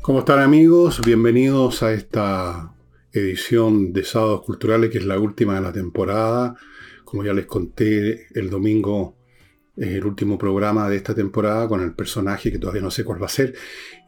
¿Cómo 0.00 0.20
están 0.20 0.38
amigos? 0.38 1.02
Bienvenidos 1.04 1.82
a 1.82 1.92
esta 1.92 2.72
edición 3.12 3.92
de 3.92 4.04
Sábados 4.04 4.42
Culturales, 4.42 4.90
que 4.90 4.98
es 4.98 5.04
la 5.04 5.18
última 5.18 5.56
de 5.56 5.60
la 5.60 5.72
temporada. 5.72 6.54
Como 7.04 7.24
ya 7.24 7.34
les 7.34 7.46
conté, 7.46 8.26
el 8.34 8.48
domingo 8.48 9.16
es 9.76 9.88
el 9.88 10.04
último 10.06 10.38
programa 10.38 10.88
de 10.88 10.96
esta 10.96 11.14
temporada 11.14 11.68
con 11.68 11.82
el 11.82 11.94
personaje 11.94 12.50
que 12.50 12.58
todavía 12.58 12.80
no 12.80 12.90
sé 12.90 13.04
cuál 13.04 13.20
va 13.20 13.26
a 13.26 13.30
ser. 13.30 13.54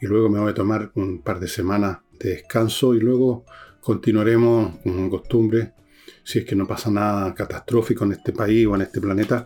Y 0.00 0.06
luego 0.06 0.30
me 0.30 0.38
voy 0.38 0.52
a 0.52 0.54
tomar 0.54 0.90
un 0.94 1.22
par 1.22 1.38
de 1.38 1.48
semanas 1.48 1.98
de 2.18 2.30
descanso 2.30 2.94
y 2.94 3.00
luego 3.00 3.44
continuaremos, 3.80 4.78
como 4.82 5.10
costumbre, 5.10 5.74
si 6.22 6.38
es 6.38 6.44
que 6.46 6.56
no 6.56 6.66
pasa 6.66 6.90
nada 6.90 7.34
catastrófico 7.34 8.04
en 8.04 8.12
este 8.12 8.32
país 8.32 8.66
o 8.66 8.74
en 8.74 8.82
este 8.82 9.00
planeta, 9.00 9.44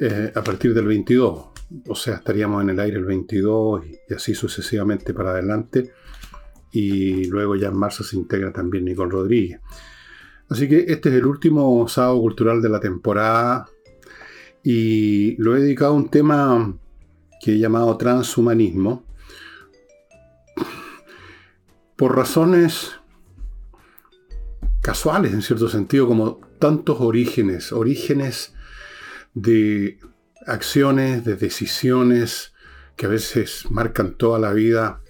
eh, 0.00 0.32
a 0.34 0.42
partir 0.42 0.72
del 0.72 0.86
22 0.86 1.53
o 1.88 1.94
sea, 1.94 2.16
estaríamos 2.16 2.62
en 2.62 2.70
el 2.70 2.80
aire 2.80 2.98
el 2.98 3.04
22 3.04 3.86
y, 3.86 4.14
así 4.14 4.34
sucesivamente 4.34 5.14
para 5.14 5.30
adelante. 5.30 5.92
Y 6.72 7.26
luego 7.26 7.56
ya 7.56 7.68
en 7.68 7.76
marzo 7.76 8.02
se 8.02 8.16
integra 8.16 8.52
también 8.52 8.84
Nicole 8.84 9.10
Rodríguez. 9.10 9.60
Así 10.48 10.68
que 10.68 10.84
este 10.88 11.08
es 11.08 11.14
el 11.14 11.26
último 11.26 11.86
sábado 11.88 12.20
cultural 12.20 12.60
de 12.60 12.68
la 12.68 12.80
temporada 12.80 13.66
y 14.62 15.36
lo 15.36 15.56
he 15.56 15.60
dedicado 15.60 15.92
a 15.92 15.96
un 15.96 16.08
tema 16.08 16.76
que 17.40 17.52
he 17.52 17.58
llamado 17.58 17.96
transhumanismo 17.96 19.04
por 21.96 22.16
razones 22.16 22.92
casuales 24.80 25.32
en 25.32 25.42
cierto 25.42 25.68
sentido, 25.68 26.06
como 26.06 26.40
tantos 26.58 27.00
orígenes, 27.00 27.72
orígenes 27.72 28.54
de 29.34 29.98
acciones, 30.46 31.24
de 31.24 31.36
decisiones 31.36 32.52
que 32.96 33.06
a 33.06 33.08
veces 33.08 33.64
marcan 33.70 34.14
toda 34.14 34.38
la 34.38 34.52
vida, 34.52 35.00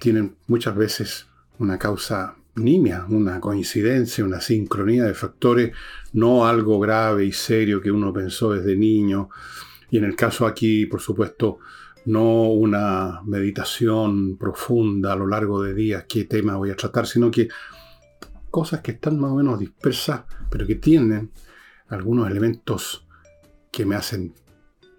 tienen 0.00 0.36
muchas 0.46 0.74
veces 0.74 1.26
una 1.58 1.78
causa 1.78 2.36
nimia, 2.54 3.06
una 3.08 3.40
coincidencia, 3.40 4.24
una 4.24 4.40
sincronía 4.40 5.04
de 5.04 5.14
factores, 5.14 5.72
no 6.12 6.46
algo 6.46 6.80
grave 6.80 7.24
y 7.24 7.32
serio 7.32 7.80
que 7.80 7.90
uno 7.90 8.12
pensó 8.12 8.52
desde 8.52 8.76
niño. 8.76 9.30
Y 9.90 9.98
en 9.98 10.04
el 10.04 10.16
caso 10.16 10.46
aquí, 10.46 10.86
por 10.86 11.00
supuesto, 11.00 11.58
no 12.04 12.50
una 12.50 13.20
meditación 13.24 14.36
profunda 14.36 15.12
a 15.12 15.16
lo 15.16 15.26
largo 15.26 15.62
de 15.62 15.74
días, 15.74 16.04
qué 16.08 16.24
tema 16.24 16.56
voy 16.56 16.70
a 16.70 16.76
tratar, 16.76 17.06
sino 17.06 17.30
que 17.30 17.48
cosas 18.50 18.80
que 18.80 18.92
están 18.92 19.18
más 19.18 19.30
o 19.30 19.36
menos 19.36 19.58
dispersas, 19.58 20.22
pero 20.50 20.66
que 20.66 20.74
tienen 20.74 21.30
algunos 21.88 22.30
elementos 22.30 23.06
que 23.70 23.86
me 23.86 23.94
hacen 23.94 24.34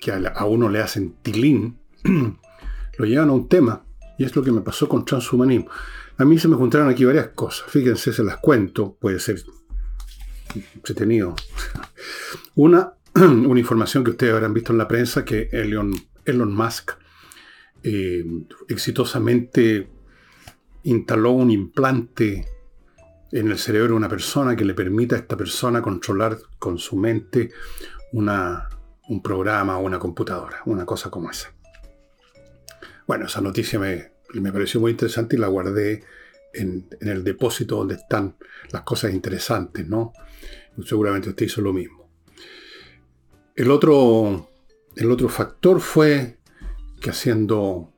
que 0.04 0.12
a 0.12 0.46
uno 0.46 0.68
le 0.68 0.82
hacen 0.82 1.16
tilín, 1.22 1.80
lo 2.98 3.06
llevan 3.06 3.30
a 3.30 3.34
un 3.34 3.48
tema. 3.48 3.86
Y 4.18 4.26
es 4.26 4.36
lo 4.36 4.44
que 4.44 4.52
me 4.52 4.62
pasó 4.62 4.90
con 4.90 5.06
transhumanismo. 5.06 5.70
A 6.18 6.26
mí 6.26 6.38
se 6.38 6.48
me 6.48 6.56
juntaron 6.56 6.90
aquí 6.90 7.06
varias 7.06 7.30
cosas. 7.30 7.70
Fíjense, 7.70 8.12
se 8.12 8.24
las 8.24 8.38
cuento. 8.38 8.98
Puede 9.00 9.20
ser 9.20 9.42
entretenido. 10.76 11.36
Una, 12.56 12.94
una 13.16 13.60
información 13.60 14.04
que 14.04 14.12
ustedes 14.12 14.34
habrán 14.34 14.54
visto 14.54 14.74
en 14.74 14.78
la 14.78 14.88
prensa, 14.88 15.24
que 15.24 15.50
Elon, 15.52 15.94
Elon 16.26 16.54
Musk 16.54 16.92
eh, 17.82 18.26
exitosamente 18.68 19.88
instaló 20.84 21.32
un 21.32 21.50
implante 21.50 22.46
en 23.32 23.48
el 23.50 23.58
cerebro 23.58 23.90
de 23.90 23.98
una 23.98 24.10
persona 24.10 24.56
que 24.56 24.66
le 24.66 24.74
permita 24.74 25.16
a 25.16 25.20
esta 25.20 25.38
persona 25.38 25.82
controlar 25.82 26.38
con 26.60 26.78
su 26.78 26.98
mente 26.98 27.52
una, 28.12 28.70
un 29.10 29.22
programa 29.22 29.78
o 29.78 29.82
una 29.82 30.00
computadora, 30.00 30.62
una 30.66 30.86
cosa 30.86 31.10
como 31.10 31.30
esa. 31.30 31.54
Bueno, 33.06 33.26
esa 33.26 33.42
noticia 33.42 33.80
me, 33.80 34.12
pareció 34.52 34.80
muy 34.80 34.92
interesante 34.92 35.36
y 35.36 35.40
la 35.40 35.48
guardé 35.48 36.04
en, 36.54 36.88
el 37.02 37.24
depósito 37.24 37.78
donde 37.78 37.96
están 37.96 38.36
las 38.72 38.84
cosas 38.84 39.14
interesantes, 39.14 39.88
¿no? 39.88 40.14
Seguramente 40.86 41.30
usted 41.30 41.46
hizo 41.46 41.62
lo 41.62 41.74
mismo. 41.74 42.10
El 43.56 43.70
otro, 43.72 44.50
el 44.96 45.12
otro 45.12 45.30
factor 45.30 45.80
fue 45.80 46.38
que 47.02 47.10
haciendo 47.10 47.92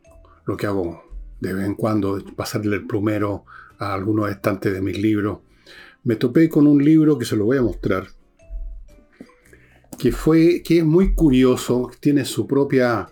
lo 0.46 0.57
que 0.57 0.66
hago 0.66 1.03
de 1.40 1.53
vez 1.53 1.66
en 1.66 1.75
cuando, 1.75 2.22
pasarle 2.35 2.78
el 2.78 2.88
plumero 2.88 3.46
a 3.78 3.94
algunos 3.94 4.30
estantes 4.30 4.74
de 4.74 4.81
mis 4.81 4.97
libros, 4.97 5.40
me 6.03 6.16
topé 6.16 6.50
con 6.50 6.68
un 6.68 6.84
libro 6.84 7.18
que 7.18 7.25
se 7.25 7.35
lo 7.35 7.46
voy 7.46 7.57
a 7.57 7.62
mostrar, 7.62 8.07
que, 9.97 10.11
fue, 10.11 10.61
que 10.63 10.79
es 10.79 10.85
muy 10.85 11.13
curioso, 11.16 11.91
tiene 12.00 12.25
su 12.25 12.47
propia, 12.47 13.07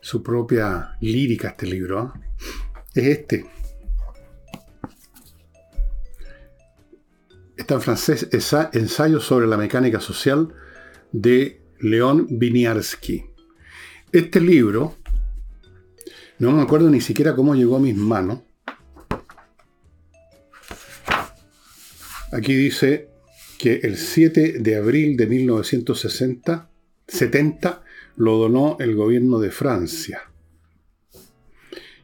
su 0.00 0.22
propia 0.22 0.96
lírica 1.00 1.48
este 1.48 1.66
libro, 1.66 2.12
¿eh? 2.14 2.20
es 2.94 3.06
este. 3.18 3.46
Está 7.56 7.74
en 7.74 7.80
francés, 7.80 8.28
Ensayo 8.72 9.20
sobre 9.20 9.46
la 9.46 9.56
mecánica 9.56 10.00
social 10.00 10.52
de 11.12 11.62
León 11.78 12.26
Winiarski. 12.30 13.24
Este 14.12 14.40
libro, 14.40 14.96
no 16.38 16.52
me 16.52 16.62
acuerdo 16.62 16.90
ni 16.90 17.00
siquiera 17.00 17.34
cómo 17.34 17.54
llegó 17.54 17.76
a 17.76 17.80
mis 17.80 17.96
manos. 17.96 18.40
Aquí 22.32 22.52
dice 22.54 23.13
que 23.58 23.80
el 23.82 23.96
7 23.96 24.58
de 24.60 24.76
abril 24.76 25.16
de 25.16 25.26
1960, 25.26 26.70
70, 27.06 27.82
lo 28.16 28.36
donó 28.36 28.76
el 28.80 28.94
gobierno 28.94 29.38
de 29.40 29.50
Francia. 29.50 30.22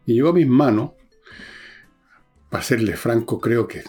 Y 0.07 0.15
llegó 0.15 0.31
a 0.31 0.35
mis 0.35 0.47
manos, 0.47 0.93
para 2.49 2.65
serle 2.65 2.97
franco, 2.97 3.41
creo 3.41 3.69
que, 3.69 3.85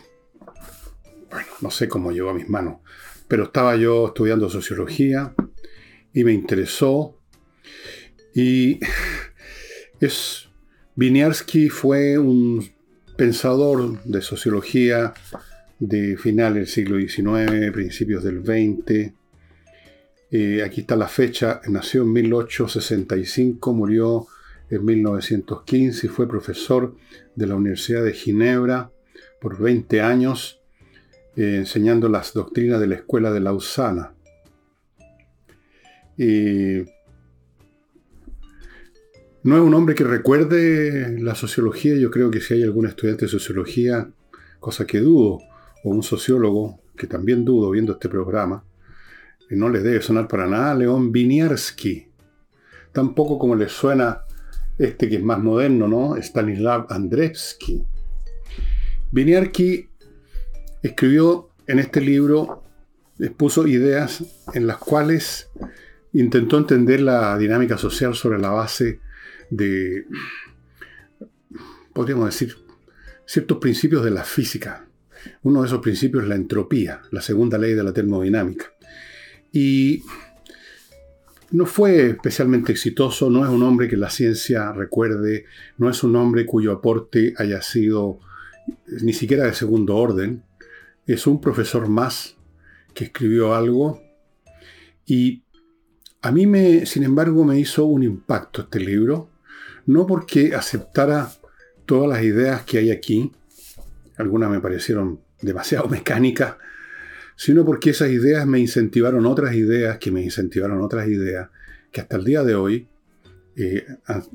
bueno, 1.29 1.47
no 1.61 1.71
sé 1.71 1.87
cómo 1.87 2.11
llegó 2.11 2.29
a 2.29 2.33
mis 2.33 2.49
manos, 2.49 2.77
pero 3.27 3.45
estaba 3.45 3.75
yo 3.75 4.07
estudiando 4.07 4.49
sociología 4.49 5.33
y 6.13 6.23
me 6.23 6.33
interesó. 6.33 7.17
Y 8.35 8.79
es, 9.99 10.49
Winiarski 10.95 11.69
fue 11.69 12.17
un 12.17 12.69
pensador 13.17 14.03
de 14.03 14.21
sociología 14.21 15.13
de 15.81 16.15
finales 16.15 16.55
del 16.55 16.67
siglo 16.67 16.99
XIX, 16.99 17.71
principios 17.73 18.23
del 18.23 18.45
XX. 18.45 19.13
Eh, 20.29 20.63
aquí 20.63 20.81
está 20.81 20.95
la 20.95 21.07
fecha, 21.07 21.59
nació 21.67 22.03
en 22.03 22.13
1865, 22.13 23.73
murió 23.73 24.27
en 24.69 24.85
1915 24.85 26.05
y 26.05 26.09
fue 26.09 26.29
profesor 26.29 26.95
de 27.35 27.47
la 27.47 27.55
Universidad 27.55 28.03
de 28.03 28.13
Ginebra 28.13 28.91
por 29.41 29.59
20 29.59 30.01
años, 30.01 30.61
eh, 31.35 31.55
enseñando 31.57 32.07
las 32.09 32.33
doctrinas 32.33 32.79
de 32.79 32.87
la 32.87 32.95
Escuela 32.95 33.31
de 33.31 33.39
Lausana. 33.39 34.13
no 39.43 39.55
es 39.55 39.61
un 39.63 39.73
hombre 39.73 39.95
que 39.95 40.03
recuerde 40.03 41.19
la 41.19 41.33
sociología, 41.33 41.95
yo 41.95 42.11
creo 42.11 42.29
que 42.29 42.39
si 42.39 42.53
hay 42.53 42.61
algún 42.61 42.85
estudiante 42.85 43.25
de 43.25 43.31
sociología, 43.31 44.11
cosa 44.59 44.85
que 44.85 44.99
dudo, 44.99 45.39
o 45.83 45.89
un 45.89 46.03
sociólogo, 46.03 46.79
que 46.95 47.07
también 47.07 47.45
dudo 47.45 47.71
viendo 47.71 47.93
este 47.93 48.09
programa, 48.09 48.63
no 49.49 49.69
le 49.69 49.81
debe 49.81 50.01
sonar 50.01 50.27
para 50.27 50.47
nada 50.47 50.75
León 50.75 51.11
Winiarski. 51.13 52.07
Tampoco 52.91 53.37
como 53.37 53.55
le 53.55 53.67
suena 53.69 54.21
este 54.77 55.09
que 55.09 55.17
es 55.17 55.23
más 55.23 55.39
moderno, 55.39 55.87
¿no? 55.87 56.15
Stanislav 56.15 56.87
Andrzejewski. 56.89 57.83
Winiarski 59.11 59.89
escribió 60.81 61.49
en 61.67 61.79
este 61.79 62.01
libro, 62.01 62.63
expuso 63.19 63.67
ideas 63.67 64.23
en 64.53 64.67
las 64.67 64.77
cuales 64.77 65.49
intentó 66.13 66.57
entender 66.57 67.01
la 67.01 67.37
dinámica 67.37 67.77
social 67.77 68.15
sobre 68.15 68.39
la 68.39 68.49
base 68.49 68.99
de, 69.49 70.05
podríamos 71.93 72.25
decir, 72.25 72.55
ciertos 73.25 73.59
principios 73.59 74.03
de 74.03 74.11
la 74.11 74.23
física, 74.23 74.87
uno 75.43 75.61
de 75.61 75.67
esos 75.67 75.79
principios 75.79 76.23
es 76.23 76.29
la 76.29 76.35
entropía, 76.35 77.01
la 77.11 77.21
segunda 77.21 77.57
ley 77.57 77.73
de 77.73 77.83
la 77.83 77.93
termodinámica. 77.93 78.65
Y 79.51 80.03
no 81.51 81.65
fue 81.65 82.11
especialmente 82.11 82.71
exitoso, 82.71 83.29
no 83.29 83.43
es 83.43 83.49
un 83.49 83.63
hombre 83.63 83.87
que 83.87 83.97
la 83.97 84.09
ciencia 84.09 84.71
recuerde, 84.71 85.45
no 85.77 85.89
es 85.89 86.03
un 86.03 86.15
hombre 86.15 86.45
cuyo 86.45 86.71
aporte 86.71 87.33
haya 87.37 87.61
sido 87.61 88.19
ni 89.01 89.13
siquiera 89.13 89.45
de 89.45 89.53
segundo 89.53 89.97
orden, 89.97 90.43
es 91.05 91.27
un 91.27 91.41
profesor 91.41 91.89
más 91.89 92.37
que 92.93 93.05
escribió 93.05 93.53
algo 93.53 94.01
y 95.05 95.43
a 96.21 96.31
mí 96.31 96.45
me, 96.45 96.85
sin 96.85 97.03
embargo, 97.03 97.43
me 97.43 97.59
hizo 97.59 97.85
un 97.85 98.03
impacto 98.03 98.61
este 98.61 98.79
libro, 98.79 99.29
no 99.87 100.05
porque 100.05 100.53
aceptara 100.53 101.31
todas 101.85 102.07
las 102.07 102.23
ideas 102.23 102.61
que 102.63 102.77
hay 102.77 102.91
aquí, 102.91 103.31
algunas 104.21 104.49
me 104.49 104.59
parecieron 104.59 105.21
demasiado 105.41 105.87
mecánicas, 105.89 106.55
sino 107.35 107.65
porque 107.65 107.91
esas 107.91 108.09
ideas 108.09 108.45
me 108.47 108.59
incentivaron 108.59 109.25
otras 109.25 109.55
ideas, 109.55 109.97
que 109.97 110.11
me 110.11 110.21
incentivaron 110.21 110.81
otras 110.81 111.07
ideas, 111.07 111.49
que 111.91 112.01
hasta 112.01 112.17
el 112.17 112.23
día 112.23 112.43
de 112.43 112.55
hoy 112.55 112.87
eh, 113.55 113.85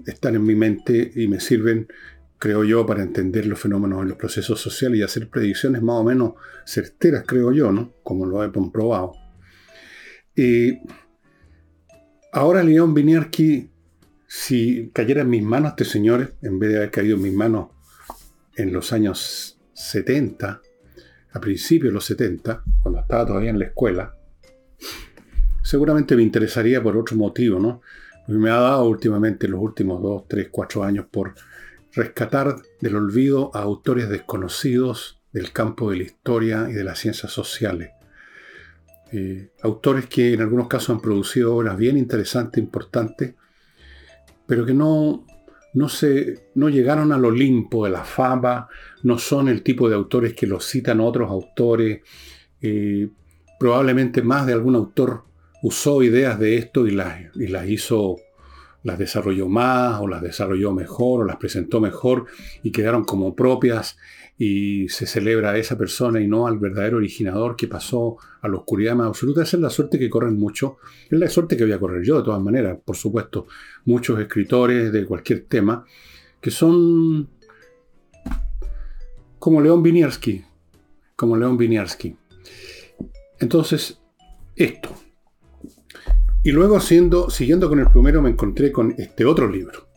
están 0.06 0.34
en 0.34 0.44
mi 0.44 0.54
mente 0.54 1.12
y 1.14 1.28
me 1.28 1.40
sirven 1.40 1.88
creo 2.38 2.64
yo, 2.64 2.84
para 2.84 3.02
entender 3.02 3.46
los 3.46 3.58
fenómenos 3.58 4.02
en 4.02 4.08
los 4.08 4.18
procesos 4.18 4.60
sociales 4.60 5.00
y 5.00 5.02
hacer 5.02 5.28
predicciones 5.28 5.82
más 5.82 5.96
o 5.96 6.04
menos 6.04 6.34
certeras, 6.64 7.24
creo 7.26 7.52
yo, 7.52 7.72
¿no? 7.72 7.94
Como 8.02 8.26
lo 8.26 8.44
he 8.44 8.52
comprobado. 8.52 9.14
Y 10.34 10.78
ahora 12.32 12.62
León 12.62 12.92
Viniarski, 12.92 13.70
si 14.26 14.90
cayera 14.92 15.22
en 15.22 15.30
mis 15.30 15.42
manos 15.42 15.70
este 15.70 15.84
señor, 15.84 16.34
en 16.42 16.58
vez 16.58 16.70
de 16.70 16.76
haber 16.76 16.90
caído 16.90 17.16
en 17.16 17.22
mis 17.22 17.32
manos 17.32 17.68
en 18.56 18.72
los 18.72 18.92
años 18.92 19.55
70, 19.76 20.62
a 21.32 21.40
principios 21.40 21.90
de 21.90 21.94
los 21.94 22.04
70, 22.06 22.64
cuando 22.82 23.00
estaba 23.00 23.26
todavía 23.26 23.50
en 23.50 23.58
la 23.58 23.66
escuela, 23.66 24.16
seguramente 25.62 26.16
me 26.16 26.22
interesaría 26.22 26.82
por 26.82 26.96
otro 26.96 27.16
motivo, 27.16 27.60
¿no? 27.60 27.82
Me 28.28 28.50
ha 28.50 28.56
dado 28.56 28.84
últimamente 28.84 29.46
los 29.46 29.60
últimos 29.60 30.02
2, 30.02 30.24
3, 30.26 30.48
4 30.50 30.82
años 30.82 31.06
por 31.10 31.34
rescatar 31.92 32.56
del 32.80 32.96
olvido 32.96 33.50
a 33.54 33.60
autores 33.60 34.08
desconocidos 34.08 35.20
del 35.32 35.52
campo 35.52 35.90
de 35.90 35.98
la 35.98 36.02
historia 36.04 36.66
y 36.70 36.72
de 36.72 36.82
las 36.84 36.98
ciencias 36.98 37.30
sociales. 37.30 37.90
Eh, 39.12 39.50
autores 39.62 40.06
que 40.06 40.32
en 40.32 40.40
algunos 40.40 40.68
casos 40.68 40.90
han 40.90 41.00
producido 41.00 41.54
obras 41.54 41.76
bien 41.76 41.96
interesantes, 41.96 42.62
importantes, 42.62 43.34
pero 44.46 44.64
que 44.64 44.74
no, 44.74 45.26
no, 45.76 45.90
se, 45.90 46.48
no 46.54 46.70
llegaron 46.70 47.12
al 47.12 47.26
Olimpo 47.26 47.84
de 47.84 47.90
la 47.90 48.02
fama, 48.02 48.66
no 49.02 49.18
son 49.18 49.48
el 49.48 49.62
tipo 49.62 49.90
de 49.90 49.94
autores 49.94 50.32
que 50.32 50.46
los 50.46 50.64
citan 50.66 51.00
otros 51.00 51.30
autores. 51.30 52.00
Eh, 52.62 53.10
probablemente 53.60 54.22
más 54.22 54.46
de 54.46 54.54
algún 54.54 54.74
autor 54.74 55.24
usó 55.62 56.02
ideas 56.02 56.38
de 56.38 56.56
esto 56.56 56.86
y 56.86 56.92
las, 56.92 57.18
y 57.34 57.48
las 57.48 57.68
hizo 57.68 58.16
las 58.84 58.98
desarrolló 58.98 59.48
más 59.48 60.00
o 60.00 60.08
las 60.08 60.22
desarrolló 60.22 60.72
mejor 60.72 61.20
o 61.20 61.24
las 61.24 61.36
presentó 61.36 61.78
mejor 61.78 62.24
y 62.62 62.70
quedaron 62.72 63.04
como 63.04 63.36
propias 63.36 63.98
y 64.38 64.88
se 64.88 65.06
celebra 65.06 65.52
a 65.52 65.56
esa 65.56 65.78
persona 65.78 66.20
y 66.20 66.28
no 66.28 66.46
al 66.46 66.58
verdadero 66.58 66.98
originador 66.98 67.56
que 67.56 67.68
pasó 67.68 68.18
a 68.42 68.48
la 68.48 68.56
oscuridad 68.56 68.94
más 68.94 69.08
absoluta. 69.08 69.42
Esa 69.42 69.56
es 69.56 69.62
la 69.62 69.70
suerte 69.70 69.98
que 69.98 70.10
corren 70.10 70.36
muchos. 70.38 70.74
Es 71.10 71.18
la 71.18 71.28
suerte 71.28 71.56
que 71.56 71.64
voy 71.64 71.72
a 71.72 71.78
correr 71.80 72.04
yo, 72.04 72.18
de 72.18 72.24
todas 72.24 72.42
maneras. 72.42 72.78
Por 72.84 72.96
supuesto, 72.96 73.46
muchos 73.86 74.20
escritores 74.20 74.92
de 74.92 75.06
cualquier 75.06 75.46
tema 75.48 75.84
que 76.40 76.50
son 76.50 77.28
como 79.38 79.60
León 79.62 79.82
Winiarski. 79.82 80.44
Como 81.14 81.36
León 81.36 81.56
Winiarski. 81.56 82.14
Entonces, 83.38 83.98
esto. 84.54 84.90
Y 86.42 86.52
luego, 86.52 86.78
siguiendo 86.78 87.68
con 87.68 87.80
el 87.80 87.88
primero, 87.88 88.20
me 88.20 88.30
encontré 88.30 88.70
con 88.70 88.94
este 88.98 89.24
otro 89.24 89.48
libro. 89.48 89.88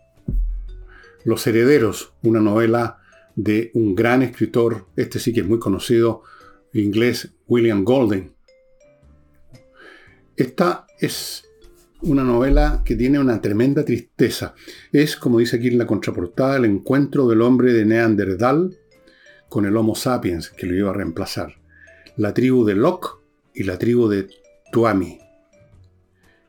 Los 1.26 1.46
Herederos, 1.46 2.14
una 2.24 2.40
novela 2.40 2.99
de 3.40 3.72
un 3.74 3.96
gran 3.96 4.22
escritor, 4.22 4.88
este 4.98 5.18
sí 5.18 5.32
que 5.32 5.40
es 5.40 5.48
muy 5.48 5.60
conocido, 5.60 6.24
inglés, 6.74 7.32
William 7.48 7.86
Golden. 7.86 8.34
Esta 10.36 10.86
es 11.00 11.46
una 12.02 12.26
novela 12.26 12.82
que 12.84 12.98
tiene 12.98 13.18
una 13.18 13.40
tremenda 13.40 13.86
tristeza. 13.86 14.56
Es, 14.92 15.16
como 15.16 15.40
dice 15.40 15.56
aquí 15.56 15.70
en 15.70 15.78
la 15.78 15.88
contraportada, 15.88 16.58
el 16.58 16.66
encuentro 16.66 17.30
del 17.30 17.42
hombre 17.42 17.72
de 17.72 17.86
Neandertal 17.86 18.78
con 19.48 19.66
el 19.66 19.78
Homo 19.78 19.96
sapiens 19.96 20.50
que 20.50 20.68
lo 20.68 20.76
iba 20.76 20.90
a 20.90 20.94
reemplazar. 20.94 21.62
La 22.18 22.34
tribu 22.34 22.66
de 22.66 22.76
Locke 22.76 23.22
y 23.54 23.64
la 23.64 23.80
tribu 23.80 24.10
de 24.10 24.28
Tuami 24.74 25.18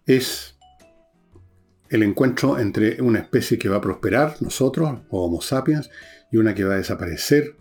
es 0.07 0.57
el 1.91 2.05
encuentro 2.05 2.59
entre 2.59 3.03
una 3.03 3.19
especie 3.19 3.59
que 3.59 3.69
va 3.69 3.79
a 3.79 3.81
prosperar, 3.81 4.37
nosotros, 4.41 5.01
Homo 5.11 5.43
sapiens, 5.43 5.91
y 6.31 6.37
una 6.37 6.55
que 6.55 6.63
va 6.63 6.75
a 6.75 6.79
desaparecer. 6.79 7.57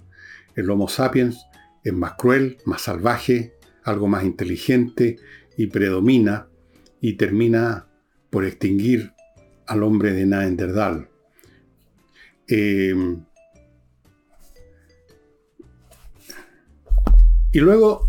El 0.55 0.69
Homo 0.69 0.87
sapiens 0.87 1.47
es 1.83 1.93
más 1.93 2.13
cruel, 2.13 2.57
más 2.65 2.83
salvaje, 2.83 3.55
algo 3.83 4.07
más 4.07 4.23
inteligente 4.23 5.17
y 5.57 5.67
predomina 5.67 6.47
y 7.01 7.13
termina 7.13 7.87
por 8.29 8.45
extinguir 8.45 9.13
al 9.65 9.81
hombre 9.81 10.13
de 10.13 10.27
Neandertal. 10.27 11.09
Em, 12.47 13.25
y 17.51 17.59
luego, 17.59 18.05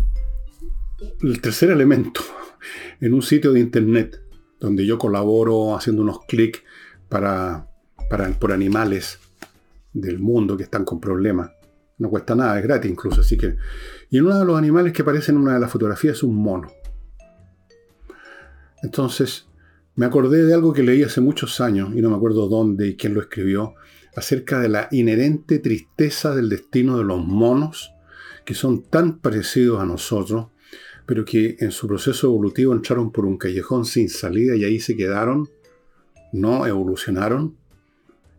el 1.23 1.41
tercer 1.41 1.71
elemento, 1.71 2.21
en 3.01 3.15
un 3.15 3.23
sitio 3.23 3.53
de 3.53 3.59
internet 3.59 4.20
donde 4.61 4.85
yo 4.85 4.97
colaboro 4.97 5.75
haciendo 5.75 6.03
unos 6.03 6.19
clics 6.25 6.63
para, 7.09 7.67
para, 8.09 8.29
por 8.39 8.53
animales 8.53 9.19
del 9.91 10.19
mundo 10.19 10.55
que 10.55 10.63
están 10.63 10.85
con 10.85 11.01
problemas. 11.01 11.51
No 11.97 12.09
cuesta 12.09 12.35
nada, 12.35 12.57
es 12.57 12.63
gratis 12.63 12.89
incluso. 12.89 13.21
Así 13.21 13.37
que. 13.37 13.57
Y 14.09 14.19
uno 14.19 14.39
de 14.39 14.45
los 14.45 14.57
animales 14.57 14.93
que 14.93 15.01
aparece 15.01 15.31
en 15.31 15.39
una 15.39 15.55
de 15.55 15.59
las 15.59 15.71
fotografías 15.71 16.17
es 16.17 16.23
un 16.23 16.35
mono. 16.35 16.71
Entonces, 18.83 19.47
me 19.95 20.05
acordé 20.05 20.45
de 20.45 20.53
algo 20.53 20.73
que 20.73 20.83
leí 20.83 21.03
hace 21.03 21.21
muchos 21.21 21.59
años, 21.59 21.89
y 21.95 22.01
no 22.01 22.09
me 22.09 22.15
acuerdo 22.15 22.47
dónde 22.47 22.87
y 22.87 22.95
quién 22.95 23.13
lo 23.13 23.21
escribió, 23.21 23.75
acerca 24.15 24.59
de 24.59 24.69
la 24.69 24.87
inherente 24.91 25.59
tristeza 25.59 26.33
del 26.35 26.49
destino 26.49 26.97
de 26.97 27.03
los 27.03 27.25
monos, 27.25 27.93
que 28.45 28.53
son 28.53 28.83
tan 28.83 29.19
parecidos 29.19 29.81
a 29.81 29.85
nosotros, 29.85 30.47
pero 31.11 31.25
que 31.25 31.57
en 31.59 31.71
su 31.71 31.89
proceso 31.89 32.27
evolutivo 32.27 32.71
entraron 32.71 33.11
por 33.11 33.25
un 33.25 33.37
callejón 33.37 33.83
sin 33.83 34.07
salida 34.07 34.55
y 34.55 34.63
ahí 34.63 34.79
se 34.79 34.95
quedaron, 34.95 35.49
no 36.31 36.65
evolucionaron, 36.65 37.57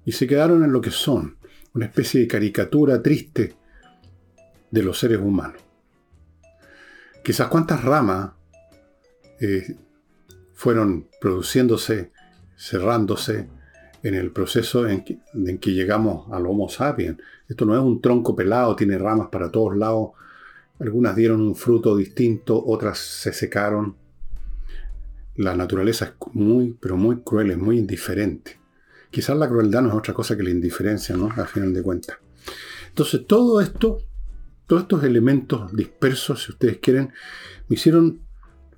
y 0.06 0.12
se 0.12 0.26
quedaron 0.26 0.64
en 0.64 0.72
lo 0.72 0.80
que 0.80 0.90
son, 0.90 1.36
una 1.74 1.84
especie 1.84 2.22
de 2.22 2.28
caricatura 2.28 3.02
triste 3.02 3.54
de 4.70 4.82
los 4.82 4.98
seres 4.98 5.19
humanos. 5.19 5.60
Quizás 7.22 7.48
cuántas 7.48 7.84
ramas 7.84 8.30
eh, 9.38 9.76
fueron 10.54 11.08
produciéndose, 11.20 12.10
cerrándose 12.56 13.50
en 14.02 14.14
el 14.14 14.30
proceso 14.30 14.88
en 14.88 15.04
que, 15.04 15.19
en 15.34 15.58
que 15.58 15.74
llegamos 15.74 16.32
al 16.32 16.46
Homo 16.46 16.70
sapiens. 16.70 17.19
Esto 17.46 17.66
no 17.66 17.74
es 17.74 17.82
un 17.82 18.00
tronco 18.00 18.34
pelado, 18.34 18.74
tiene 18.74 18.96
ramas 18.96 19.28
para 19.30 19.50
todos 19.50 19.76
lados, 19.76 20.12
algunas 20.78 21.14
dieron 21.14 21.40
un 21.40 21.54
fruto 21.54 21.96
distinto, 21.96 22.62
otras 22.64 22.98
se 22.98 23.32
secaron. 23.32 23.96
La 25.36 25.54
naturaleza 25.54 26.04
es 26.06 26.12
muy, 26.34 26.76
pero 26.80 26.96
muy 26.96 27.20
cruel, 27.20 27.50
es 27.50 27.58
muy 27.58 27.78
indiferente. 27.78 28.58
Quizás 29.10 29.36
la 29.36 29.48
crueldad 29.48 29.82
no 29.82 29.88
es 29.90 29.94
otra 29.94 30.14
cosa 30.14 30.36
que 30.36 30.42
la 30.42 30.50
indiferencia, 30.50 31.16
¿no? 31.16 31.30
Al 31.36 31.46
final 31.46 31.72
de 31.72 31.82
cuentas. 31.82 32.16
Entonces, 32.88 33.26
todo 33.26 33.60
esto, 33.60 33.98
todos 34.67 34.82
estos 34.82 35.05
elementos 35.05 35.74
dispersos, 35.74 36.44
si 36.44 36.52
ustedes 36.52 36.79
quieren, 36.79 37.12
me 37.69 37.74
hicieron 37.76 38.20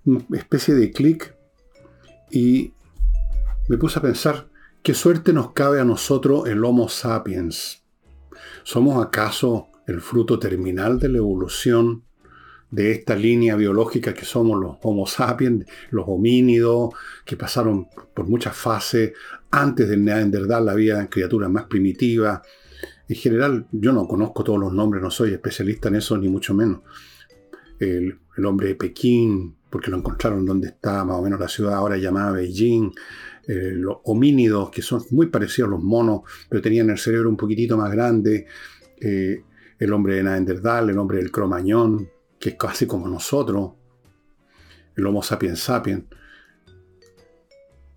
una 0.04 0.24
especie 0.32 0.74
de 0.74 0.90
clic 0.90 1.34
y 2.30 2.72
me 3.68 3.78
puse 3.78 3.98
a 3.98 4.02
pensar, 4.02 4.48
¿qué 4.82 4.92
suerte 4.94 5.32
nos 5.32 5.52
cabe 5.52 5.80
a 5.80 5.84
nosotros 5.84 6.46
el 6.48 6.64
Homo 6.64 6.88
sapiens? 6.88 7.82
¿Somos 8.64 9.04
acaso 9.04 9.68
el 9.86 10.00
fruto 10.00 10.38
terminal 10.38 10.98
de 10.98 11.08
la 11.08 11.18
evolución 11.18 12.02
de 12.74 12.90
esta 12.90 13.14
línea 13.14 13.54
biológica 13.54 14.14
que 14.14 14.24
somos 14.24 14.60
los 14.60 14.76
Homo 14.82 15.06
sapiens, 15.06 15.64
los 15.90 16.06
homínidos, 16.08 16.92
que 17.24 17.36
pasaron 17.36 17.86
por 18.14 18.28
muchas 18.28 18.56
fases. 18.56 19.12
Antes 19.50 19.88
del 19.88 20.04
Neandertal 20.04 20.68
había 20.68 21.06
criaturas 21.08 21.48
más 21.48 21.66
primitivas. 21.66 22.40
En 23.08 23.16
general, 23.16 23.66
yo 23.70 23.92
no 23.92 24.08
conozco 24.08 24.42
todos 24.42 24.58
los 24.58 24.72
nombres, 24.72 25.02
no 25.02 25.10
soy 25.10 25.32
especialista 25.32 25.88
en 25.88 25.96
eso, 25.96 26.16
ni 26.18 26.28
mucho 26.28 26.52
menos. 26.52 26.80
El, 27.78 28.18
hombre 28.44 28.68
de 28.68 28.74
Pekín, 28.74 29.54
porque 29.70 29.90
lo 29.90 29.98
encontraron 29.98 30.44
donde 30.44 30.68
está 30.68 31.04
más 31.04 31.16
o 31.16 31.22
menos 31.22 31.38
la 31.38 31.48
ciudad 31.48 31.74
ahora 31.74 31.96
llamada 31.96 32.32
Beijing. 32.32 32.90
Eh, 33.46 33.72
los 33.74 33.98
homínidos, 34.04 34.70
que 34.70 34.82
son 34.82 35.04
muy 35.10 35.26
parecidos 35.26 35.68
a 35.68 35.70
los 35.72 35.82
monos, 35.82 36.22
pero 36.48 36.60
tenían 36.60 36.90
el 36.90 36.98
cerebro 36.98 37.28
un 37.28 37.36
poquitito 37.36 37.76
más 37.76 37.92
grande. 37.92 38.46
Eh, 39.00 39.44
el 39.78 39.92
hombre 39.92 40.16
de 40.16 40.22
Neandertal, 40.22 40.90
el 40.90 40.98
hombre 40.98 41.18
del 41.18 41.30
Cromañón, 41.30 42.08
que 42.38 42.50
es 42.50 42.56
casi 42.56 42.86
como 42.86 43.08
nosotros, 43.08 43.72
el 44.96 45.06
Homo 45.06 45.22
sapiens 45.22 45.60
sapiens. 45.60 46.04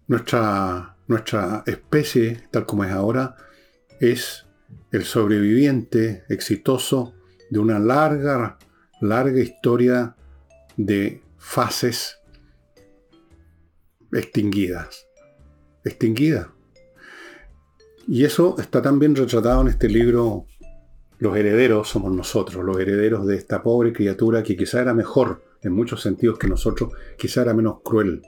Nuestra, 0.08 0.96
nuestra 1.08 1.64
especie, 1.66 2.48
tal 2.52 2.66
como 2.66 2.84
es 2.84 2.92
ahora, 2.92 3.36
es 4.00 4.46
el 4.92 5.04
sobreviviente 5.04 6.24
exitoso 6.30 7.14
de 7.50 7.60
una 7.60 7.80
larga, 7.80 8.58
larga 9.02 9.40
historia 9.40 10.16
de 10.76 11.22
fases 11.38 12.20
extinguidas. 14.12 15.08
Extinguidas. 15.84 16.48
Y 18.08 18.24
eso 18.24 18.56
está 18.60 18.82
también 18.82 19.16
retratado 19.16 19.62
en 19.62 19.68
este 19.68 19.90
libro 19.90 20.46
los 21.20 21.36
herederos 21.36 21.90
somos 21.90 22.12
nosotros, 22.14 22.64
los 22.64 22.80
herederos 22.80 23.26
de 23.26 23.36
esta 23.36 23.64
pobre 23.64 23.94
criatura 23.94 24.44
que 24.44 24.56
quizá 24.56 24.82
era 24.82 24.94
mejor 24.94 25.44
en 25.62 25.74
muchos 25.74 26.02
sentidos 26.02 26.38
que 26.38 26.48
nosotros, 26.48 26.94
quizá 27.18 27.42
era 27.42 27.54
menos 27.54 27.82
cruel. 27.84 28.22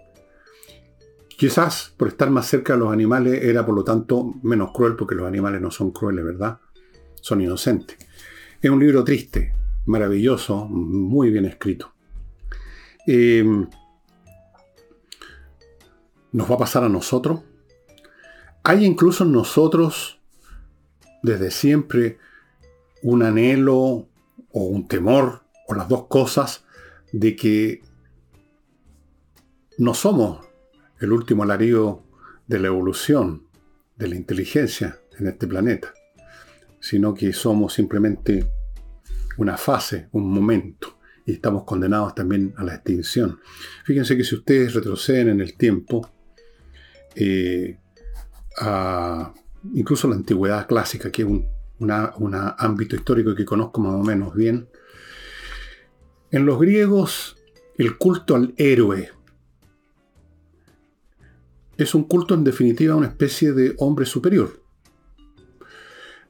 Quizás 1.29 1.93
por 1.95 2.09
estar 2.09 2.29
más 2.29 2.47
cerca 2.47 2.73
de 2.73 2.79
los 2.79 2.91
animales 2.91 3.43
era 3.43 3.65
por 3.65 3.75
lo 3.75 3.83
tanto 3.83 4.33
menos 4.43 4.71
cruel 4.73 4.95
porque 4.95 5.15
los 5.15 5.27
animales 5.27 5.61
no 5.61 5.71
son 5.71 5.91
crueles, 5.91 6.25
¿verdad? 6.25 6.59
son 7.21 7.41
inocentes. 7.41 7.97
Es 8.61 8.69
un 8.69 8.79
libro 8.79 9.03
triste, 9.03 9.53
maravilloso, 9.85 10.65
muy 10.67 11.31
bien 11.31 11.45
escrito. 11.45 11.93
Eh, 13.07 13.43
¿Nos 16.31 16.49
va 16.49 16.55
a 16.55 16.59
pasar 16.59 16.83
a 16.83 16.89
nosotros? 16.89 17.41
Hay 18.63 18.85
incluso 18.85 19.25
nosotros, 19.25 20.19
desde 21.23 21.49
siempre, 21.49 22.17
un 23.03 23.23
anhelo 23.23 24.07
o 24.51 24.63
un 24.63 24.87
temor, 24.87 25.43
o 25.67 25.73
las 25.73 25.87
dos 25.87 26.07
cosas, 26.07 26.65
de 27.11 27.35
que 27.35 27.81
no 29.77 29.93
somos 29.93 30.45
el 30.99 31.11
último 31.11 31.43
alarido 31.43 32.03
de 32.47 32.59
la 32.59 32.67
evolución, 32.67 33.47
de 33.95 34.07
la 34.07 34.15
inteligencia 34.15 34.99
en 35.17 35.27
este 35.27 35.47
planeta, 35.47 35.93
sino 36.79 37.13
que 37.13 37.33
somos 37.33 37.73
simplemente 37.73 38.51
una 39.37 39.57
fase, 39.57 40.09
un 40.11 40.31
momento, 40.31 40.97
y 41.25 41.33
estamos 41.33 41.63
condenados 41.63 42.15
también 42.15 42.53
a 42.57 42.63
la 42.63 42.75
extinción. 42.75 43.39
Fíjense 43.85 44.17
que 44.17 44.23
si 44.23 44.35
ustedes 44.35 44.73
retroceden 44.73 45.29
en 45.29 45.41
el 45.41 45.55
tiempo, 45.55 46.09
eh, 47.15 47.77
a 48.57 49.33
incluso 49.73 50.07
la 50.07 50.15
antigüedad 50.15 50.67
clásica, 50.67 51.11
que 51.11 51.21
es 51.21 51.27
un 51.27 51.58
ámbito 52.57 52.95
histórico 52.95 53.35
que 53.35 53.45
conozco 53.45 53.81
más 53.81 53.95
o 53.95 54.03
menos 54.03 54.33
bien, 54.35 54.67
en 56.31 56.45
los 56.45 56.59
griegos 56.59 57.37
el 57.77 57.97
culto 57.97 58.35
al 58.35 58.53
héroe 58.57 59.09
es 61.77 61.95
un 61.95 62.03
culto 62.03 62.33
en 62.33 62.43
definitiva 62.43 62.93
a 62.93 62.97
una 62.97 63.07
especie 63.07 63.53
de 63.53 63.73
hombre 63.77 64.05
superior. 64.05 64.61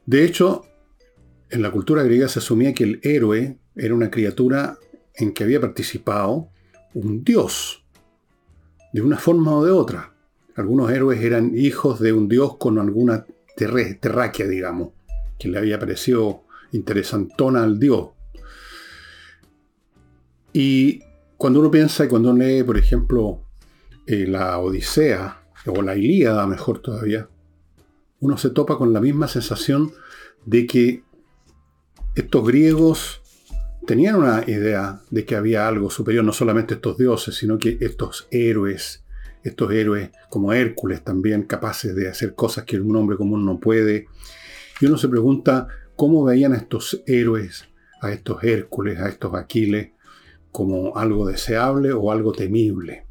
De 0.06 0.24
hecho, 0.24 0.64
en 1.50 1.62
la 1.62 1.72
cultura 1.72 2.04
griega 2.04 2.28
se 2.28 2.38
asumía 2.38 2.72
que 2.72 2.84
el 2.84 3.00
héroe 3.02 3.58
era 3.74 3.94
una 3.94 4.10
criatura 4.10 4.78
en 5.14 5.34
que 5.34 5.42
había 5.42 5.60
participado 5.60 6.50
un 6.94 7.24
dios, 7.24 7.84
de 8.92 9.02
una 9.02 9.18
forma 9.18 9.56
o 9.56 9.64
de 9.64 9.72
otra. 9.72 10.14
Algunos 10.54 10.90
héroes 10.90 11.20
eran 11.20 11.56
hijos 11.56 11.98
de 11.98 12.12
un 12.12 12.28
dios 12.28 12.56
con 12.56 12.78
alguna 12.78 13.26
terráquea, 13.56 14.46
digamos, 14.46 14.90
que 15.40 15.48
le 15.48 15.58
había 15.58 15.78
parecido 15.78 16.44
interesantona 16.70 17.64
al 17.64 17.80
dios. 17.80 18.10
Y 20.52 21.00
cuando 21.36 21.60
uno 21.60 21.70
piensa 21.70 22.04
y 22.04 22.08
cuando 22.08 22.30
uno 22.30 22.44
lee, 22.44 22.62
por 22.62 22.76
ejemplo, 22.76 23.42
eh, 24.06 24.26
la 24.26 24.58
Odisea, 24.58 25.38
o 25.66 25.82
la 25.82 25.96
Ilíada 25.96 26.46
mejor 26.46 26.80
todavía, 26.80 27.28
uno 28.20 28.36
se 28.36 28.50
topa 28.50 28.76
con 28.76 28.92
la 28.92 29.00
misma 29.00 29.28
sensación 29.28 29.92
de 30.44 30.66
que 30.66 31.02
estos 32.14 32.46
griegos 32.46 33.22
tenían 33.86 34.16
una 34.16 34.44
idea 34.46 35.00
de 35.10 35.24
que 35.24 35.36
había 35.36 35.66
algo 35.66 35.90
superior, 35.90 36.24
no 36.24 36.32
solamente 36.32 36.74
estos 36.74 36.98
dioses, 36.98 37.34
sino 37.34 37.58
que 37.58 37.78
estos 37.80 38.28
héroes, 38.30 39.04
estos 39.42 39.72
héroes 39.72 40.10
como 40.28 40.52
Hércules 40.52 41.02
también, 41.02 41.44
capaces 41.44 41.94
de 41.94 42.08
hacer 42.08 42.34
cosas 42.34 42.64
que 42.64 42.78
un 42.78 42.94
hombre 42.96 43.16
común 43.16 43.44
no 43.44 43.58
puede. 43.58 44.06
Y 44.80 44.86
uno 44.86 44.96
se 44.96 45.08
pregunta 45.08 45.68
cómo 45.96 46.24
veían 46.24 46.52
a 46.52 46.56
estos 46.56 47.02
héroes, 47.06 47.68
a 48.00 48.10
estos 48.12 48.42
Hércules, 48.42 48.98
a 48.98 49.08
estos 49.08 49.34
Aquiles, 49.34 49.90
como 50.50 50.96
algo 50.96 51.26
deseable 51.26 51.92
o 51.92 52.10
algo 52.10 52.32
temible 52.32 53.06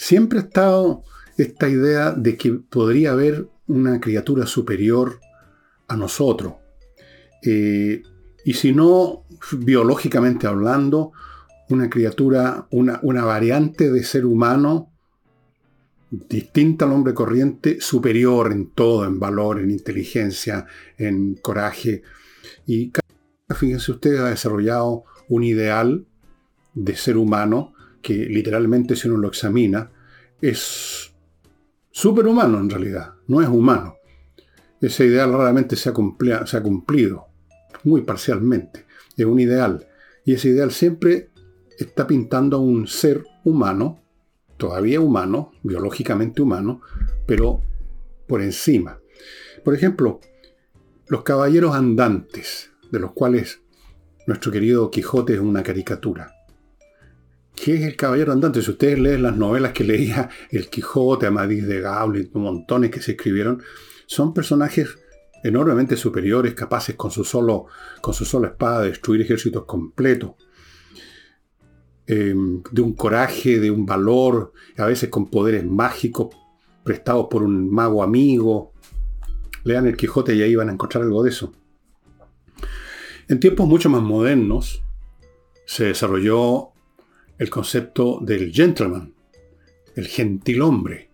siempre 0.00 0.38
ha 0.38 0.42
estado 0.42 1.02
esta 1.36 1.68
idea 1.68 2.12
de 2.12 2.38
que 2.38 2.52
podría 2.54 3.12
haber 3.12 3.48
una 3.66 4.00
criatura 4.00 4.46
superior 4.46 5.20
a 5.88 5.96
nosotros. 5.96 6.54
Eh, 7.42 8.02
y 8.46 8.54
si 8.54 8.72
no, 8.72 9.26
biológicamente 9.58 10.46
hablando, 10.46 11.12
una 11.68 11.90
criatura, 11.90 12.66
una, 12.70 12.98
una, 13.02 13.26
variante 13.26 13.90
de 13.90 14.02
ser 14.02 14.24
humano 14.24 14.89
distinta 16.10 16.84
al 16.84 16.92
hombre 16.92 17.14
corriente, 17.14 17.80
superior 17.80 18.52
en 18.52 18.70
todo, 18.70 19.04
en 19.04 19.20
valor, 19.20 19.60
en 19.60 19.70
inteligencia, 19.70 20.66
en 20.98 21.34
coraje. 21.36 22.02
Y 22.66 22.92
fíjense 23.54 23.92
ustedes, 23.92 24.20
ha 24.20 24.30
desarrollado 24.30 25.04
un 25.28 25.44
ideal 25.44 26.06
de 26.74 26.96
ser 26.96 27.16
humano 27.16 27.74
que 28.02 28.14
literalmente 28.14 28.96
si 28.96 29.08
uno 29.08 29.18
lo 29.18 29.28
examina, 29.28 29.90
es 30.40 31.12
superhumano 31.90 32.58
en 32.58 32.70
realidad, 32.70 33.14
no 33.26 33.42
es 33.42 33.48
humano. 33.48 33.96
Ese 34.80 35.06
ideal 35.06 35.32
raramente 35.32 35.76
se 35.76 35.90
ha, 35.90 36.46
se 36.46 36.56
ha 36.56 36.62
cumplido, 36.62 37.26
muy 37.84 38.02
parcialmente. 38.02 38.86
Es 39.16 39.26
un 39.26 39.38
ideal. 39.38 39.86
Y 40.24 40.32
ese 40.32 40.48
ideal 40.48 40.70
siempre 40.70 41.30
está 41.78 42.06
pintando 42.06 42.56
a 42.56 42.60
un 42.60 42.86
ser 42.86 43.24
humano, 43.44 43.99
todavía 44.60 45.00
humano, 45.00 45.50
biológicamente 45.64 46.40
humano, 46.40 46.82
pero 47.26 47.62
por 48.28 48.42
encima. 48.42 49.00
Por 49.64 49.74
ejemplo, 49.74 50.20
los 51.08 51.24
caballeros 51.24 51.74
andantes, 51.74 52.70
de 52.92 53.00
los 53.00 53.10
cuales 53.12 53.62
nuestro 54.28 54.52
querido 54.52 54.90
Quijote 54.92 55.34
es 55.34 55.40
una 55.40 55.64
caricatura. 55.64 56.32
¿Qué 57.56 57.74
es 57.74 57.82
el 57.82 57.96
caballero 57.96 58.32
andante? 58.32 58.62
Si 58.62 58.70
ustedes 58.70 58.98
leen 58.98 59.22
las 59.22 59.36
novelas 59.36 59.72
que 59.72 59.82
leía 59.82 60.30
El 60.50 60.68
Quijote, 60.68 61.26
Amadís 61.26 61.66
de 61.66 61.80
Gaulin, 61.80 62.30
montones 62.34 62.90
que 62.90 63.02
se 63.02 63.12
escribieron, 63.12 63.62
son 64.06 64.32
personajes 64.32 64.98
enormemente 65.42 65.96
superiores, 65.96 66.54
capaces 66.54 66.94
con 66.96 67.10
su 67.10 67.24
solo, 67.24 67.66
con 68.00 68.14
su 68.14 68.24
sola 68.24 68.48
espada 68.48 68.82
de 68.82 68.90
destruir 68.90 69.22
ejércitos 69.22 69.64
completos. 69.64 70.32
Em, 72.12 72.60
de 72.72 72.82
un 72.82 72.94
coraje, 72.94 73.60
de 73.60 73.70
un 73.70 73.86
valor, 73.86 74.52
a 74.76 74.84
veces 74.86 75.08
con 75.10 75.30
poderes 75.30 75.64
mágicos 75.64 76.34
prestados 76.82 77.28
por 77.30 77.44
un 77.44 77.70
mago 77.70 78.02
amigo. 78.02 78.72
Lean 79.62 79.86
el 79.86 79.96
Quijote 79.96 80.34
y 80.34 80.42
ahí 80.42 80.56
van 80.56 80.70
a 80.70 80.72
encontrar 80.72 81.04
algo 81.04 81.22
de 81.22 81.30
eso. 81.30 81.52
En 83.28 83.38
tiempos 83.38 83.68
mucho 83.68 83.88
más 83.88 84.02
modernos 84.02 84.82
se 85.64 85.84
desarrolló 85.84 86.70
el 87.38 87.48
concepto 87.48 88.18
del 88.20 88.50
gentleman, 88.50 89.14
el 89.94 90.08
gentilhombre. 90.08 91.10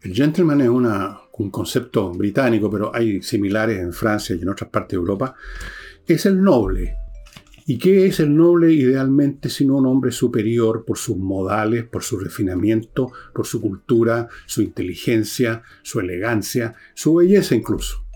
El 0.00 0.14
gentleman 0.14 0.62
es 0.62 0.68
un 0.68 1.50
concepto 1.52 2.10
británico, 2.10 2.68
pero 2.68 2.92
hay 2.92 3.22
similares 3.22 3.78
en 3.78 3.92
Francia 3.92 4.34
y 4.34 4.42
en 4.42 4.48
otras 4.48 4.68
partes 4.68 4.96
de 4.96 5.00
Europa. 5.00 5.36
Es 6.04 6.26
el 6.26 6.42
noble. 6.42 6.96
¿Y 7.70 7.76
qué 7.76 8.06
es 8.06 8.18
el 8.18 8.34
noble 8.34 8.72
idealmente 8.72 9.50
sino 9.50 9.76
un 9.76 9.84
hombre 9.84 10.10
superior 10.10 10.86
por 10.86 10.96
sus 10.96 11.18
modales, 11.18 11.84
por 11.84 12.02
su 12.02 12.18
refinamiento, 12.18 13.12
por 13.34 13.44
su 13.44 13.60
cultura, 13.60 14.26
su 14.46 14.62
inteligencia, 14.62 15.62
su 15.82 16.00
elegancia, 16.00 16.74
su 16.94 17.16
belleza 17.16 17.54
incluso? 17.54 18.06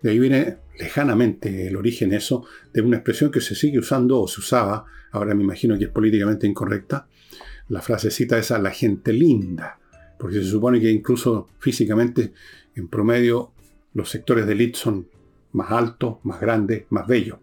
De 0.00 0.10
ahí 0.10 0.20
viene 0.20 0.58
lejanamente 0.78 1.66
el 1.66 1.74
origen 1.74 2.12
eso 2.12 2.46
de 2.72 2.80
una 2.80 2.98
expresión 2.98 3.32
que 3.32 3.40
se 3.40 3.56
sigue 3.56 3.80
usando 3.80 4.20
o 4.20 4.28
se 4.28 4.38
usaba, 4.38 4.84
ahora 5.10 5.34
me 5.34 5.42
imagino 5.42 5.76
que 5.76 5.86
es 5.86 5.90
políticamente 5.90 6.46
incorrecta, 6.46 7.08
la 7.68 7.82
frasecita 7.82 8.38
esa, 8.38 8.56
la 8.60 8.70
gente 8.70 9.12
linda, 9.12 9.80
porque 10.16 10.36
se 10.36 10.44
supone 10.44 10.78
que 10.80 10.92
incluso 10.92 11.48
físicamente, 11.58 12.34
en 12.76 12.86
promedio, 12.86 13.50
los 13.94 14.08
sectores 14.08 14.46
de 14.46 14.52
élite 14.52 14.78
son 14.78 15.08
más 15.50 15.72
altos, 15.72 16.18
más 16.22 16.40
grandes, 16.40 16.84
más 16.90 17.08
bellos. 17.08 17.40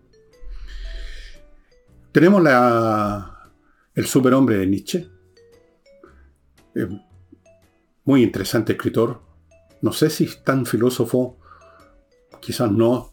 Tenemos 2.13 2.43
la, 2.43 3.49
el 3.95 4.05
superhombre 4.05 4.57
de 4.57 4.67
Nietzsche, 4.67 5.09
muy 8.05 8.21
interesante 8.21 8.73
escritor, 8.73 9.19
no 9.81 9.91
sé 9.91 10.11
si 10.11 10.25
es 10.25 10.43
tan 10.43 10.67
filósofo, 10.67 11.39
quizás 12.39 12.71
no, 12.71 13.11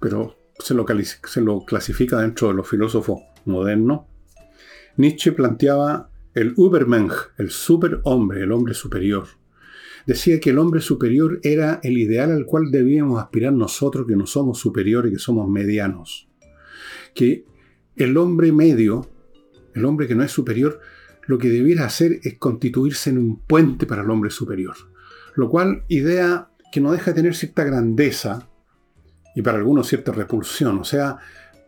pero 0.00 0.34
se 0.58 0.72
lo, 0.72 0.86
se 1.24 1.40
lo 1.42 1.66
clasifica 1.66 2.22
dentro 2.22 2.48
de 2.48 2.54
los 2.54 2.66
filósofos 2.66 3.20
modernos. 3.44 4.06
Nietzsche 4.96 5.32
planteaba 5.32 6.08
el 6.32 6.54
Übermensch, 6.56 7.32
el 7.36 7.50
superhombre, 7.50 8.44
el 8.44 8.52
hombre 8.52 8.72
superior. 8.72 9.26
Decía 10.06 10.40
que 10.40 10.50
el 10.50 10.58
hombre 10.58 10.80
superior 10.80 11.38
era 11.42 11.80
el 11.82 11.98
ideal 11.98 12.32
al 12.32 12.46
cual 12.46 12.70
debíamos 12.70 13.20
aspirar 13.20 13.52
nosotros, 13.52 14.06
que 14.06 14.16
no 14.16 14.26
somos 14.26 14.58
superiores, 14.58 15.12
que 15.12 15.18
somos 15.18 15.46
medianos. 15.50 16.30
Que 17.14 17.44
el 17.98 18.16
hombre 18.16 18.52
medio, 18.52 19.08
el 19.74 19.84
hombre 19.84 20.06
que 20.06 20.14
no 20.14 20.22
es 20.22 20.32
superior, 20.32 20.80
lo 21.26 21.38
que 21.38 21.48
debiera 21.48 21.84
hacer 21.84 22.20
es 22.22 22.38
constituirse 22.38 23.10
en 23.10 23.18
un 23.18 23.38
puente 23.40 23.86
para 23.86 24.02
el 24.02 24.10
hombre 24.10 24.30
superior. 24.30 24.76
Lo 25.34 25.50
cual, 25.50 25.84
idea 25.88 26.50
que 26.72 26.80
no 26.80 26.92
deja 26.92 27.10
de 27.10 27.16
tener 27.16 27.34
cierta 27.34 27.64
grandeza, 27.64 28.48
y 29.38 29.42
para 29.42 29.58
algunos 29.58 29.86
cierta 29.86 30.10
repulsión. 30.10 30.78
O 30.78 30.84
sea, 30.84 31.18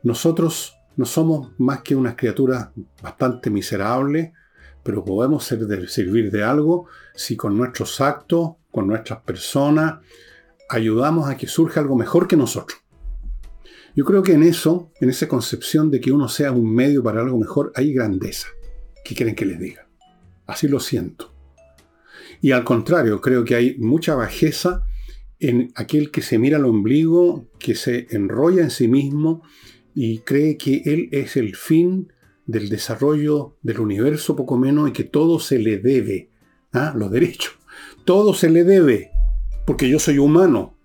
nosotros 0.03 0.75
no 0.97 1.05
somos 1.05 1.53
más 1.59 1.83
que 1.83 1.95
unas 1.95 2.17
criaturas 2.17 2.71
bastante 3.01 3.49
miserables, 3.49 4.33
pero 4.83 5.05
podemos 5.05 5.45
servir 5.45 6.33
de 6.33 6.43
algo 6.43 6.87
si 7.15 7.37
con 7.37 7.57
nuestros 7.57 8.01
actos, 8.01 8.55
con 8.73 8.89
nuestras 8.89 9.21
personas, 9.21 10.01
ayudamos 10.69 11.31
a 11.31 11.37
que 11.37 11.47
surja 11.47 11.79
algo 11.79 11.95
mejor 11.95 12.27
que 12.27 12.37
nosotros. 12.37 12.80
Yo 13.95 14.05
creo 14.05 14.23
que 14.23 14.33
en 14.33 14.43
eso, 14.43 14.93
en 15.01 15.11
esa 15.11 15.29
concepción 15.29 15.91
de 15.91 16.01
que 16.01 16.13
uno 16.13 16.29
sea 16.29 16.53
un 16.53 16.73
medio 16.73 17.03
para 17.03 17.21
algo 17.21 17.39
mejor, 17.39 17.73
hay 17.75 17.93
grandeza. 17.93 18.49
¿Qué 19.05 19.15
quieren 19.15 19.35
que 19.35 19.47
les 19.47 19.59
diga? 19.59 19.89
Así 20.47 20.69
lo 20.69 20.81
siento. 20.81 21.33
Y 22.41 22.53
al 22.53 22.65
contrario, 22.65 23.21
creo 23.21 23.45
que 23.45 23.55
hay 23.55 23.77
mucha 23.79 24.15
bajeza 24.15 24.85
en 25.39 25.73
aquel 25.75 26.11
que 26.11 26.23
se 26.23 26.39
mira 26.39 26.59
al 26.59 26.65
ombligo, 26.67 27.49
que 27.59 27.75
se 27.75 28.07
enrolla 28.11 28.63
en 28.63 28.71
sí 28.71 28.89
mismo 28.89 29.43
y 29.95 30.19
cree 30.19 30.57
que 30.57 30.83
él 30.85 31.09
es 31.13 31.37
el 31.37 31.57
fin 31.57 32.13
del 32.47 32.69
desarrollo 32.69 33.57
del 33.63 33.81
universo, 33.81 34.37
poco 34.37 34.57
menos, 34.57 34.89
y 34.89 34.93
que 34.93 35.05
todo 35.05 35.39
se 35.41 35.59
le 35.59 35.79
debe. 35.79 36.31
¿Ah? 36.73 36.93
Los 36.97 37.11
derechos. 37.11 37.59
Todo 38.05 38.35
se 38.35 38.51
le 38.51 38.65
debe, 38.65 39.11
porque 39.67 39.89
yo 39.89 39.99
soy 39.99 40.19
humano. 40.19 40.77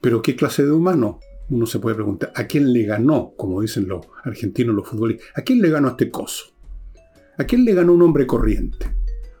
Pero 0.00 0.22
¿qué 0.22 0.36
clase 0.36 0.64
de 0.64 0.72
humano? 0.72 1.20
Uno 1.50 1.66
se 1.66 1.78
puede 1.78 1.96
preguntar, 1.96 2.32
¿a 2.34 2.46
quién 2.46 2.72
le 2.72 2.84
ganó, 2.84 3.32
como 3.36 3.60
dicen 3.60 3.88
los 3.88 4.06
argentinos, 4.24 4.74
los 4.74 4.88
futbolistas? 4.88 5.26
¿A 5.34 5.42
quién 5.42 5.62
le 5.62 5.70
ganó 5.70 5.88
este 5.88 6.10
coso? 6.10 6.52
¿A 7.38 7.44
quién 7.44 7.64
le 7.64 7.74
ganó 7.74 7.94
un 7.94 8.02
hombre 8.02 8.26
corriente? 8.26 8.86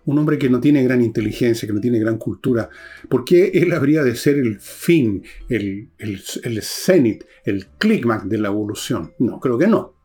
Un 0.06 0.18
hombre 0.18 0.38
que 0.38 0.48
no 0.48 0.58
tiene 0.58 0.82
gran 0.82 1.02
inteligencia, 1.02 1.68
que 1.68 1.74
no 1.74 1.80
tiene 1.80 1.98
gran 1.98 2.16
cultura. 2.16 2.70
¿Por 3.10 3.24
qué 3.24 3.50
él 3.52 3.72
habría 3.72 4.02
de 4.02 4.16
ser 4.16 4.36
el 4.36 4.58
fin, 4.58 5.22
el, 5.50 5.90
el, 5.98 6.22
el 6.44 6.62
cenit, 6.62 7.24
el 7.44 7.66
climax 7.76 8.26
de 8.26 8.38
la 8.38 8.48
evolución? 8.48 9.12
No, 9.18 9.38
creo 9.38 9.58
que 9.58 9.66
no. 9.66 9.96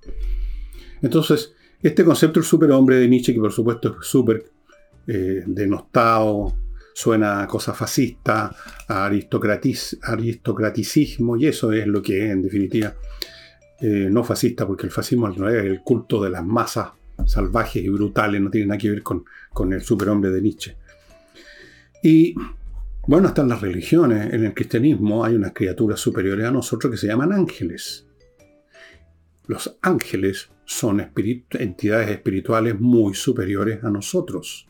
Entonces, 1.01 1.53
este 1.81 2.03
concepto 2.03 2.39
del 2.39 2.47
superhombre 2.47 2.97
de 2.97 3.07
Nietzsche, 3.07 3.33
que 3.33 3.39
por 3.39 3.51
supuesto 3.51 3.97
es 4.01 4.07
súper 4.07 4.43
eh, 5.07 5.43
denostado, 5.45 6.53
suena 6.93 7.43
a 7.43 7.47
cosa 7.47 7.73
fascista, 7.73 8.55
a 8.87 9.05
aristocraticismo, 9.05 11.37
y 11.37 11.47
eso 11.47 11.71
es 11.71 11.87
lo 11.87 12.01
que 12.01 12.25
es, 12.25 12.31
en 12.31 12.41
definitiva, 12.41 12.93
eh, 13.81 14.07
no 14.09 14.23
fascista, 14.23 14.67
porque 14.67 14.85
el 14.85 14.91
fascismo 14.91 15.29
es 15.29 15.37
el 15.37 15.81
culto 15.81 16.23
de 16.23 16.29
las 16.29 16.45
masas 16.45 16.91
salvajes 17.25 17.83
y 17.83 17.89
brutales, 17.89 18.41
no 18.41 18.49
tiene 18.49 18.67
nada 18.67 18.77
que 18.77 18.89
ver 18.89 19.03
con, 19.03 19.25
con 19.51 19.73
el 19.73 19.81
superhombre 19.81 20.29
de 20.29 20.41
Nietzsche. 20.41 20.77
Y 22.01 22.35
bueno, 23.07 23.29
están 23.29 23.49
las 23.49 23.61
religiones. 23.61 24.33
En 24.33 24.45
el 24.45 24.53
cristianismo 24.53 25.23
hay 25.23 25.35
unas 25.35 25.53
criaturas 25.53 25.99
superiores 25.99 26.45
a 26.45 26.51
nosotros 26.51 26.91
que 26.91 26.97
se 26.97 27.07
llaman 27.07 27.33
ángeles. 27.33 28.07
Los 29.47 29.77
ángeles 29.81 30.49
son 30.65 31.01
entidades 31.01 32.09
espirituales 32.09 32.79
muy 32.79 33.13
superiores 33.13 33.83
a 33.83 33.89
nosotros, 33.89 34.67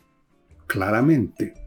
claramente. 0.66 1.63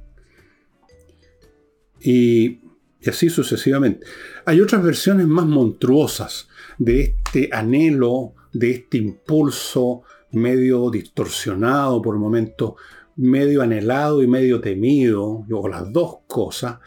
Y, 2.07 2.61
así 3.05 3.29
sucesivamente. 3.29 4.07
Hay 4.45 4.61
otras 4.61 4.81
versiones 4.81 5.27
más 5.27 5.45
monstruosas 5.45 6.47
de 6.77 7.01
este 7.01 7.49
anhelo, 7.51 8.33
de 8.53 8.71
este 8.71 8.99
impulso 8.99 10.03
medio 10.31 10.89
distorsionado 10.89 12.01
por 12.01 12.17
momento, 12.17 12.77
medio 13.17 13.61
anhelado 13.61 14.23
y 14.23 14.27
medio 14.27 14.61
temido, 14.61 15.45
o 15.51 15.67
las 15.67 15.91
dos 15.91 16.19
cosas, 16.27 16.79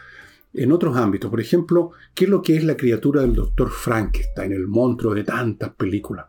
en 0.55 0.71
otros 0.71 0.97
ámbitos. 0.97 1.29
Por 1.29 1.39
ejemplo, 1.39 1.91
¿qué 2.15 2.23
es 2.23 2.29
lo 2.31 2.41
que 2.41 2.55
es 2.55 2.63
la 2.63 2.75
criatura 2.75 3.21
del 3.21 3.35
doctor 3.35 3.69
Frankenstein, 3.69 4.53
el 4.53 4.67
monstruo 4.67 5.13
de 5.13 5.23
tantas 5.23 5.71
películas? 5.75 6.25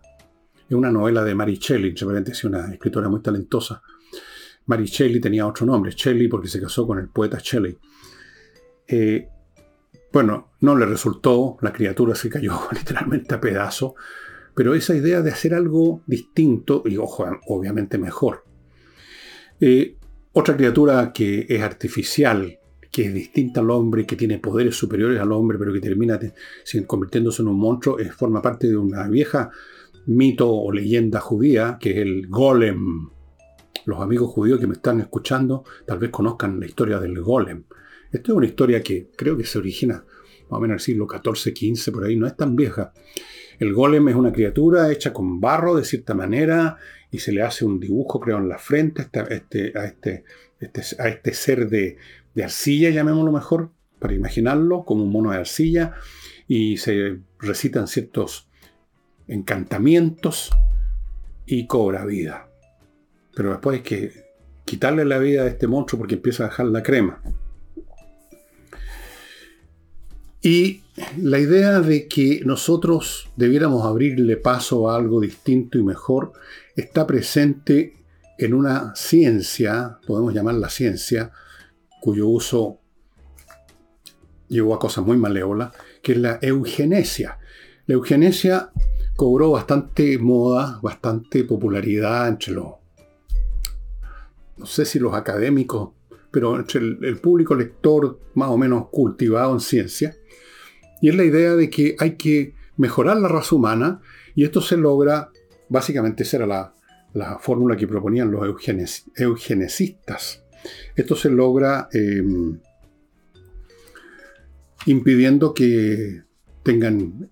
Es 0.69 0.77
una 0.77 0.93
novela 0.93 1.25
de 1.25 1.35
Mary 1.35 1.57
Shelley, 1.57 1.91
entre 1.91 2.07
paréntesis, 2.07 2.45
una 2.45 2.71
escritora 2.71 3.09
muy 3.09 3.23
talentosa. 3.23 3.83
Mary 4.67 4.85
Shelley 4.85 5.19
tenía 5.19 5.47
otro 5.47 5.65
nombre, 5.65 5.93
Shelley 5.97 6.29
porque 6.29 6.49
se 6.49 6.61
casó 6.61 6.87
con 6.87 6.99
el 6.99 7.09
poeta 7.09 7.39
Shelley. 7.43 7.79
Eh, 8.87 9.29
bueno, 10.13 10.53
no 10.61 10.77
le 10.77 10.87
resultó, 10.87 11.57
la 11.61 11.73
criatura 11.73 12.15
se 12.15 12.29
cayó 12.29 12.61
literalmente 12.73 13.35
a 13.35 13.41
pedazos, 13.41 13.93
pero 14.55 14.75
esa 14.75 14.95
idea 14.95 15.23
de 15.23 15.31
hacer 15.31 15.55
algo 15.55 16.03
distinto 16.07 16.83
y, 16.85 16.97
ojo, 16.97 17.25
obviamente 17.47 17.97
mejor. 17.99 18.45
Eh, 19.61 19.97
otra 20.33 20.57
criatura 20.57 21.13
que 21.13 21.47
es 21.49 21.63
artificial, 21.63 22.59
que 22.91 23.07
es 23.07 23.15
distinta 23.15 23.61
al 23.61 23.71
hombre, 23.71 24.07
que 24.07 24.17
tiene 24.17 24.39
poderes 24.39 24.77
superiores 24.77 25.21
al 25.21 25.33
hombre, 25.33 25.59
pero 25.59 25.73
que 25.73 25.81
termina 25.81 26.19
convirtiéndose 26.87 27.43
en 27.43 27.49
un 27.49 27.59
monstruo, 27.59 27.97
forma 28.17 28.43
parte 28.43 28.69
de 28.69 28.77
una 28.77 29.09
vieja 29.09 29.51
mito 30.07 30.51
o 30.51 30.73
leyenda 30.73 31.21
judía, 31.21 31.79
que 31.81 31.93
es 31.93 31.97
el 31.99 32.27
golem. 32.29 33.09
Los 33.87 34.01
amigos 34.01 34.31
judíos 34.31 34.61
que 34.61 34.67
me 34.67 34.75
están 34.75 35.01
escuchando 35.01 35.65
tal 35.87 35.99
vez 35.99 36.11
conozcan 36.11 36.61
la 36.61 36.67
historia 36.67 36.99
del 36.99 37.21
golem. 37.21 37.65
Esta 38.13 38.33
es 38.33 38.37
una 38.37 38.47
historia 38.47 38.83
que 38.83 39.09
creo 39.17 39.37
que 39.37 39.45
se 39.45 39.59
origina 39.59 40.05
más 40.53 40.59
o 40.59 40.61
menos 40.61 40.75
en 40.75 40.75
el 40.75 40.81
siglo 40.81 41.07
XIV, 41.09 41.57
XV, 41.57 41.93
por 41.93 42.05
ahí, 42.05 42.17
no 42.17 42.27
es 42.27 42.37
tan 42.37 42.55
vieja. 42.55 42.93
El 43.59 43.73
golem 43.73 44.09
es 44.09 44.15
una 44.15 44.33
criatura 44.33 44.93
hecha 44.93 45.13
con 45.13 45.41
barro 45.41 45.77
de 45.77 45.85
cierta 45.85 46.15
manera 46.15 46.77
y 47.11 47.21
se 47.21 47.33
le 47.33 47.43
hace 47.43 47.65
un 47.65 47.81
dibujo, 47.81 48.21
creo, 48.21 48.37
en 48.37 48.49
la 48.49 48.59
frente 48.59 49.03
a 49.03 49.23
este, 49.31 49.73
este, 49.79 50.25
este, 50.61 50.83
a 51.03 51.09
este 51.09 51.33
ser 51.33 51.71
de, 51.71 51.97
de 52.35 52.45
arcilla, 52.45 52.91
llamémoslo 52.91 53.33
mejor, 53.33 53.71
para 53.99 54.13
imaginarlo 54.13 54.85
como 54.85 55.05
un 55.05 55.11
mono 55.11 55.31
de 55.31 55.39
arcilla, 55.39 55.95
y 56.47 56.77
se 56.77 57.21
recitan 57.39 57.87
ciertos 57.87 58.49
encantamientos 59.29 60.51
y 61.47 61.67
cobra 61.67 62.05
vida. 62.05 62.49
Pero 63.35 63.51
después 63.51 63.79
hay 63.79 63.83
que 63.83 64.13
quitarle 64.67 65.07
la 65.07 65.19
vida 65.19 65.43
a 65.43 65.47
este 65.47 65.67
monstruo 65.67 66.01
porque 66.01 66.17
empieza 66.17 66.45
a 66.45 66.49
dejar 66.49 66.67
la 66.67 66.83
crema. 66.83 67.23
Y 70.43 70.83
la 71.19 71.39
idea 71.39 71.81
de 71.81 72.09
que 72.09 72.43
nosotros 72.45 73.31
debiéramos 73.37 73.87
abrirle 73.87 74.37
paso 74.37 74.91
a 74.91 74.97
algo 74.97 75.21
distinto 75.21 75.79
y 75.79 75.83
mejor 75.83 76.33
está 76.75 77.07
presente 77.07 77.97
en 78.39 78.55
una 78.55 78.95
ciencia, 78.97 79.99
podemos 80.05 80.35
llamarla 80.35 80.69
ciencia, 80.69 81.31
cuyo 82.01 82.27
uso 82.27 82.81
llevó 84.49 84.75
a 84.75 84.79
cosas 84.79 85.05
muy 85.05 85.17
malévolas, 85.17 85.73
que 86.03 86.13
es 86.13 86.19
la 86.19 86.39
eugenesia. 86.43 87.39
La 87.87 87.95
eugenesia 87.95 88.71
cobró 89.17 89.53
bastante 89.53 90.19
moda, 90.19 90.81
bastante 90.83 91.45
popularidad 91.45 92.29
entre 92.29 92.55
los, 92.55 92.67
no 94.57 94.67
sé 94.67 94.85
si 94.85 94.99
los 94.99 95.15
académicos, 95.15 95.91
pero 96.31 96.57
entre 96.57 96.81
el, 96.81 97.19
público 97.21 97.55
lector 97.55 98.19
más 98.35 98.49
o 98.49 98.57
menos 98.57 98.89
cultivado 98.91 99.53
en 99.53 99.61
ciencia. 99.61 100.17
Y 101.03 101.09
es 101.09 101.17
la 101.17 101.25
idea 101.25 101.55
de 101.57 101.69
que 101.69 101.97
hay 101.99 102.13
que 102.17 102.55
mejorar 102.77 103.17
la 103.19 103.27
raza 103.29 103.57
humana 103.57 104.01
y 104.37 104.45
esto 104.45 104.61
se 104.61 104.77
logra, 104.77 105.31
básicamente 105.69 106.23
esa 106.23 106.39
era 106.39 106.47
la, 107.13 107.39
fórmula 107.41 107.77
que 107.77 107.89
proponían 107.89 108.31
los 108.31 108.43
eugenesistas. 109.17 110.45
Esto 110.95 111.17
se 111.17 111.29
logra 111.29 111.89
em, 111.93 112.59
impidiendo 114.87 115.53
que 115.53 116.23
tengan 116.63 117.31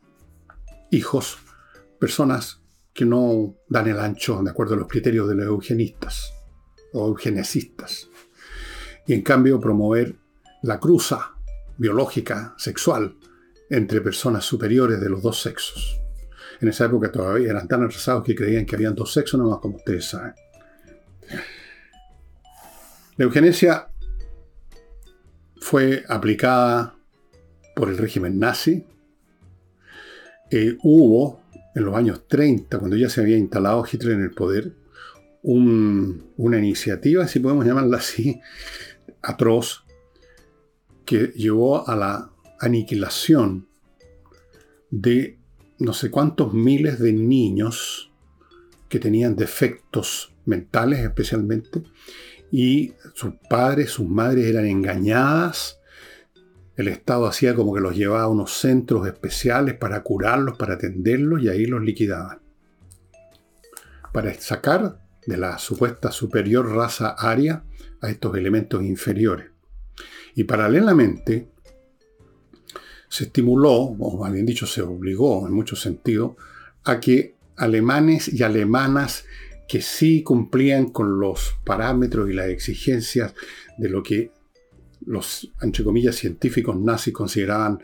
hijos 0.91 1.39
personas 2.01 2.61
que 2.93 3.07
no 3.07 3.55
dan 3.69 3.87
el 3.87 4.01
ancho 4.01 4.43
de 4.43 4.51
acuerdo 4.51 4.75
a 4.75 4.79
los 4.79 4.89
criterios 4.89 5.29
de 5.29 5.37
los 5.37 5.47
eugenistas 5.47 6.35
o 6.93 7.07
eugenesistas. 7.07 8.11
Y 9.07 9.15
en 9.15 9.23
cambio 9.23 9.61
promover 9.61 10.17
la 10.63 10.81
cruza 10.81 11.37
biológica, 11.79 12.55
sexual, 12.59 13.17
entre 13.71 14.01
personas 14.01 14.45
superiores 14.45 15.01
de 15.01 15.09
los 15.09 15.23
dos 15.23 15.41
sexos. 15.41 15.99
En 16.61 16.69
esa 16.69 16.85
época 16.85 17.11
todavía 17.11 17.51
eran 17.51 17.67
tan 17.67 17.85
atrasados 17.85 18.25
que 18.25 18.35
creían 18.35 18.67
que 18.67 18.75
habían 18.75 18.95
dos 18.95 19.13
sexos, 19.13 19.41
nomás 19.41 19.61
como 19.61 19.77
ustedes 19.77 20.05
saben. 20.05 20.35
La 23.17 23.25
eugenesia 23.25 23.89
fue 25.61 26.05
aplicada 26.09 26.97
por 27.77 27.89
el 27.89 27.97
régimen 27.97 28.39
nazi. 28.39 28.85
Eh, 30.51 30.77
hubo 30.83 31.41
en 31.75 31.85
los 31.85 31.95
años 31.95 32.27
30, 32.27 32.79
cuando 32.79 32.97
ya 32.97 33.09
se 33.09 33.21
había 33.21 33.39
instalado 33.39 33.85
Hitler 33.91 34.15
en 34.15 34.23
el 34.23 34.33
poder, 34.33 34.73
una 35.43 36.59
iniciativa, 36.59 37.27
si 37.27 37.39
podemos 37.41 37.65
llamarla 37.65 37.99
así, 37.99 38.41
atroz, 39.23 39.85
que 41.07 41.33
llevó 41.37 41.89
a 41.89 41.97
la 41.97 42.31
aniquilación 42.61 43.69
de 44.91 45.39
no 45.79 45.93
sé 45.93 46.11
cuántos 46.11 46.53
miles 46.53 46.99
de 46.99 47.13
niños 47.13 48.13
que 48.89 48.99
tenían 48.99 49.37
defectos 49.37 50.33
mentales 50.45 51.01
especialmente, 51.01 51.83
y 52.53 52.95
sus 53.15 53.35
padres, 53.49 53.91
sus 53.91 54.09
madres 54.09 54.47
eran 54.47 54.67
engañadas 54.67 55.81
el 56.81 56.89
Estado 56.89 57.27
hacía 57.27 57.55
como 57.55 57.75
que 57.75 57.81
los 57.83 57.95
llevaba 57.95 58.23
a 58.23 58.29
unos 58.29 58.53
centros 58.53 59.07
especiales 59.07 59.75
para 59.75 60.03
curarlos, 60.03 60.57
para 60.57 60.75
atenderlos 60.75 61.43
y 61.43 61.51
ahí 61.51 61.67
los 61.67 61.83
liquidaban. 61.83 62.41
Para 64.15 64.33
sacar 64.35 64.99
de 65.27 65.37
la 65.37 65.59
supuesta 65.59 66.11
superior 66.11 66.75
raza 66.75 67.11
aria 67.11 67.65
a 68.01 68.09
estos 68.09 68.35
elementos 68.35 68.83
inferiores. 68.83 69.51
Y 70.35 70.45
paralelamente 70.45 71.51
se 73.11 73.25
estimuló, 73.25 73.73
o 73.73 74.19
más 74.19 74.33
bien 74.33 74.47
dicho, 74.47 74.67
se 74.67 74.83
obligó 74.83 75.47
en 75.47 75.53
muchos 75.53 75.81
sentidos, 75.81 76.37
a 76.85 77.01
que 77.01 77.35
alemanes 77.57 78.33
y 78.33 78.45
alemanas 78.45 79.25
que 79.69 79.83
sí 79.83 80.23
cumplían 80.23 80.91
con 80.91 81.19
los 81.19 81.57
parámetros 81.65 82.31
y 82.31 82.33
las 82.35 82.49
exigencias 82.49 83.35
de 83.79 83.89
lo 83.89 84.03
que 84.05 84.31
los, 85.05 85.53
entre 85.61 85.83
comillas, 85.83 86.17
científicos 86.17 86.79
nazis 86.79 87.13
consideraban 87.13 87.83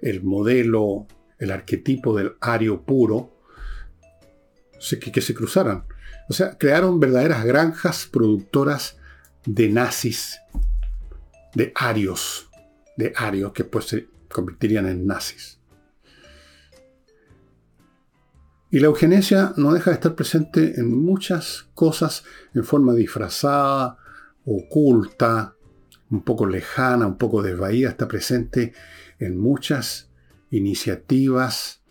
el 0.00 0.22
modelo, 0.22 1.08
el 1.38 1.50
arquetipo 1.50 2.16
del 2.16 2.34
ario 2.40 2.82
puro, 2.82 3.36
que, 4.88 5.10
que 5.10 5.20
se 5.20 5.34
cruzaran. 5.34 5.84
O 6.28 6.32
sea, 6.32 6.56
crearon 6.56 7.00
verdaderas 7.00 7.44
granjas 7.44 8.06
productoras 8.06 8.96
de 9.44 9.68
nazis, 9.68 10.38
de 11.54 11.72
arios, 11.74 12.48
de 12.96 13.12
arios 13.16 13.52
que 13.52 13.64
pues 13.64 13.86
se 13.86 14.17
convertirían 14.28 14.86
en 14.86 15.06
nazis. 15.06 15.58
Y 18.70 18.80
la 18.80 18.86
eugenesia 18.86 19.54
no 19.56 19.72
deja 19.72 19.90
de 19.90 19.94
estar 19.94 20.14
presente 20.14 20.78
en 20.78 20.94
muchas 20.94 21.68
cosas 21.74 22.24
en 22.54 22.64
forma 22.64 22.92
disfrazada, 22.94 23.96
oculta, 24.44 25.54
un 26.10 26.22
poco 26.22 26.46
lejana, 26.46 27.06
un 27.06 27.16
poco 27.16 27.42
desvaída, 27.42 27.90
está 27.90 28.08
presente 28.08 28.72
en 29.18 29.38
muchas 29.38 30.10
iniciativas. 30.50 31.82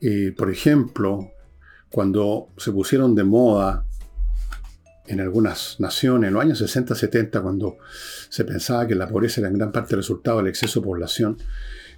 Eh, 0.00 0.34
por 0.36 0.50
ejemplo, 0.50 1.30
cuando 1.90 2.48
se 2.56 2.72
pusieron 2.72 3.14
de 3.14 3.24
moda 3.24 3.86
en 5.06 5.20
algunas 5.20 5.80
naciones, 5.80 6.28
en 6.28 6.34
los 6.34 6.42
años 6.42 6.62
60-70, 6.62 7.42
cuando 7.42 7.78
se 8.28 8.44
pensaba 8.44 8.86
que 8.86 8.94
la 8.94 9.08
pobreza 9.08 9.40
era 9.40 9.48
en 9.48 9.58
gran 9.58 9.72
parte 9.72 9.96
resultado 9.96 10.38
del 10.38 10.48
exceso 10.48 10.80
de 10.80 10.86
población, 10.86 11.36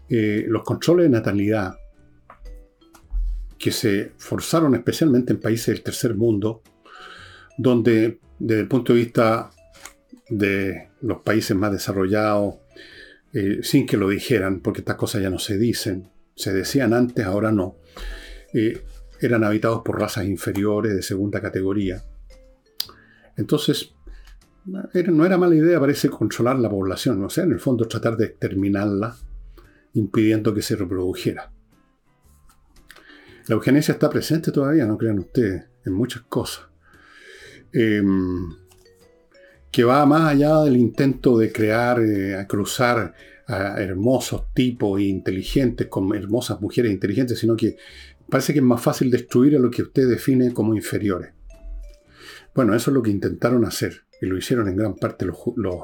eh, 0.08 0.44
los 0.48 0.64
controles 0.64 1.04
de 1.04 1.10
natalidad 1.10 1.76
que 3.58 3.70
se 3.72 4.12
forzaron 4.18 4.74
especialmente 4.74 5.32
en 5.32 5.40
países 5.40 5.68
del 5.68 5.82
tercer 5.82 6.14
mundo, 6.14 6.62
donde 7.56 8.20
desde 8.38 8.62
el 8.62 8.68
punto 8.68 8.92
de 8.92 8.98
vista 8.98 9.50
de 10.28 10.90
los 11.00 11.22
países 11.22 11.56
más 11.56 11.72
desarrollados, 11.72 12.56
eh, 13.32 13.60
sin 13.62 13.86
que 13.86 13.96
lo 13.96 14.08
dijeran, 14.08 14.60
porque 14.60 14.80
estas 14.80 14.96
cosas 14.96 15.22
ya 15.22 15.30
no 15.30 15.38
se 15.38 15.58
dicen, 15.58 16.10
se 16.34 16.52
decían 16.52 16.92
antes, 16.92 17.24
ahora 17.24 17.52
no, 17.52 17.76
eh, 18.52 18.82
eran 19.20 19.44
habitados 19.44 19.82
por 19.84 19.98
razas 19.98 20.26
inferiores 20.26 20.94
de 20.94 21.02
segunda 21.02 21.40
categoría. 21.40 22.02
Entonces, 23.36 23.94
no 24.64 25.26
era 25.26 25.36
mala 25.36 25.54
idea, 25.54 25.78
parece, 25.78 26.08
controlar 26.08 26.58
la 26.58 26.70
población, 26.70 27.22
o 27.22 27.30
sea, 27.30 27.44
en 27.44 27.52
el 27.52 27.60
fondo 27.60 27.86
tratar 27.86 28.16
de 28.16 28.26
exterminarla, 28.26 29.16
impidiendo 29.94 30.54
que 30.54 30.62
se 30.62 30.76
reprodujera. 30.76 31.50
La 33.46 33.54
eugenesia 33.54 33.92
está 33.92 34.08
presente 34.08 34.52
todavía, 34.52 34.86
no 34.86 34.96
crean 34.96 35.18
ustedes, 35.18 35.64
en 35.84 35.92
muchas 35.92 36.22
cosas. 36.22 36.66
Em, 37.72 38.54
que 39.70 39.84
va 39.84 40.06
más 40.06 40.30
allá 40.32 40.60
del 40.60 40.76
intento 40.76 41.36
de 41.36 41.52
crear, 41.52 42.00
eh, 42.00 42.36
a 42.36 42.46
cruzar 42.46 43.12
a 43.46 43.82
hermosos 43.82 44.54
tipos 44.54 45.00
inteligentes 45.00 45.88
con 45.88 46.14
hermosas 46.14 46.60
mujeres 46.62 46.92
inteligentes, 46.92 47.38
sino 47.38 47.56
que 47.56 47.76
parece 48.30 48.54
que 48.54 48.60
es 48.60 48.64
más 48.64 48.80
fácil 48.80 49.10
destruir 49.10 49.56
a 49.56 49.58
lo 49.58 49.70
que 49.70 49.82
usted 49.82 50.08
define 50.08 50.54
como 50.54 50.74
inferiores. 50.74 51.33
Bueno, 52.54 52.74
eso 52.74 52.90
es 52.90 52.94
lo 52.94 53.02
que 53.02 53.10
intentaron 53.10 53.64
hacer, 53.64 54.04
y 54.20 54.26
lo 54.26 54.38
hicieron 54.38 54.68
en 54.68 54.76
gran 54.76 54.94
parte 54.94 55.26
los, 55.26 55.38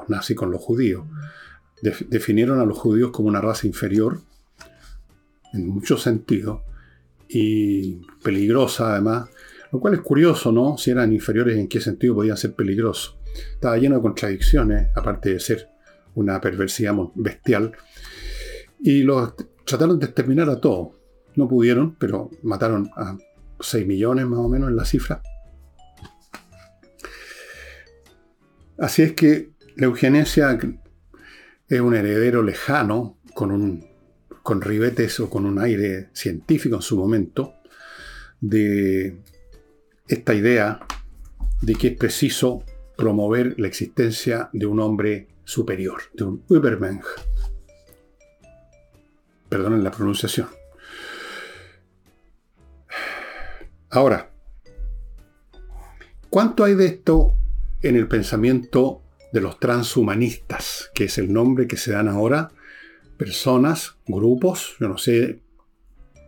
nazis 0.07 0.37
con 0.37 0.51
los 0.51 0.61
judíos. 0.61 1.05
definieron 2.09 2.59
a 2.59 2.65
los 2.65 2.77
judíos 2.77 3.11
como 3.11 3.27
una 3.27 3.41
raza 3.41 3.67
inferior, 3.67 4.21
en 5.53 5.67
muchos 5.67 6.01
sentidos, 6.01 6.61
y 7.27 8.01
peligrosa 8.23 8.93
además, 8.93 9.29
lo 9.71 9.79
cual 9.79 9.95
es 9.95 10.01
curioso, 10.01 10.51
¿no? 10.51 10.77
Si 10.77 10.91
eran 10.91 11.11
inferiores, 11.11 11.57
¿en 11.57 11.67
qué 11.67 11.81
sentido 11.81 12.15
podían 12.15 12.37
ser 12.37 12.53
peligrosos? 12.53 13.17
Estaba 13.53 13.77
lleno 13.77 13.95
de 13.95 14.01
contradicciones, 14.01 14.87
aparte 14.95 15.33
de 15.33 15.39
ser 15.39 15.69
una 16.15 16.39
perversidad 16.39 16.95
bestial, 17.15 17.73
y 18.79 19.03
los 19.03 19.33
trataron 19.65 19.99
de 19.99 20.05
exterminar 20.05 20.49
a 20.49 20.59
todos. 20.59 20.95
No 21.35 21.47
pudieron, 21.47 21.95
pero 21.95 22.29
mataron 22.43 22.89
a 22.95 23.17
6 23.59 23.87
millones 23.87 24.25
más 24.25 24.39
o 24.39 24.49
menos 24.49 24.69
en 24.69 24.75
la 24.75 24.85
cifra. 24.85 25.21
Así 28.81 29.03
es 29.03 29.13
que 29.13 29.51
la 29.75 29.85
eugenesia 29.85 30.57
es 31.69 31.79
un 31.81 31.95
heredero 31.95 32.41
lejano, 32.41 33.19
con, 33.35 33.51
un, 33.51 33.87
con 34.41 34.59
ribetes 34.59 35.19
o 35.19 35.29
con 35.29 35.45
un 35.45 35.59
aire 35.59 36.09
científico 36.13 36.77
en 36.77 36.81
su 36.81 36.97
momento, 36.97 37.53
de 38.39 39.19
esta 40.07 40.33
idea 40.33 40.79
de 41.61 41.75
que 41.75 41.89
es 41.89 41.95
preciso 41.95 42.63
promover 42.97 43.53
la 43.59 43.67
existencia 43.67 44.49
de 44.51 44.65
un 44.65 44.79
hombre 44.79 45.27
superior, 45.43 46.01
de 46.15 46.23
un 46.23 46.43
Übermensch. 46.49 47.05
Perdonen 49.47 49.83
la 49.83 49.91
pronunciación. 49.91 50.47
Ahora, 53.91 54.31
¿cuánto 56.31 56.63
hay 56.63 56.73
de 56.73 56.87
esto 56.87 57.35
en 57.81 57.95
el 57.95 58.07
pensamiento 58.07 59.01
de 59.31 59.41
los 59.41 59.59
transhumanistas, 59.59 60.91
que 60.93 61.05
es 61.05 61.17
el 61.17 61.31
nombre 61.31 61.67
que 61.67 61.77
se 61.77 61.91
dan 61.91 62.07
ahora, 62.07 62.51
personas, 63.17 63.97
grupos, 64.07 64.75
yo 64.79 64.87
no 64.87 64.97
sé 64.97 65.41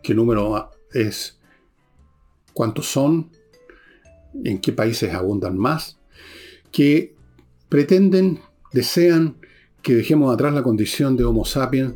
qué 0.04 0.14
número 0.14 0.72
es, 0.94 1.40
cuántos 2.54 2.88
son, 2.88 3.32
en 4.44 4.60
qué 4.60 4.72
países 4.72 5.14
abundan 5.14 5.58
más, 5.58 6.00
que 6.72 7.16
pretenden, 7.70 8.40
desean 8.72 9.38
que 9.82 9.96
dejemos 9.96 10.34
atrás 10.34 10.54
la 10.54 10.64
condición 10.64 11.18
de 11.18 11.24
Homo 11.26 11.46
sapiens 11.46 11.96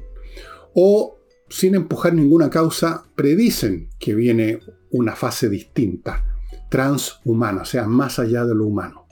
o 0.73 1.17
sin 1.49 1.75
empujar 1.75 2.13
ninguna 2.13 2.49
causa, 2.49 3.05
predicen 3.15 3.89
que 3.99 4.13
viene 4.13 4.59
una 4.91 5.15
fase 5.15 5.49
distinta, 5.49 6.25
transhumana, 6.69 7.61
o 7.61 7.65
sea, 7.65 7.87
más 7.87 8.19
allá 8.19 8.45
de 8.45 8.53
lo 8.53 8.65
humano. 8.65 9.06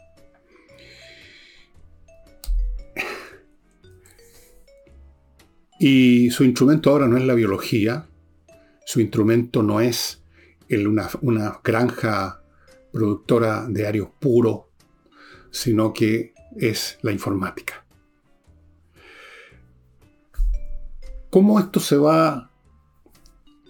Y 5.80 6.30
su 6.32 6.44
instrumento 6.44 6.90
ahora 6.90 7.08
no 7.08 7.18
es 7.18 7.24
la 7.26 7.34
biología, 7.34 8.08
su 8.86 9.02
instrumento 9.02 9.62
no 9.62 9.82
es 9.82 10.22
una, 10.70 11.10
una 11.22 11.60
granja 11.64 12.42
productora 12.92 13.66
de 13.68 13.86
arios 13.86 14.10
puros, 14.20 14.62
sino 15.52 15.92
que 15.92 16.34
es 16.56 16.98
la 17.02 17.12
informática. 17.12 17.86
¿Cómo 21.30 21.60
esto 21.60 21.82
se 21.82 21.98
va 21.98 22.50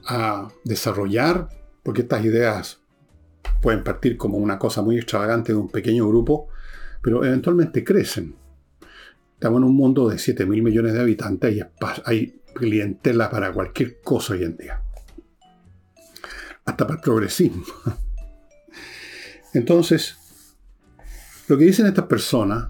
a 0.05 0.49
desarrollar? 0.63 1.49
Porque 1.81 2.01
estas 2.01 2.23
ideas 2.23 2.79
pueden 3.61 3.83
partir 3.83 4.17
como 4.17 4.37
una 4.37 4.59
cosa 4.59 4.83
muy 4.83 4.97
extravagante 4.97 5.53
de 5.53 5.57
un 5.57 5.69
pequeño 5.69 6.07
grupo, 6.07 6.49
pero 7.01 7.25
eventualmente 7.25 7.83
crecen. 7.83 8.35
Estamos 9.35 9.57
en 9.57 9.65
un 9.65 9.75
mundo 9.75 10.07
de 10.07 10.17
7 10.17 10.45
mil 10.45 10.63
millones 10.63 10.93
de 10.93 11.01
habitantes 11.01 11.55
y 11.55 11.61
hay 12.05 12.41
clientela 12.53 13.29
para 13.29 13.51
cualquier 13.51 13.99
cosa 14.01 14.33
hoy 14.33 14.43
en 14.43 14.55
día. 14.55 14.81
Hasta 16.63 16.87
para 16.87 16.95
el 16.95 17.01
progresismo. 17.01 17.65
Entonces, 19.53 20.15
lo 21.49 21.57
que 21.57 21.65
dicen 21.65 21.85
estas 21.85 22.05
personas, 22.05 22.69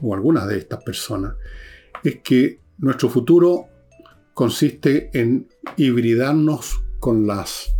o 0.00 0.12
algunas 0.12 0.48
de 0.48 0.58
estas 0.58 0.82
personas, 0.82 1.36
es 2.02 2.20
que 2.20 2.60
nuestro 2.78 3.08
futuro 3.08 3.68
consiste 4.34 5.10
en 5.18 5.48
hibridarnos 5.76 6.82
con 6.98 7.28
las 7.28 7.72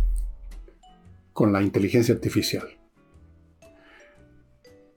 con 1.33 1.53
la 1.53 1.61
inteligencia 1.61 2.15
artificial. 2.15 2.67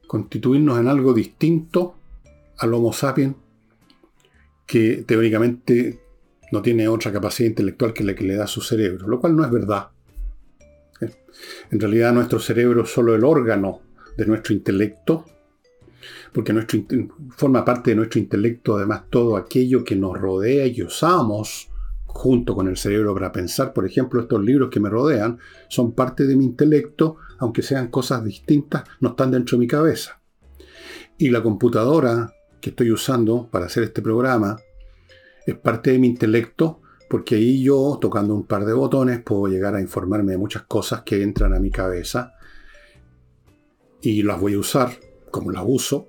Constituirnos 0.06 0.78
en 0.78 0.88
algo 0.88 1.12
distinto 1.12 1.99
al 2.60 2.74
Homo 2.74 2.92
sapiens 2.92 3.34
que 4.66 5.04
teóricamente 5.06 6.00
no 6.52 6.62
tiene 6.62 6.86
otra 6.88 7.12
capacidad 7.12 7.48
intelectual 7.48 7.92
que 7.92 8.04
la 8.04 8.14
que 8.14 8.24
le 8.24 8.36
da 8.36 8.46
su 8.46 8.60
cerebro, 8.60 9.08
lo 9.08 9.20
cual 9.20 9.34
no 9.34 9.44
es 9.44 9.50
verdad. 9.50 9.88
En 11.70 11.80
realidad 11.80 12.12
nuestro 12.12 12.38
cerebro 12.38 12.82
es 12.82 12.90
solo 12.90 13.14
el 13.14 13.24
órgano 13.24 13.80
de 14.16 14.26
nuestro 14.26 14.54
intelecto, 14.54 15.24
porque 16.32 16.52
nuestro, 16.52 16.80
forma 17.30 17.64
parte 17.64 17.90
de 17.90 17.96
nuestro 17.96 18.20
intelecto 18.20 18.76
además 18.76 19.04
todo 19.10 19.36
aquello 19.36 19.82
que 19.82 19.96
nos 19.96 20.18
rodea 20.18 20.66
y 20.66 20.82
usamos 20.82 21.70
junto 22.04 22.54
con 22.54 22.68
el 22.68 22.76
cerebro 22.76 23.14
para 23.14 23.32
pensar. 23.32 23.72
Por 23.72 23.86
ejemplo, 23.86 24.20
estos 24.20 24.42
libros 24.42 24.70
que 24.70 24.80
me 24.80 24.90
rodean 24.90 25.38
son 25.68 25.92
parte 25.92 26.26
de 26.26 26.36
mi 26.36 26.44
intelecto, 26.44 27.16
aunque 27.38 27.62
sean 27.62 27.88
cosas 27.88 28.24
distintas, 28.24 28.84
no 29.00 29.10
están 29.10 29.30
dentro 29.30 29.56
de 29.56 29.60
mi 29.60 29.66
cabeza. 29.66 30.20
Y 31.16 31.30
la 31.30 31.42
computadora 31.42 32.32
que 32.60 32.70
estoy 32.70 32.92
usando 32.92 33.48
para 33.50 33.66
hacer 33.66 33.82
este 33.82 34.02
programa 34.02 34.58
es 35.46 35.56
parte 35.56 35.92
de 35.92 35.98
mi 35.98 36.08
intelecto, 36.08 36.80
porque 37.08 37.36
ahí 37.36 37.62
yo, 37.62 37.98
tocando 38.00 38.34
un 38.34 38.46
par 38.46 38.64
de 38.64 38.72
botones, 38.72 39.20
puedo 39.20 39.48
llegar 39.48 39.74
a 39.74 39.80
informarme 39.80 40.32
de 40.32 40.38
muchas 40.38 40.62
cosas 40.62 41.02
que 41.02 41.22
entran 41.22 41.54
a 41.54 41.58
mi 41.58 41.70
cabeza 41.70 42.34
y 44.00 44.22
las 44.22 44.40
voy 44.40 44.54
a 44.54 44.58
usar 44.58 44.92
como 45.30 45.50
las 45.50 45.64
uso. 45.66 46.08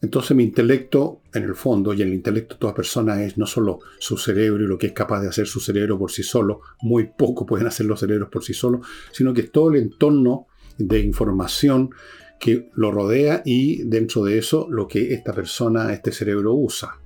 Entonces 0.00 0.36
mi 0.36 0.44
intelecto, 0.44 1.22
en 1.34 1.42
el 1.42 1.54
fondo, 1.54 1.92
y 1.92 2.02
el 2.02 2.14
intelecto 2.14 2.54
de 2.54 2.60
toda 2.60 2.74
persona 2.74 3.22
es 3.22 3.36
no 3.36 3.46
solo 3.46 3.80
su 3.98 4.16
cerebro 4.16 4.62
y 4.62 4.66
lo 4.66 4.78
que 4.78 4.88
es 4.88 4.92
capaz 4.92 5.20
de 5.20 5.28
hacer 5.28 5.46
su 5.46 5.60
cerebro 5.60 5.98
por 5.98 6.10
sí 6.10 6.22
solo, 6.22 6.60
muy 6.82 7.10
poco 7.16 7.44
pueden 7.44 7.66
hacer 7.66 7.86
los 7.86 8.00
cerebros 8.00 8.28
por 8.28 8.44
sí 8.44 8.54
solos, 8.54 8.86
sino 9.10 9.34
que 9.34 9.44
todo 9.44 9.70
el 9.70 9.76
entorno 9.76 10.46
de 10.78 11.00
información 11.00 11.90
que 12.38 12.70
lo 12.74 12.90
rodea 12.90 13.42
y 13.44 13.82
dentro 13.84 14.24
de 14.24 14.38
eso 14.38 14.66
lo 14.70 14.86
que 14.86 15.12
esta 15.12 15.32
persona, 15.32 15.92
este 15.92 16.12
cerebro 16.12 16.54
usa. 16.54 16.98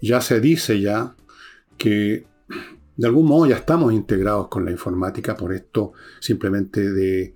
Ya 0.00 0.20
se 0.20 0.40
dice 0.40 0.80
ya 0.80 1.14
que 1.76 2.26
de 2.96 3.06
algún 3.06 3.26
modo 3.26 3.46
ya 3.46 3.56
estamos 3.56 3.92
integrados 3.92 4.48
con 4.48 4.64
la 4.64 4.70
informática, 4.70 5.36
por 5.36 5.52
esto 5.52 5.92
simplemente 6.20 6.92
de 6.92 7.34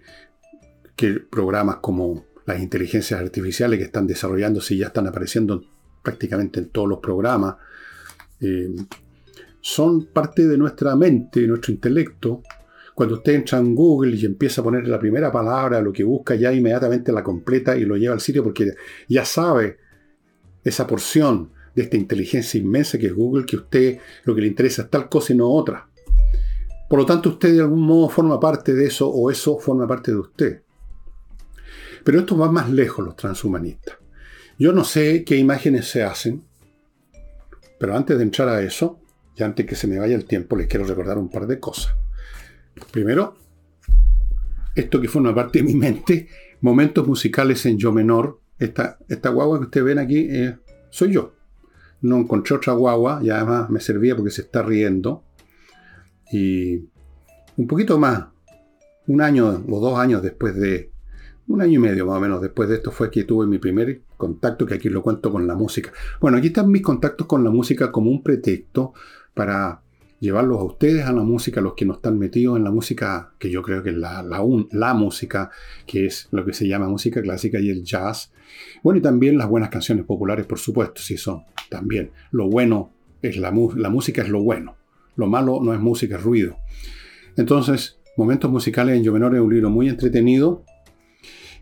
que 0.95 1.15
programas 1.15 1.77
como 1.77 2.27
las 2.47 2.61
inteligencias 2.61 3.21
artificiales 3.21 3.79
que 3.79 3.87
están 3.87 4.07
desarrollándose 4.07 4.75
y 4.75 4.79
ya 4.79 4.87
están 4.87 5.07
apareciendo 5.07 5.65
prácticamente 6.03 6.61
en 6.61 6.69
todos 6.69 6.89
los 6.89 6.99
programas, 7.01 7.57
eh, 8.41 8.75
son 9.61 10.07
parte 10.07 10.47
de 10.47 10.57
nuestra 10.57 10.95
mente, 10.95 11.47
nuestro 11.47 11.73
intelecto, 11.73 12.43
cuando 12.97 13.17
usted 13.17 13.35
entra 13.35 13.59
en 13.59 13.75
Google 13.75 14.17
y 14.17 14.25
empieza 14.25 14.63
a 14.63 14.65
poner 14.65 14.89
la 14.89 14.99
primera 14.99 15.31
palabra, 15.31 15.83
lo 15.83 15.93
que 15.93 16.03
busca, 16.03 16.35
ya 16.35 16.51
inmediatamente 16.51 17.13
la 17.13 17.23
completa 17.23 17.77
y 17.77 17.85
lo 17.85 17.99
lleva 17.99 18.15
al 18.15 18.23
sitio 18.23 18.43
porque 18.43 18.73
ya 19.07 19.23
sabe 19.27 19.77
esa 20.65 20.87
porción 20.87 21.51
de 21.75 21.83
esta 21.83 21.99
inteligencia 21.99 22.59
inmensa 22.59 22.97
que 22.97 23.09
es 23.09 23.13
Google, 23.13 23.45
que 23.45 23.57
usted 23.57 23.99
lo 24.25 24.35
que 24.35 24.41
le 24.41 24.47
interesa 24.47 24.81
es 24.81 24.89
tal 24.89 25.11
cosa 25.11 25.35
y 25.35 25.37
no 25.37 25.47
otra. 25.47 25.91
Por 26.89 26.99
lo 26.99 27.05
tanto, 27.05 27.29
usted 27.29 27.53
de 27.53 27.61
algún 27.61 27.83
modo 27.83 28.09
forma 28.09 28.41
parte 28.41 28.73
de 28.73 28.87
eso 28.87 29.11
o 29.11 29.31
eso 29.31 29.59
forma 29.59 29.87
parte 29.87 30.13
de 30.13 30.17
usted. 30.17 30.63
Pero 32.03 32.21
esto 32.21 32.39
va 32.39 32.51
más 32.51 32.71
lejos 32.71 33.05
los 33.05 33.15
transhumanistas. 33.15 33.97
Yo 34.59 34.73
no 34.73 34.85
sé 34.85 35.23
qué 35.23 35.37
imágenes 35.37 35.87
se 35.91 36.03
hacen, 36.03 36.45
pero 37.79 37.95
antes 37.95 38.17
de 38.17 38.23
entrar 38.23 38.49
a 38.49 38.63
eso, 38.63 38.99
y 39.37 39.43
antes 39.43 39.67
que 39.67 39.75
se 39.75 39.87
me 39.87 39.99
vaya 39.99 40.17
el 40.17 40.25
tiempo, 40.25 40.57
les 40.57 40.67
quiero 40.67 40.87
recordar 40.87 41.19
un 41.19 41.29
par 41.29 41.47
de 41.47 41.61
cosas. 41.61 41.95
Primero, 42.91 43.37
esto 44.75 45.01
que 45.01 45.09
forma 45.09 45.35
parte 45.35 45.59
de 45.59 45.65
mi 45.65 45.75
mente, 45.75 46.29
momentos 46.61 47.07
musicales 47.07 47.65
en 47.67 47.79
yo 47.79 47.93
menor. 47.93 48.41
Esta, 48.59 48.99
esta 49.09 49.29
guagua 49.31 49.59
que 49.59 49.65
ustedes 49.65 49.87
ven 49.87 49.99
aquí 49.99 50.27
eh, 50.31 50.57
soy 50.91 51.13
yo. 51.13 51.35
No 52.03 52.19
encontré 52.19 52.55
otra 52.55 52.73
guagua 52.75 53.21
y 53.23 53.31
además 53.31 53.71
me 53.71 53.81
servía 53.81 54.15
porque 54.15 54.31
se 54.31 54.43
está 54.43 54.63
riendo. 54.63 55.25
Y 56.31 56.85
un 57.57 57.67
poquito 57.67 57.99
más, 57.99 58.27
un 59.07 59.21
año 59.21 59.65
o 59.69 59.81
dos 59.81 59.99
años 59.99 60.23
después 60.23 60.55
de, 60.57 60.91
un 61.49 61.63
año 61.63 61.75
y 61.75 61.79
medio 61.79 62.07
más 62.07 62.17
o 62.17 62.21
menos 62.21 62.41
después 62.41 62.69
de 62.69 62.77
esto 62.77 62.91
fue 62.91 63.11
que 63.11 63.25
tuve 63.25 63.47
mi 63.47 63.59
primer 63.59 64.03
contacto, 64.17 64.67
que 64.67 64.75
aquí 64.75 64.89
lo 64.89 65.03
cuento 65.03 65.31
con 65.31 65.47
la 65.47 65.55
música. 65.55 65.93
Bueno, 66.21 66.39
aquí 66.39 66.49
están 66.49 66.71
mis 66.71 66.83
contactos 66.83 67.27
con 67.27 67.45
la 67.45 67.51
música 67.51 67.93
como 67.93 68.11
un 68.11 68.23
pretexto 68.23 68.95
para 69.35 69.81
llevarlos 70.21 70.61
a 70.61 70.65
ustedes 70.65 71.05
a 71.05 71.13
la 71.13 71.23
música, 71.23 71.61
los 71.61 71.75
que 71.75 71.85
no 71.85 71.95
están 71.95 72.19
metidos 72.19 72.57
en 72.57 72.65
la 72.65 72.71
música, 72.71 73.33
que 73.39 73.51
yo 73.51 73.63
creo 73.63 73.83
que 73.83 73.91
es 73.91 73.97
la, 73.97 74.23
la, 74.23 74.95
música, 74.95 75.51
que 75.87 76.07
es 76.07 76.29
lo 76.31 76.45
que 76.45 76.53
se 76.53 76.67
llama 76.67 76.89
música 76.89 77.23
clásica 77.23 77.61
y 77.61 77.71
el 77.71 77.85
jazz. 77.85 78.33
Bueno, 78.83 78.99
y 78.99 79.03
también 79.03 79.39
las 79.39 79.49
buenas 79.49 79.71
canciones 79.71 80.05
populares, 80.05 80.47
por 80.47 80.59
supuesto, 80.59 81.01
sí 81.03 81.17
son 81.17 81.45
también. 81.69 82.11
Lo 82.31 82.49
bueno 82.49 82.93
es 83.23 83.37
la, 83.37 83.53
la 83.77 83.91
música, 83.91 84.23
es 84.23 84.29
lo 84.29 84.43
bueno. 84.43 84.77
Lo 85.17 85.27
malo 85.27 85.61
no 85.63 85.75
es 85.75 85.81
música, 85.81 86.17
es 86.17 86.23
ruido. 86.23 86.57
Entonces, 87.37 87.99
Momentos 88.17 88.51
Musicales 88.51 88.97
en 88.97 89.05
Yo 89.05 89.13
Menor 89.13 89.35
es 89.35 89.41
un 89.41 89.53
libro 89.53 89.71
muy 89.71 89.89
entretenido. 89.89 90.65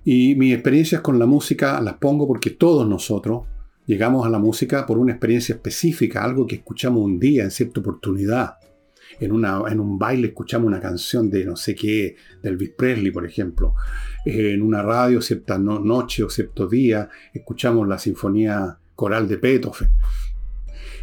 Y 0.04 0.34
mis 0.34 0.52
experiencias 0.52 1.00
con 1.00 1.18
la 1.18 1.26
música 1.26 1.80
las 1.80 1.94
pongo 1.94 2.28
porque 2.28 2.50
todos 2.50 2.86
nosotros 2.86 3.46
Llegamos 3.86 4.26
a 4.26 4.30
la 4.30 4.38
música 4.38 4.86
por 4.86 4.98
una 4.98 5.12
experiencia 5.12 5.54
específica, 5.54 6.24
algo 6.24 6.46
que 6.46 6.56
escuchamos 6.56 7.04
un 7.04 7.18
día 7.18 7.44
en 7.44 7.50
cierta 7.50 7.80
oportunidad. 7.80 8.54
En, 9.20 9.30
una, 9.30 9.62
en 9.68 9.78
un 9.78 9.98
baile 9.98 10.28
escuchamos 10.28 10.66
una 10.66 10.80
canción 10.80 11.28
de 11.28 11.44
no 11.44 11.54
sé 11.54 11.74
qué, 11.74 12.16
de 12.42 12.48
Elvis 12.48 12.70
Presley, 12.70 13.10
por 13.10 13.26
ejemplo. 13.26 13.74
En 14.24 14.62
una 14.62 14.82
radio, 14.82 15.20
cierta 15.20 15.58
noche 15.58 16.24
o 16.24 16.30
cierto 16.30 16.66
día, 16.66 17.10
escuchamos 17.34 17.86
la 17.86 17.98
sinfonía 17.98 18.78
coral 18.94 19.28
de 19.28 19.36
Beethoven. 19.36 19.90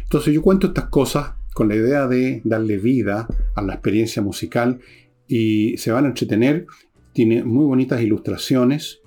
Entonces 0.02 0.34
yo 0.34 0.42
cuento 0.42 0.66
estas 0.66 0.86
cosas 0.86 1.34
con 1.54 1.68
la 1.68 1.76
idea 1.76 2.08
de 2.08 2.42
darle 2.44 2.78
vida 2.78 3.28
a 3.54 3.62
la 3.62 3.74
experiencia 3.74 4.22
musical 4.22 4.80
y 5.28 5.76
se 5.78 5.92
van 5.92 6.06
a 6.06 6.08
entretener. 6.08 6.66
Tiene 7.12 7.44
muy 7.44 7.64
bonitas 7.64 8.02
ilustraciones 8.02 9.00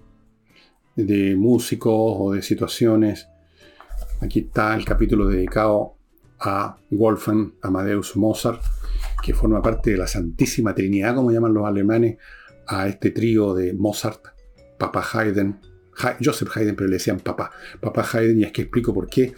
de 0.96 1.36
músicos 1.36 1.94
o 1.94 2.32
de 2.32 2.42
situaciones 2.42 3.28
Aquí 4.22 4.40
está 4.40 4.76
el 4.76 4.86
capítulo 4.86 5.28
dedicado 5.28 5.98
a 6.40 6.78
Wolfgang 6.90 7.54
Amadeus 7.62 8.16
Mozart, 8.16 8.62
que 9.22 9.34
forma 9.34 9.62
parte 9.62 9.92
de 9.92 9.98
la 9.98 10.08
Santísima 10.08 10.74
Trinidad, 10.74 11.16
como 11.16 11.32
llaman 11.32 11.54
los 11.54 11.66
alemanes, 11.66 12.18
a 12.68 12.88
este 12.88 13.12
trío 13.12 13.54
de 13.54 13.74
Mozart, 13.74 14.22
Papa 14.80 15.06
Haydn, 15.14 15.60
Joseph 16.24 16.50
Haydn, 16.56 16.76
pero 16.76 16.88
le 16.88 16.96
decían 16.96 17.20
Papa, 17.20 17.52
Papa 17.80 18.08
Haydn, 18.12 18.40
y 18.40 18.44
es 18.44 18.52
que 18.52 18.64
explico 18.64 18.94
por 18.94 19.08
qué, 19.08 19.34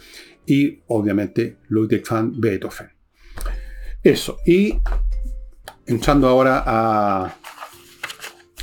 y 0.46 0.80
obviamente 0.86 1.58
Ludwig 1.68 2.04
van 2.08 2.40
Beethoven. 2.40 2.90
Eso, 4.02 4.38
y 4.46 4.78
entrando 5.86 6.28
ahora 6.28 6.62
a, 6.64 7.36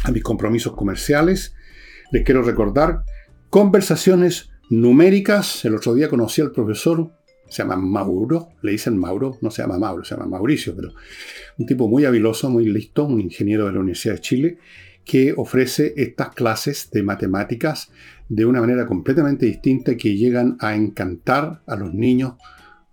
a 0.03 0.11
mis 0.11 0.23
compromisos 0.23 0.75
comerciales, 0.75 1.55
les 2.11 2.23
quiero 2.23 2.41
recordar 2.41 3.03
conversaciones 3.49 4.49
numéricas. 4.69 5.65
El 5.65 5.75
otro 5.75 5.93
día 5.93 6.09
conocí 6.09 6.41
al 6.41 6.51
profesor, 6.51 7.11
se 7.49 7.63
llama 7.63 7.75
Mauro, 7.75 8.49
le 8.61 8.71
dicen 8.71 8.97
Mauro, 8.97 9.37
no 9.41 9.51
se 9.51 9.61
llama 9.61 9.77
Mauro, 9.77 10.03
se 10.03 10.15
llama 10.15 10.27
Mauricio, 10.27 10.75
pero 10.75 10.93
un 11.57 11.65
tipo 11.65 11.87
muy 11.87 12.05
habiloso, 12.05 12.49
muy 12.49 12.65
listo, 12.65 13.05
un 13.05 13.21
ingeniero 13.21 13.65
de 13.65 13.73
la 13.73 13.79
Universidad 13.79 14.15
de 14.15 14.21
Chile, 14.21 14.57
que 15.03 15.33
ofrece 15.37 15.93
estas 15.97 16.29
clases 16.29 16.89
de 16.91 17.03
matemáticas 17.03 17.91
de 18.27 18.45
una 18.45 18.59
manera 18.59 18.87
completamente 18.87 19.45
distinta 19.45 19.95
que 19.95 20.17
llegan 20.17 20.57
a 20.59 20.75
encantar 20.75 21.61
a 21.67 21.75
los 21.75 21.93
niños 21.93 22.33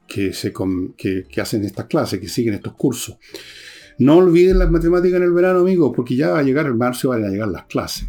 que, 0.07 0.35
se, 0.35 0.53
que, 0.97 1.25
que 1.25 1.41
hacen 1.41 1.65
estas 1.65 1.87
clases, 1.87 2.21
que 2.21 2.29
siguen 2.29 2.55
estos 2.55 2.75
cursos. 2.75 3.17
No 3.99 4.17
olviden 4.17 4.59
las 4.59 4.71
matemáticas 4.71 5.19
en 5.19 5.25
el 5.25 5.33
verano, 5.33 5.61
amigos, 5.61 5.93
porque 5.95 6.17
ya 6.17 6.31
va 6.31 6.41
a 6.41 6.43
llegar 6.43 6.67
el 6.67 6.75
marzo 6.75 7.09
y 7.09 7.11
van 7.11 7.25
a 7.25 7.31
llegar 7.31 7.49
las 7.49 7.65
clases. 7.65 8.09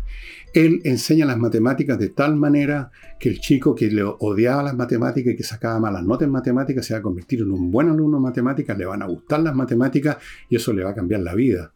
Él 0.53 0.81
enseña 0.83 1.25
las 1.25 1.37
matemáticas 1.37 1.97
de 1.97 2.09
tal 2.09 2.35
manera 2.35 2.91
que 3.19 3.29
el 3.29 3.39
chico 3.39 3.73
que 3.73 3.89
le 3.89 4.03
odiaba 4.03 4.61
las 4.61 4.75
matemáticas 4.75 5.33
y 5.33 5.35
que 5.35 5.43
sacaba 5.43 5.79
malas 5.79 6.03
notas 6.03 6.27
en 6.27 6.31
matemáticas 6.31 6.85
se 6.85 6.93
va 6.93 6.99
a 6.99 7.03
convertir 7.03 7.41
en 7.41 7.51
un 7.51 7.71
buen 7.71 7.89
alumno 7.89 8.17
de 8.17 8.23
matemáticas, 8.23 8.77
le 8.77 8.85
van 8.85 9.01
a 9.01 9.07
gustar 9.07 9.39
las 9.39 9.55
matemáticas 9.55 10.17
y 10.49 10.55
eso 10.55 10.71
le 10.71 10.83
va 10.83 10.91
a 10.91 10.95
cambiar 10.95 11.21
la 11.21 11.33
vida. 11.33 11.73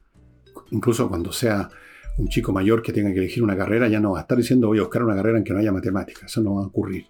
Incluso 0.71 1.09
cuando 1.09 1.31
sea 1.31 1.69
un 2.17 2.27
chico 2.27 2.51
mayor 2.51 2.81
que 2.81 2.93
tenga 2.93 3.11
que 3.11 3.19
elegir 3.19 3.43
una 3.43 3.57
carrera, 3.57 3.87
ya 3.87 3.99
no 3.99 4.11
va 4.11 4.19
a 4.19 4.21
estar 4.21 4.37
diciendo 4.37 4.67
voy 4.67 4.79
a 4.79 4.83
buscar 4.83 5.03
una 5.03 5.15
carrera 5.15 5.39
en 5.39 5.43
que 5.43 5.53
no 5.53 5.59
haya 5.59 5.71
matemáticas. 5.71 6.25
Eso 6.25 6.41
no 6.41 6.55
va 6.55 6.63
a 6.63 6.67
ocurrir. 6.67 7.05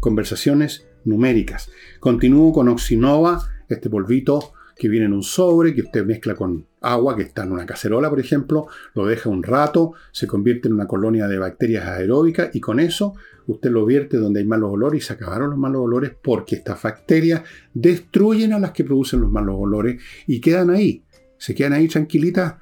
Conversaciones 0.00 0.86
numéricas. 1.04 1.70
Continúo 2.00 2.52
con 2.52 2.68
Oxinova, 2.68 3.42
este 3.68 3.88
polvito 3.88 4.52
que 4.78 4.88
viene 4.88 5.06
en 5.06 5.12
un 5.12 5.22
sobre, 5.22 5.74
que 5.74 5.82
usted 5.82 6.06
mezcla 6.06 6.34
con 6.34 6.66
agua 6.80 7.16
que 7.16 7.22
está 7.22 7.42
en 7.42 7.52
una 7.52 7.66
cacerola, 7.66 8.08
por 8.08 8.20
ejemplo, 8.20 8.68
lo 8.94 9.06
deja 9.06 9.28
un 9.28 9.42
rato, 9.42 9.92
se 10.12 10.26
convierte 10.26 10.68
en 10.68 10.74
una 10.74 10.86
colonia 10.86 11.26
de 11.26 11.38
bacterias 11.38 11.84
aeróbicas 11.86 12.54
y 12.54 12.60
con 12.60 12.78
eso 12.78 13.14
usted 13.48 13.70
lo 13.70 13.84
vierte 13.84 14.18
donde 14.18 14.40
hay 14.40 14.46
malos 14.46 14.70
olores 14.72 15.02
y 15.02 15.06
se 15.06 15.14
acabaron 15.14 15.50
los 15.50 15.58
malos 15.58 15.82
olores 15.82 16.12
porque 16.22 16.56
estas 16.56 16.80
bacterias 16.80 17.42
destruyen 17.74 18.52
a 18.52 18.60
las 18.60 18.70
que 18.70 18.84
producen 18.84 19.20
los 19.20 19.30
malos 19.30 19.56
olores 19.58 20.00
y 20.26 20.40
quedan 20.40 20.70
ahí, 20.70 21.02
se 21.38 21.54
quedan 21.54 21.72
ahí 21.72 21.88
tranquilitas 21.88 22.54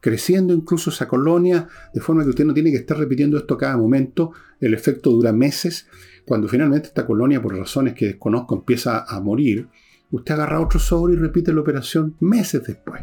creciendo 0.00 0.52
incluso 0.52 0.90
esa 0.90 1.06
colonia, 1.06 1.68
de 1.94 2.00
forma 2.00 2.24
que 2.24 2.30
usted 2.30 2.44
no 2.44 2.52
tiene 2.52 2.72
que 2.72 2.78
estar 2.78 2.98
repitiendo 2.98 3.38
esto 3.38 3.56
cada 3.56 3.76
momento, 3.76 4.32
el 4.60 4.74
efecto 4.74 5.10
dura 5.10 5.32
meses, 5.32 5.86
cuando 6.26 6.48
finalmente 6.48 6.88
esta 6.88 7.06
colonia, 7.06 7.40
por 7.40 7.56
razones 7.56 7.94
que 7.94 8.06
desconozco, 8.06 8.56
empieza 8.56 9.04
a 9.04 9.20
morir, 9.20 9.68
Usted 10.12 10.34
agarra 10.34 10.60
otro 10.60 10.78
sobre 10.78 11.14
y 11.14 11.16
repite 11.16 11.52
la 11.52 11.62
operación 11.62 12.16
meses 12.20 12.62
después. 12.64 13.02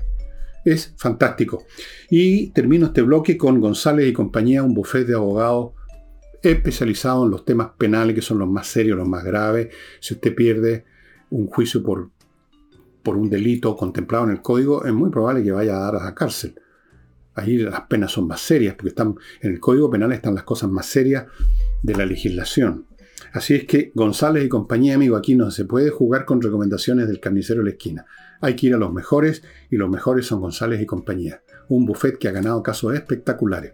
Es 0.64 0.94
fantástico. 0.96 1.66
Y 2.10 2.52
termino 2.52 2.88
este 2.88 3.02
bloque 3.02 3.36
con 3.36 3.60
González 3.60 4.08
y 4.08 4.14
compañía, 4.14 4.64
un 4.64 4.74
bufete 4.74 5.12
de 5.12 5.16
abogados 5.16 5.72
especializado 6.42 7.26
en 7.26 7.32
los 7.32 7.44
temas 7.44 7.72
penales, 7.78 8.16
que 8.16 8.22
son 8.22 8.40
los 8.40 8.48
más 8.48 8.68
serios, 8.68 8.98
los 8.98 9.08
más 9.08 9.24
graves. 9.24 9.70
Si 10.00 10.14
usted 10.14 10.36
pierde 10.36 10.86
un 11.32 11.48
juicio 11.48 11.82
por, 11.82 12.12
por 13.02 13.18
un 13.18 13.30
delito 13.30 13.76
contemplado 13.76 14.26
en 14.26 14.32
el 14.32 14.42
código, 14.42 14.86
es 14.86 14.94
muy 14.94 15.10
probable 15.10 15.44
que 15.44 15.52
vaya 15.52 15.78
a 15.78 15.80
dar 15.80 15.96
a 15.96 16.06
la 16.06 16.16
cárcel. 16.16 16.56
Ahí 17.34 17.58
las 17.58 17.82
penas 17.82 18.12
son 18.12 18.28
más 18.28 18.42
serias, 18.42 18.76
porque 18.76 18.90
están 18.90 19.16
en 19.42 19.52
el 19.52 19.60
código 19.60 19.90
penal 19.90 20.12
están 20.12 20.36
las 20.36 20.44
cosas 20.44 20.70
más 20.70 20.86
serias 20.86 21.26
de 21.82 21.96
la 21.96 22.06
legislación. 22.06 22.86
Así 23.34 23.56
es 23.56 23.66
que 23.66 23.92
González 23.94 24.46
y 24.46 24.50
compañía, 24.50 24.96
amigo, 24.96 25.16
aquí 25.16 25.36
no 25.36 25.52
se 25.52 25.66
puede 25.66 25.90
jugar 25.90 26.26
con 26.26 26.42
recomendaciones 26.42 27.08
del 27.08 27.20
carnicero 27.20 27.60
de 27.60 27.66
la 27.66 27.72
esquina. 27.72 28.06
Hay 28.42 28.56
que 28.56 28.68
ir 28.68 28.74
a 28.74 28.78
los 28.78 28.92
mejores 28.92 29.44
y 29.70 29.78
los 29.78 29.90
mejores 29.90 30.26
son 30.26 30.42
González 30.42 30.82
y 30.82 30.86
compañía. 30.86 31.42
Un 31.68 31.86
buffet 31.86 32.18
que 32.18 32.28
ha 32.28 32.32
ganado 32.32 32.64
casos 32.64 32.96
espectaculares. 32.96 33.74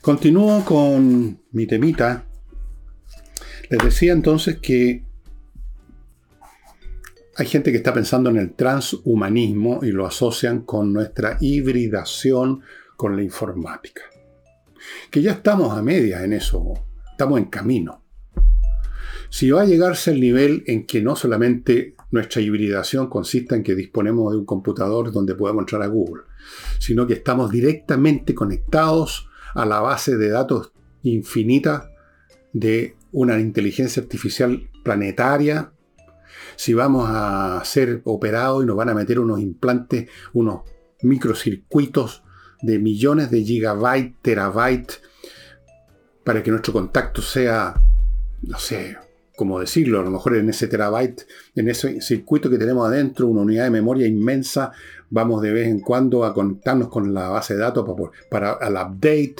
Continúo 0.00 0.64
con 0.64 1.40
mi 1.52 1.66
temita. 1.66 2.26
Les 3.70 3.82
decía 3.82 4.12
entonces 4.12 4.58
que 4.58 5.04
hay 7.36 7.46
gente 7.46 7.70
que 7.70 7.78
está 7.78 7.92
pensando 7.92 8.30
en 8.30 8.36
el 8.36 8.52
transhumanismo 8.52 9.80
y 9.82 9.92
lo 9.92 10.06
asocian 10.06 10.60
con 10.60 10.92
nuestra 10.92 11.38
hibridación 11.40 12.60
con 12.96 13.16
la 13.16 13.22
informática. 13.22 14.02
Que 15.10 15.22
ya 15.22 15.32
estamos 15.32 15.76
a 15.76 15.82
media 15.82 16.22
en 16.22 16.34
eso, 16.34 16.74
estamos 17.14 17.38
en 17.38 17.44
camino. 17.46 18.02
Si 19.30 19.50
va 19.50 19.62
a 19.62 19.64
llegarse 19.64 20.10
al 20.10 20.20
nivel 20.20 20.64
en 20.66 20.84
que 20.84 21.00
no 21.00 21.16
solamente 21.16 21.94
nuestra 22.10 22.42
hibridación 22.42 23.08
consista 23.08 23.54
en 23.54 23.62
que 23.62 23.74
disponemos 23.74 24.32
de 24.32 24.38
un 24.38 24.44
computador 24.44 25.12
donde 25.12 25.34
podemos 25.34 25.62
entrar 25.62 25.82
a 25.82 25.86
Google, 25.86 26.24
sino 26.78 27.06
que 27.06 27.14
estamos 27.14 27.50
directamente 27.50 28.34
conectados 28.34 29.28
a 29.54 29.64
la 29.64 29.80
base 29.80 30.16
de 30.16 30.28
datos 30.28 30.72
infinita 31.02 31.90
de 32.52 32.96
una 33.12 33.38
inteligencia 33.38 34.02
artificial 34.02 34.68
planetaria 34.82 35.72
si 36.56 36.74
vamos 36.74 37.08
a 37.08 37.62
ser 37.64 38.02
operados 38.04 38.64
y 38.64 38.66
nos 38.66 38.76
van 38.76 38.88
a 38.88 38.94
meter 38.94 39.18
unos 39.20 39.40
implantes, 39.40 40.08
unos 40.32 40.62
microcircuitos 41.02 42.22
de 42.62 42.78
millones 42.78 43.30
de 43.30 43.42
gigabytes, 43.42 44.14
terabytes, 44.22 45.02
para 46.24 46.42
que 46.42 46.50
nuestro 46.50 46.72
contacto 46.72 47.22
sea, 47.22 47.74
no 48.42 48.58
sé, 48.58 48.96
cómo 49.36 49.60
decirlo, 49.60 50.00
a 50.00 50.04
lo 50.04 50.10
mejor 50.10 50.36
en 50.36 50.48
ese 50.48 50.68
terabyte, 50.68 51.26
en 51.54 51.68
ese 51.68 52.00
circuito 52.00 52.48
que 52.48 52.58
tenemos 52.58 52.86
adentro, 52.86 53.26
una 53.26 53.42
unidad 53.42 53.64
de 53.64 53.70
memoria 53.70 54.06
inmensa, 54.06 54.72
vamos 55.10 55.42
de 55.42 55.52
vez 55.52 55.68
en 55.68 55.80
cuando 55.80 56.24
a 56.24 56.32
conectarnos 56.32 56.88
con 56.88 57.12
la 57.12 57.28
base 57.28 57.54
de 57.54 57.60
datos 57.60 57.84
para, 58.30 58.56
para 58.56 58.66
el 58.66 58.74
update. 58.74 59.36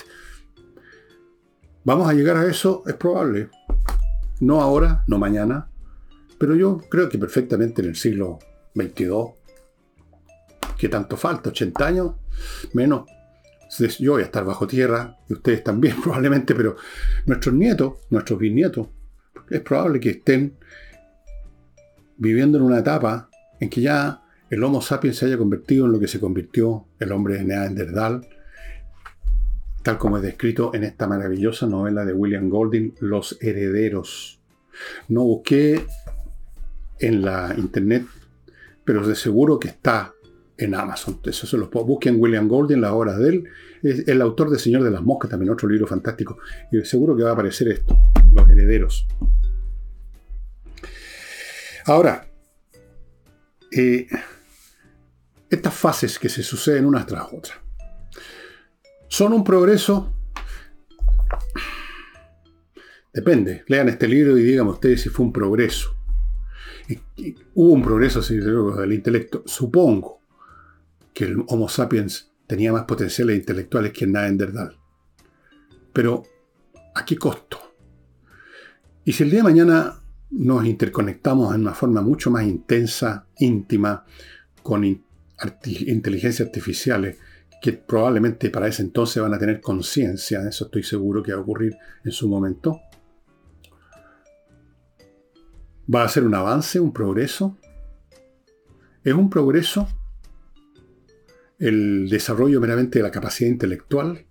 ¿Vamos 1.85 2.09
a 2.09 2.13
llegar 2.13 2.37
a 2.37 2.47
eso? 2.47 2.83
Es 2.87 2.95
probable. 2.95 3.49
No 4.41 4.61
ahora, 4.61 5.05
no 5.07 5.19
mañana, 5.19 5.69
pero 6.39 6.57
yo 6.57 6.79
creo 6.91 7.09
que 7.09 7.19
perfectamente 7.19 7.83
en 7.83 7.89
el 7.89 7.97
siglo 7.97 8.39
XXII, 8.75 9.35
que 10.77 10.89
tanto 10.89 11.17
falta, 11.17 11.51
80 11.51 11.87
años, 11.87 12.13
menos. 12.73 13.09
Yo 13.99 14.13
voy 14.13 14.23
a 14.23 14.27
estar 14.27 14.45
bajo 14.45 14.67
tierra, 14.67 15.17
y 15.29 15.35
ustedes 15.35 15.65
también 15.65 16.01
probablemente, 16.03 16.55
pero 16.55 16.77
nuestros 17.27 17.55
nietos, 17.55 17.95
nuestros 18.11 18.39
bisnietos, 18.39 18.89
es 19.51 19.61
probable 19.61 20.01
que 20.01 20.11
estén 20.11 20.57
viviendo 22.17 22.59
en 22.59 22.65
una 22.65 22.79
etapa 22.79 23.29
en 23.61 23.69
que 23.69 23.81
ya 23.81 24.23
el 24.51 24.63
Homo 24.63 24.81
sapiens 24.81 25.17
se 25.17 25.27
haya 25.27 25.39
convertido 25.39 25.87
en 25.87 25.93
lo 25.93 26.01
que 26.01 26.09
se 26.09 26.21
convirtió 26.21 26.87
el 26.99 27.13
hombre 27.13 27.39
de 27.39 27.45
Neandertal, 27.45 28.27
tal 29.83 29.99
como 29.99 30.17
es 30.17 30.23
descrito 30.23 30.73
en 30.75 30.85
esta 30.85 31.07
maravillosa 31.07 31.67
novela 31.67 32.05
de 32.05 32.13
William 32.13 32.49
Golding, 32.49 32.95
Los 33.01 33.37
Herederos. 33.41 34.41
No 35.09 35.25
busqué 35.25 35.85
en 36.99 37.23
la 37.23 37.55
internet, 37.57 38.07
pero 38.85 39.07
de 39.07 39.15
seguro 39.15 39.59
que 39.59 39.69
está 39.69 40.14
en 40.57 40.75
Amazon. 40.75 41.21
Eso 41.25 41.47
se 41.47 41.57
los. 41.57 41.71
Busquen 41.71 42.21
William 42.21 42.49
Golding, 42.49 42.81
las 42.81 42.93
obras 42.93 43.19
de 43.19 43.29
él. 43.29 43.45
Es 43.83 44.07
el 44.09 44.23
autor 44.23 44.51
de 44.51 44.59
Señor 44.59 44.83
de 44.83 44.91
las 44.91 45.03
Moscas, 45.03 45.31
también 45.31 45.53
otro 45.53 45.69
libro 45.69 45.87
fantástico. 45.87 46.39
Y 46.71 46.81
seguro 46.85 47.17
que 47.17 47.23
va 47.23 47.31
a 47.31 47.33
aparecer 47.33 47.69
esto, 47.69 47.97
Los 48.33 48.49
Herederos. 48.49 49.07
Ahora, 51.87 52.27
eh, 53.71 54.07
estas 55.51 55.75
fases 55.75 56.19
que 56.19 56.29
se 56.29 56.43
suceden 56.43 56.87
unas 56.87 57.07
tras 57.07 57.27
otras, 57.33 57.59
¿son 59.09 59.33
un 59.33 59.45
progreso? 59.45 60.13
Depende. 63.13 63.65
Lean 63.69 63.89
este 63.89 64.09
libro 64.09 64.37
y 64.39 64.43
díganme 64.43 64.71
ustedes 64.71 65.03
si 65.03 65.09
fue 65.09 65.27
un 65.27 65.33
progreso 65.33 65.95
hubo 67.55 67.73
un 67.73 67.83
progreso 67.83 68.21
del 68.21 68.93
intelecto. 68.93 69.43
Supongo 69.47 70.21
que 71.15 71.25
el 71.25 71.45
Homo 71.49 71.69
sapiens 71.69 72.33
tenía 72.47 72.73
más 72.73 72.85
potenciales 72.85 73.39
intelectuales 73.39 73.93
que 73.93 74.07
Neanderthal. 74.07 74.77
Pero, 75.93 76.25
¿a 76.95 77.05
qué 77.05 77.17
costo? 77.17 77.59
Y 79.05 79.13
si 79.13 79.23
el 79.23 79.31
día 79.31 79.39
de 79.39 79.45
mañana 79.45 80.01
nos 80.31 80.65
interconectamos 80.67 81.55
en 81.55 81.63
una 81.63 81.75
forma 81.75 82.03
mucho 82.03 82.31
más 82.31 82.45
intensa, 82.45 83.27
íntima, 83.39 84.05
con 84.63 84.85
inteligencias 84.85 86.49
artificiales, 86.49 87.19
que 87.63 87.73
probablemente 87.73 88.51
para 88.51 88.67
ese 88.67 88.83
entonces 88.83 89.23
van 89.23 89.35
a 89.35 89.39
tener 89.39 89.61
conciencia, 89.61 90.47
eso 90.47 90.67
estoy 90.67 90.83
seguro 90.83 91.23
que 91.23 91.33
va 91.33 91.39
a 91.39 91.43
ocurrir 91.43 91.77
en 92.05 92.13
su 92.13 92.29
momento, 92.29 92.81
¿Va 95.93 96.03
a 96.03 96.09
ser 96.09 96.25
un 96.25 96.35
avance, 96.35 96.81
un 96.81 96.93
progreso? 96.93 97.59
¿Es 99.03 99.13
un 99.13 99.29
progreso 99.29 99.87
el 101.69 102.09
desarrollo 102.09 102.61
meramente 102.61 102.99
de 102.99 103.03
la 103.03 103.11
capacidad 103.11 103.51
intelectual? 103.51 104.27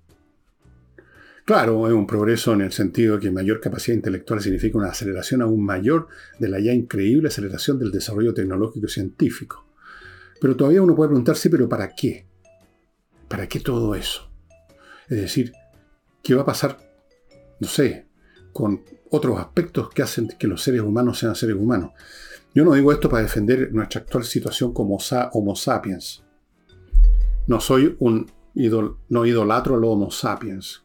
Claro, 1.46 1.88
es 1.88 1.94
un 1.94 2.08
progreso 2.08 2.54
en 2.54 2.62
el 2.62 2.72
sentido 2.72 3.16
de 3.16 3.22
que 3.22 3.32
mayor 3.32 3.60
capacidad 3.60 3.96
intelectual 3.96 4.42
significa 4.42 4.78
una 4.78 4.90
aceleración 4.90 5.42
aún 5.42 5.64
mayor 5.66 6.08
de 6.40 6.48
la 6.48 6.60
ya 6.60 6.74
increíble 6.74 7.28
aceleración 7.28 7.80
del 7.80 7.92
desarrollo 7.92 8.34
tecnológico 8.34 8.86
y 8.86 8.90
científico. 8.90 9.68
Pero 10.40 10.56
todavía 10.56 10.82
uno 10.82 10.96
puede 10.96 11.10
preguntarse, 11.10 11.50
¿pero 11.50 11.68
para 11.68 11.94
qué? 11.94 12.26
¿Para 13.28 13.48
qué 13.48 13.60
todo 13.60 13.96
eso? 13.96 14.32
Es 15.10 15.20
decir, 15.20 15.52
¿qué 16.22 16.36
va 16.36 16.44
a 16.44 16.46
pasar, 16.46 16.78
no 17.60 17.68
sé, 17.68 18.08
con 18.54 18.84
otros 19.10 19.40
aspectos 19.40 19.90
que 19.90 20.02
hacen 20.02 20.28
que 20.28 20.48
los 20.48 20.62
seres 20.62 20.82
humanos 20.82 21.20
sean 21.20 21.36
seres 21.36 21.56
humanos. 21.56 21.92
Yo 22.56 22.64
no 22.66 22.74
digo 22.74 22.92
esto 22.92 23.10
para 23.10 23.24
defender 23.24 23.72
nuestra 23.72 24.02
actual 24.02 24.24
situación 24.24 24.74
como 24.74 24.98
Homo 25.34 25.56
sapiens. 25.56 26.23
No 27.48 27.60
soy 27.60 27.96
un 28.00 28.32
no 29.10 29.26
idolatro 29.26 29.76
al 29.76 29.84
Homo 29.84 30.12
sapiens. 30.12 30.84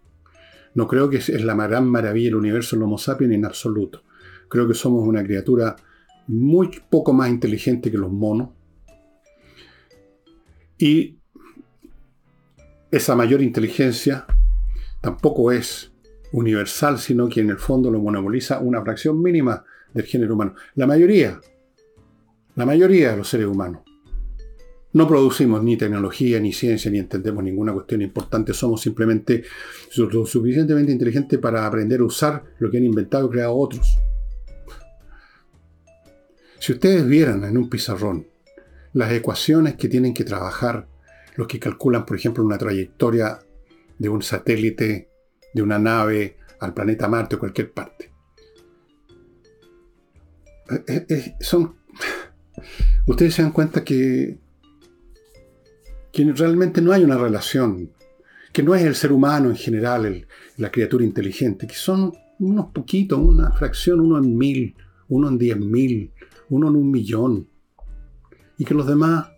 No 0.75 0.87
creo 0.89 1.09
que 1.09 1.19
es 1.19 1.45
la 1.45 1.55
gran 1.55 1.89
maravilla 1.89 2.27
del 2.27 2.37
universo 2.37 2.77
el 2.77 2.83
Homo 2.83 2.99
sapiens 2.99 3.35
en 3.35 3.45
absoluto. 3.45 4.03
Creo 4.49 4.67
que 4.67 4.75
somos 4.75 5.07
una 5.07 5.23
criatura 5.23 5.77
muy 6.27 6.71
poco 6.91 7.13
más 7.13 7.29
inteligente 7.31 7.91
que 7.91 7.99
los 7.99 8.11
monos. 8.11 8.51
Y 10.79 11.19
esa 12.91 13.15
mayor 13.15 13.43
inteligencia 13.43 14.27
tampoco 15.01 15.53
es 15.53 15.93
universal, 16.33 16.99
sino 16.99 17.29
que 17.29 17.41
en 17.41 17.51
el 17.51 17.59
fondo 17.59 17.91
lo 17.91 18.01
monopoliza 18.01 18.61
una 18.61 18.83
fracción 18.83 19.23
mínima 19.23 19.65
del 19.93 20.05
género 20.05 20.35
humano. 20.35 20.55
La 20.75 20.87
mayoría, 20.87 21.41
la 22.55 22.67
mayoría 22.67 23.13
de 23.13 23.17
los 23.17 23.29
seres 23.29 23.47
humanos. 23.47 23.88
No 24.99 25.07
producimos 25.07 25.63
ni 25.63 25.77
tecnología, 25.77 26.41
ni 26.41 26.53
ciencia, 26.53 26.91
ni 26.91 26.99
entendemos 26.99 27.45
ninguna 27.45 27.73
cuestión 27.73 28.03
importante. 28.03 28.53
Somos 28.53 28.81
simplemente 28.81 29.45
suficientemente 29.91 30.91
inteligentes 30.91 31.39
para 31.39 31.65
aprender 31.65 32.01
a 32.01 32.05
usar 32.05 32.43
lo 32.59 32.69
que 32.69 32.79
han 32.79 32.85
inventado 32.85 33.29
y 33.29 33.31
creado 33.31 33.55
otros. 33.55 33.97
Si 36.59 36.73
ustedes 36.73 37.07
vieran 37.07 37.45
en 37.45 37.57
un 37.57 37.71
pizarrón 37.71 38.27
las 38.93 39.13
ecuaciones 39.13 39.77
que 39.77 39.87
tienen 39.89 40.13
que 40.13 40.25
trabajar 40.25 40.89
los 41.37 41.47
que 41.47 41.61
calculan, 41.61 42.05
por 42.05 42.17
ejemplo, 42.17 42.43
una 42.43 42.59
trayectoria 42.59 43.39
de 44.01 44.09
un 44.09 44.21
satélite 44.21 45.11
de 45.55 45.63
una 45.63 45.79
nave 45.79 46.39
al 46.59 46.75
planeta 46.75 47.07
Marte 47.07 47.37
o 47.37 47.39
cualquier 47.39 47.71
parte. 47.71 48.11
Eh, 50.73 50.85
eh, 50.89 51.07
eh, 51.09 51.37
son. 51.39 51.77
Ustedes 53.07 53.35
se 53.35 53.43
dan 53.43 53.53
cuenta 53.53 53.85
que, 53.85 54.48
que 56.27 56.33
realmente 56.33 56.83
no 56.83 56.93
hay 56.93 57.05
una 57.05 57.17
relación, 57.17 57.93
que 58.53 58.63
no 58.63 58.75
es 58.75 58.83
el 58.83 58.95
ser 58.95 59.13
humano 59.13 59.51
en 59.51 59.57
general 59.57 60.27
la 60.57 60.71
criatura 60.71 61.05
inteligente, 61.05 61.67
que 61.67 61.75
son 61.75 62.13
unos 62.41 62.67
poquitos, 62.73 63.19
una 63.19 63.53
fracción, 63.53 64.01
uno 64.01 64.19
en 64.19 64.37
mil, 64.37 64.75
uno 65.09 65.29
en 65.29 65.39
diez 65.39 65.59
mil, 65.59 66.13
uno 66.51 66.69
en 66.69 66.77
un 66.77 66.91
millón, 66.91 67.49
y 68.57 68.65
que 68.65 68.75
los 68.75 68.87
demás 68.87 69.29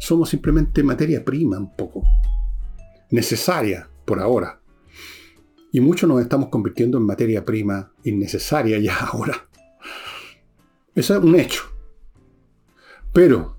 somos 0.00 0.28
simplemente 0.30 0.82
materia 0.82 1.24
prima 1.24 1.58
un 1.58 1.76
poco, 1.76 2.02
necesaria 3.10 3.88
por 4.04 4.20
ahora 4.20 4.60
y 5.74 5.80
muchos 5.80 6.08
nos 6.08 6.22
estamos 6.22 6.50
convirtiendo 6.50 6.98
en 6.98 7.04
materia 7.04 7.44
prima 7.44 7.90
innecesaria 8.04 8.78
ya 8.78 8.96
ahora. 9.12 9.48
Eso 10.94 11.16
es 11.16 11.24
un 11.24 11.34
hecho. 11.34 11.64
Pero 13.12 13.58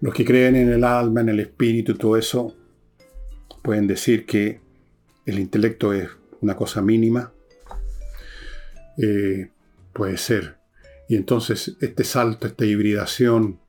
los 0.00 0.14
que 0.14 0.24
creen 0.24 0.56
en 0.56 0.70
el 0.70 0.84
alma, 0.84 1.20
en 1.20 1.28
el 1.28 1.40
espíritu 1.40 1.92
y 1.92 1.98
todo 1.98 2.16
eso, 2.16 2.56
pueden 3.62 3.86
decir 3.86 4.24
que 4.24 4.60
el 5.26 5.38
intelecto 5.38 5.92
es 5.92 6.08
una 6.40 6.56
cosa 6.56 6.80
mínima, 6.80 7.32
eh, 8.96 9.50
puede 9.92 10.16
ser. 10.16 10.56
Y 11.08 11.16
entonces 11.16 11.76
este 11.80 12.04
salto, 12.04 12.46
esta 12.46 12.64
hibridación 12.64 13.60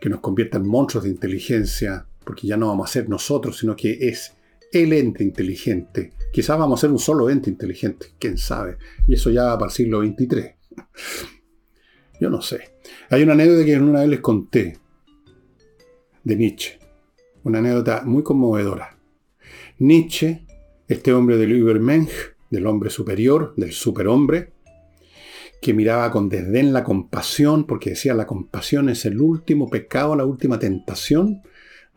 que 0.00 0.08
nos 0.08 0.20
convierta 0.20 0.58
en 0.58 0.66
monstruos 0.66 1.04
de 1.04 1.10
inteligencia, 1.10 2.06
porque 2.24 2.46
ya 2.46 2.56
no 2.56 2.68
vamos 2.68 2.88
a 2.88 2.92
ser 2.92 3.08
nosotros, 3.08 3.58
sino 3.58 3.74
que 3.74 4.08
es 4.08 4.34
el 4.72 4.92
ente 4.92 5.24
inteligente. 5.24 6.12
Quizás 6.32 6.58
vamos 6.58 6.78
a 6.78 6.82
ser 6.82 6.90
un 6.90 6.98
solo 6.98 7.30
ente 7.30 7.50
inteligente, 7.50 8.08
quién 8.18 8.38
sabe. 8.38 8.76
Y 9.08 9.14
eso 9.14 9.30
ya 9.30 9.44
va 9.44 9.58
para 9.58 9.70
el 9.70 9.74
siglo 9.74 10.02
XXIII. 10.02 10.54
Yo 12.20 12.30
no 12.30 12.40
sé. 12.40 12.72
Hay 13.10 13.22
una 13.22 13.32
anécdota 13.32 13.64
que 13.64 13.78
una 13.78 14.00
vez 14.00 14.08
les 14.08 14.20
conté 14.20 14.78
de 16.26 16.34
Nietzsche. 16.34 16.80
Una 17.44 17.60
anécdota 17.60 18.02
muy 18.04 18.24
conmovedora. 18.24 18.98
Nietzsche, 19.78 20.44
este 20.88 21.12
hombre 21.12 21.36
del 21.36 21.52
Übermensch, 21.52 22.34
del 22.50 22.66
hombre 22.66 22.90
superior, 22.90 23.54
del 23.56 23.70
superhombre, 23.70 24.52
que 25.62 25.72
miraba 25.72 26.10
con 26.10 26.28
desdén 26.28 26.72
la 26.72 26.82
compasión, 26.82 27.64
porque 27.64 27.90
decía 27.90 28.12
la 28.12 28.26
compasión 28.26 28.88
es 28.88 29.04
el 29.04 29.20
último 29.20 29.70
pecado, 29.70 30.16
la 30.16 30.24
última 30.24 30.58
tentación 30.58 31.42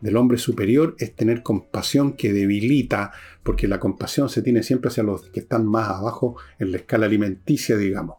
del 0.00 0.16
hombre 0.16 0.38
superior, 0.38 0.94
es 1.00 1.16
tener 1.16 1.42
compasión 1.42 2.12
que 2.12 2.32
debilita, 2.32 3.10
porque 3.42 3.66
la 3.66 3.80
compasión 3.80 4.28
se 4.28 4.42
tiene 4.42 4.62
siempre 4.62 4.90
hacia 4.90 5.02
los 5.02 5.28
que 5.30 5.40
están 5.40 5.66
más 5.66 5.88
abajo 5.88 6.36
en 6.60 6.70
la 6.70 6.76
escala 6.76 7.06
alimenticia, 7.06 7.76
digamos. 7.76 8.18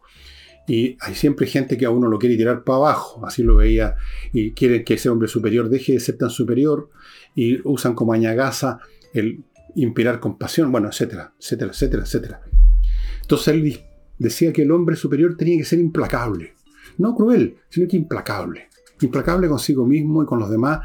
Y 0.67 0.97
hay 1.01 1.15
siempre 1.15 1.47
gente 1.47 1.77
que 1.77 1.85
a 1.85 1.89
uno 1.89 2.07
lo 2.07 2.19
quiere 2.19 2.37
tirar 2.37 2.63
para 2.63 2.77
abajo, 2.77 3.25
así 3.25 3.43
lo 3.43 3.57
veía, 3.57 3.95
y 4.31 4.51
quieren 4.51 4.83
que 4.83 4.93
ese 4.93 5.09
hombre 5.09 5.27
superior 5.27 5.69
deje 5.69 5.93
de 5.93 5.99
ser 5.99 6.17
tan 6.17 6.29
superior, 6.29 6.89
y 7.35 7.59
usan 7.67 7.93
como 7.93 8.13
añagaza 8.13 8.79
el 9.13 9.43
inspirar 9.75 10.19
compasión, 10.19 10.71
bueno, 10.71 10.89
etcétera, 10.89 11.33
etcétera, 11.39 11.71
etcétera, 11.71 12.03
etcétera. 12.03 12.41
Entonces 13.21 13.47
él 13.49 13.81
decía 14.17 14.53
que 14.53 14.63
el 14.63 14.71
hombre 14.71 14.95
superior 14.95 15.35
tenía 15.35 15.57
que 15.57 15.65
ser 15.65 15.79
implacable, 15.79 16.53
no 16.97 17.15
cruel, 17.15 17.57
sino 17.69 17.87
que 17.87 17.97
implacable, 17.97 18.67
implacable 19.01 19.47
consigo 19.47 19.85
mismo 19.85 20.23
y 20.23 20.25
con 20.25 20.39
los 20.39 20.49
demás 20.49 20.81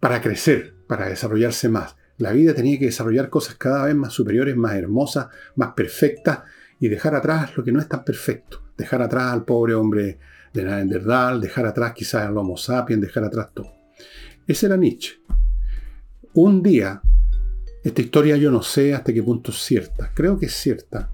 para 0.00 0.20
crecer, 0.20 0.74
para 0.86 1.08
desarrollarse 1.08 1.68
más. 1.68 1.96
La 2.18 2.32
vida 2.32 2.54
tenía 2.54 2.78
que 2.78 2.86
desarrollar 2.86 3.30
cosas 3.30 3.54
cada 3.54 3.86
vez 3.86 3.94
más 3.94 4.12
superiores, 4.12 4.56
más 4.56 4.74
hermosas, 4.74 5.28
más 5.54 5.72
perfectas, 5.74 6.40
y 6.80 6.88
dejar 6.88 7.14
atrás 7.14 7.56
lo 7.56 7.64
que 7.64 7.72
no 7.72 7.80
es 7.80 7.88
tan 7.88 8.04
perfecto. 8.04 8.62
Dejar 8.76 9.02
atrás 9.02 9.32
al 9.32 9.44
pobre 9.44 9.74
hombre 9.74 10.18
de 10.52 10.64
Neandertal, 10.64 11.40
dejar 11.40 11.66
atrás 11.66 11.92
quizás 11.92 12.26
al 12.26 12.36
Homo 12.36 12.56
sapiens, 12.56 13.02
dejar 13.02 13.24
atrás 13.24 13.48
todo. 13.54 13.72
Ese 14.46 14.66
era 14.66 14.76
Nietzsche. 14.76 15.20
Un 16.34 16.62
día, 16.62 17.00
esta 17.82 18.00
historia 18.00 18.36
yo 18.36 18.50
no 18.50 18.62
sé 18.62 18.94
hasta 18.94 19.12
qué 19.12 19.22
punto 19.22 19.50
es 19.50 19.58
cierta. 19.58 20.12
Creo 20.14 20.38
que 20.38 20.46
es 20.46 20.54
cierta. 20.54 21.10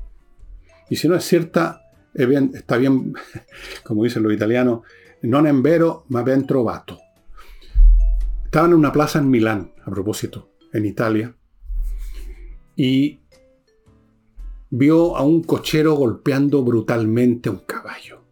Y 0.91 0.97
si 0.97 1.09
no 1.09 1.17
es 1.17 1.25
cierta, 1.25 1.83
está 2.13 2.77
bien, 2.77 3.15
como 3.85 4.05
dicen 4.05 4.23
los 4.23 4.33
italianos, 4.33 4.81
non 5.25 5.47
è 5.47 5.53
vero, 5.53 6.05
ma 6.09 6.23
ben 6.23 6.45
trovato. 6.45 6.99
Estaban 8.45 8.71
en 8.71 8.77
una 8.77 8.93
plaza 8.93 9.19
en 9.19 9.31
Milán, 9.31 9.73
a 9.85 9.91
propósito, 9.91 10.53
en 10.73 10.85
Italia, 10.85 11.35
y 12.77 13.21
vio 14.77 15.17
a 15.17 15.23
un 15.23 15.45
cochero 15.45 15.95
golpeando 15.95 16.65
brutalmente 16.65 17.49
a 17.49 17.53
un 17.53 17.61
caballo. 17.61 18.25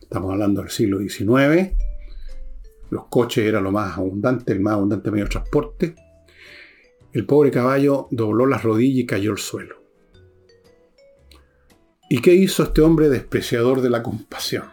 Estamos 0.00 0.32
hablando 0.32 0.62
del 0.62 0.70
siglo 0.70 0.98
XIX. 0.98 1.76
Los 2.88 3.06
coches 3.08 3.44
eran 3.44 3.64
lo 3.64 3.70
más 3.70 3.98
abundante, 3.98 4.54
el 4.54 4.60
más 4.60 4.74
abundante 4.74 5.10
medio 5.10 5.24
de 5.24 5.30
transporte. 5.30 5.94
El 7.12 7.26
pobre 7.26 7.50
caballo 7.50 8.08
dobló 8.10 8.46
las 8.46 8.62
rodillas 8.62 9.00
y 9.00 9.06
cayó 9.06 9.32
al 9.32 9.38
suelo. 9.38 9.76
¿Y 12.08 12.22
qué 12.22 12.34
hizo 12.34 12.62
este 12.62 12.80
hombre 12.80 13.10
despreciador 13.10 13.82
de 13.82 13.90
la 13.90 14.02
compasión? 14.02 14.64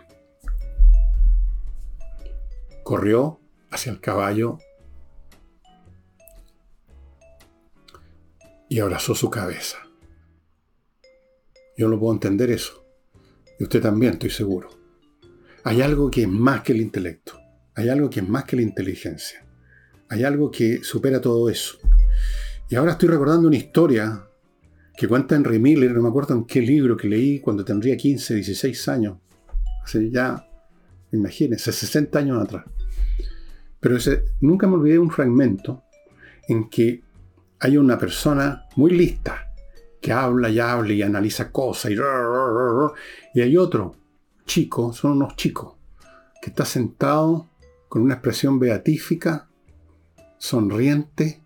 Corrió 2.83 3.41
hacia 3.69 3.91
el 3.91 3.99
caballo 3.99 4.59
y 8.69 8.79
abrazó 8.79 9.13
su 9.13 9.29
cabeza. 9.29 9.79
Yo 11.77 11.87
no 11.87 11.99
puedo 11.99 12.13
entender 12.13 12.51
eso. 12.51 12.85
Y 13.59 13.63
usted 13.63 13.81
también, 13.81 14.13
estoy 14.13 14.29
seguro. 14.29 14.69
Hay 15.63 15.81
algo 15.81 16.11
que 16.11 16.23
es 16.23 16.27
más 16.27 16.61
que 16.61 16.73
el 16.73 16.81
intelecto. 16.81 17.39
Hay 17.75 17.89
algo 17.89 18.09
que 18.09 18.19
es 18.19 18.27
más 18.27 18.43
que 18.43 18.55
la 18.55 18.61
inteligencia. 18.61 19.45
Hay 20.09 20.23
algo 20.23 20.51
que 20.51 20.83
supera 20.83 21.21
todo 21.21 21.49
eso. 21.49 21.77
Y 22.69 22.75
ahora 22.75 22.91
estoy 22.91 23.09
recordando 23.09 23.47
una 23.47 23.57
historia 23.57 24.27
que 24.95 25.07
cuenta 25.07 25.35
Henry 25.35 25.59
Miller, 25.59 25.91
no 25.93 26.03
me 26.03 26.09
acuerdo 26.09 26.35
en 26.35 26.45
qué 26.45 26.61
libro 26.61 26.95
que 26.95 27.07
leí 27.07 27.39
cuando 27.39 27.65
tendría 27.65 27.97
15, 27.97 28.35
16 28.35 28.87
años. 28.89 29.17
Hace 29.83 30.09
ya, 30.11 30.47
imagínense, 31.11 31.71
60 31.71 32.19
años 32.19 32.41
atrás. 32.41 32.65
Pero 33.79 33.97
nunca 34.41 34.67
me 34.67 34.75
olvidé 34.75 34.93
de 34.93 34.99
un 34.99 35.11
fragmento 35.11 35.83
en 36.47 36.69
que 36.69 37.03
hay 37.59 37.77
una 37.77 37.97
persona 37.97 38.65
muy 38.75 38.91
lista, 38.91 39.42
que 40.03 40.11
habla 40.11 40.49
y 40.49 40.59
habla 40.59 40.91
y 40.91 41.01
analiza 41.01 41.49
cosas 41.49 41.91
y, 41.91 41.95
y 43.33 43.41
hay 43.41 43.55
otro 43.55 43.95
chico, 44.45 44.91
son 44.91 45.13
unos 45.13 45.37
chicos, 45.37 45.75
que 46.41 46.49
está 46.49 46.65
sentado 46.65 47.49
con 47.87 48.01
una 48.01 48.15
expresión 48.15 48.59
beatífica, 48.59 49.47
sonriente, 50.37 51.41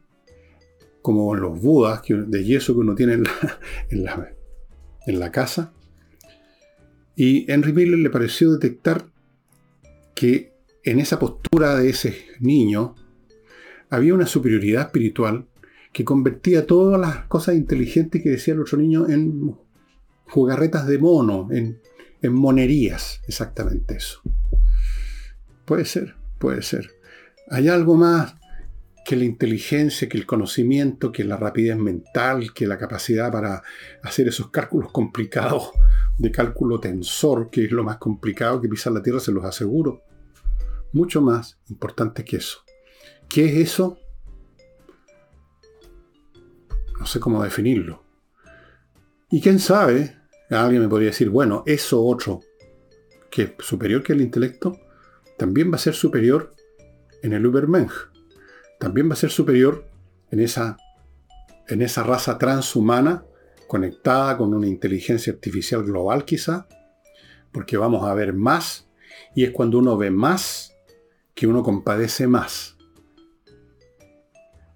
como 1.03 1.35
los 1.35 1.61
budas 1.61 2.01
de 2.07 2.43
yeso 2.43 2.73
que 2.73 2.79
uno 2.79 2.95
tiene 2.95 3.13
en 3.89 4.03
la, 4.03 4.33
en 5.05 5.19
la, 5.19 5.31
casa. 5.31 5.71
Y 7.15 7.49
Henry 7.51 7.73
Miller 7.73 7.99
le 7.99 8.09
pareció 8.09 8.51
detectar 8.53 9.05
que 10.15 10.51
en 10.83 10.99
esa 10.99 11.19
postura 11.19 11.75
de 11.75 11.91
ese 11.91 12.25
niño 12.39 12.95
había 13.91 14.15
una 14.15 14.25
superioridad 14.25 14.87
espiritual 14.87 15.45
que 15.97 16.05
convertía 16.05 16.67
todas 16.67 17.01
las 17.01 17.25
cosas 17.25 17.55
inteligentes 17.55 18.21
que 18.21 18.29
decía 18.29 18.53
el 18.53 18.61
otro 18.61 18.77
niño 18.77 19.09
en 19.09 19.57
jugarretas 20.29 20.85
de 20.85 20.99
mono, 20.99 21.49
en, 21.51 21.81
monerías, 22.21 23.19
exactamente 23.27 23.95
eso. 23.95 24.21
Puede 25.65 25.85
ser, 25.85 26.13
puede 26.37 26.61
ser. 26.61 26.91
Hay 27.49 27.67
algo 27.67 27.95
más 27.95 28.35
que 29.07 29.15
la 29.15 29.25
inteligencia, 29.25 30.07
que 30.07 30.19
el 30.19 30.27
conocimiento, 30.27 31.11
que 31.11 31.23
la 31.23 31.35
rapidez 31.35 31.77
mental, 31.77 32.53
que 32.53 32.67
la 32.67 32.77
capacidad 32.77 33.31
para 33.31 33.63
hacer 34.03 34.27
esos 34.27 34.51
cálculos 34.51 34.91
complicados 34.91 35.71
de 36.19 36.29
cálculo 36.29 36.79
tensor, 36.79 37.49
que 37.49 37.65
es 37.65 37.71
lo 37.71 37.83
más 37.83 37.97
complicado 37.97 38.61
que 38.61 38.69
pisar 38.69 38.93
la 38.93 39.01
Tierra, 39.01 39.19
se 39.19 39.31
los 39.31 39.43
aseguro. 39.43 40.03
Mucho 40.93 41.23
más 41.23 41.57
importante 41.69 42.23
que 42.23 42.37
eso. 42.37 42.59
¿Qué 43.27 43.45
es 43.45 43.71
eso? 43.71 43.97
No 46.99 47.05
sé 47.05 47.19
cómo 47.19 47.43
definirlo. 47.43 48.03
Y 49.29 49.41
quién 49.41 49.59
sabe, 49.59 50.17
alguien 50.49 50.81
me 50.81 50.87
podría 50.87 51.09
decir, 51.09 51.29
bueno, 51.29 51.63
eso 51.65 52.03
otro, 52.03 52.41
que 53.29 53.41
es 53.43 53.51
superior 53.59 54.03
que 54.03 54.13
el 54.13 54.21
intelecto, 54.21 54.79
también 55.37 55.71
va 55.71 55.75
a 55.75 55.79
ser 55.79 55.93
superior 55.93 56.55
en 57.21 57.33
el 57.33 57.45
Übermensch. 57.45 57.93
También 58.79 59.09
va 59.09 59.13
a 59.13 59.17
ser 59.17 59.29
superior 59.29 59.85
en 60.31 60.39
esa, 60.39 60.77
en 61.67 61.81
esa 61.81 62.03
raza 62.03 62.37
transhumana 62.37 63.25
conectada 63.67 64.37
con 64.37 64.53
una 64.53 64.67
inteligencia 64.67 65.33
artificial 65.33 65.83
global 65.83 66.25
quizá, 66.25 66.67
porque 67.51 67.77
vamos 67.77 68.07
a 68.07 68.13
ver 68.13 68.33
más, 68.33 68.87
y 69.35 69.43
es 69.43 69.51
cuando 69.51 69.79
uno 69.79 69.97
ve 69.97 70.09
más 70.09 70.73
que 71.33 71.47
uno 71.47 71.63
compadece 71.63 72.27
más. 72.27 72.77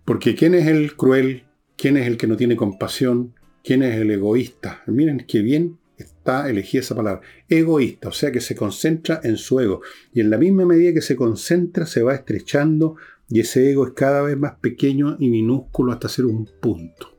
Porque 0.06 0.36
¿quién 0.36 0.54
es 0.56 0.68
el 0.68 0.96
cruel 0.96 1.46
¿Quién 1.82 1.98
es 1.98 2.06
el 2.06 2.16
que 2.16 2.28
no 2.28 2.38
tiene 2.38 2.56
compasión? 2.56 3.34
¿Quién 3.64 3.82
es 3.82 4.00
el 4.00 4.12
egoísta? 4.12 4.84
Miren 4.86 5.26
qué 5.28 5.42
bien 5.42 5.80
está 5.98 6.48
elegida 6.48 6.82
esa 6.82 6.96
palabra. 6.96 7.22
Egoísta, 7.50 8.10
o 8.10 8.12
sea 8.12 8.32
que 8.32 8.40
se 8.40 8.56
concentra 8.56 9.20
en 9.24 9.36
su 9.36 9.60
ego. 9.60 9.82
Y 10.14 10.22
en 10.22 10.30
la 10.30 10.38
misma 10.38 10.64
medida 10.64 10.94
que 10.94 11.02
se 11.02 11.16
concentra, 11.16 11.88
se 11.88 12.04
va 12.04 12.14
estrechando 12.14 12.98
y 13.30 13.40
ese 13.40 13.72
ego 13.72 13.88
es 13.88 13.94
cada 13.94 14.22
vez 14.22 14.38
más 14.38 14.60
pequeño 14.62 15.18
y 15.20 15.32
minúsculo 15.32 15.92
hasta 15.92 16.08
ser 16.08 16.28
un 16.28 16.46
punto. 16.46 17.18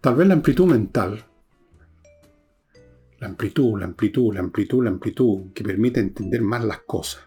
Tal 0.00 0.14
vez 0.14 0.28
la 0.28 0.32
amplitud 0.32 0.64
mental, 0.64 1.26
la 3.18 3.26
amplitud, 3.26 3.78
la 3.78 3.84
amplitud, 3.84 4.32
la 4.32 4.40
amplitud, 4.40 4.82
la 4.82 4.88
amplitud, 4.88 5.52
que 5.52 5.62
permite 5.62 6.00
entender 6.00 6.40
más 6.40 6.64
las 6.64 6.78
cosas, 6.86 7.22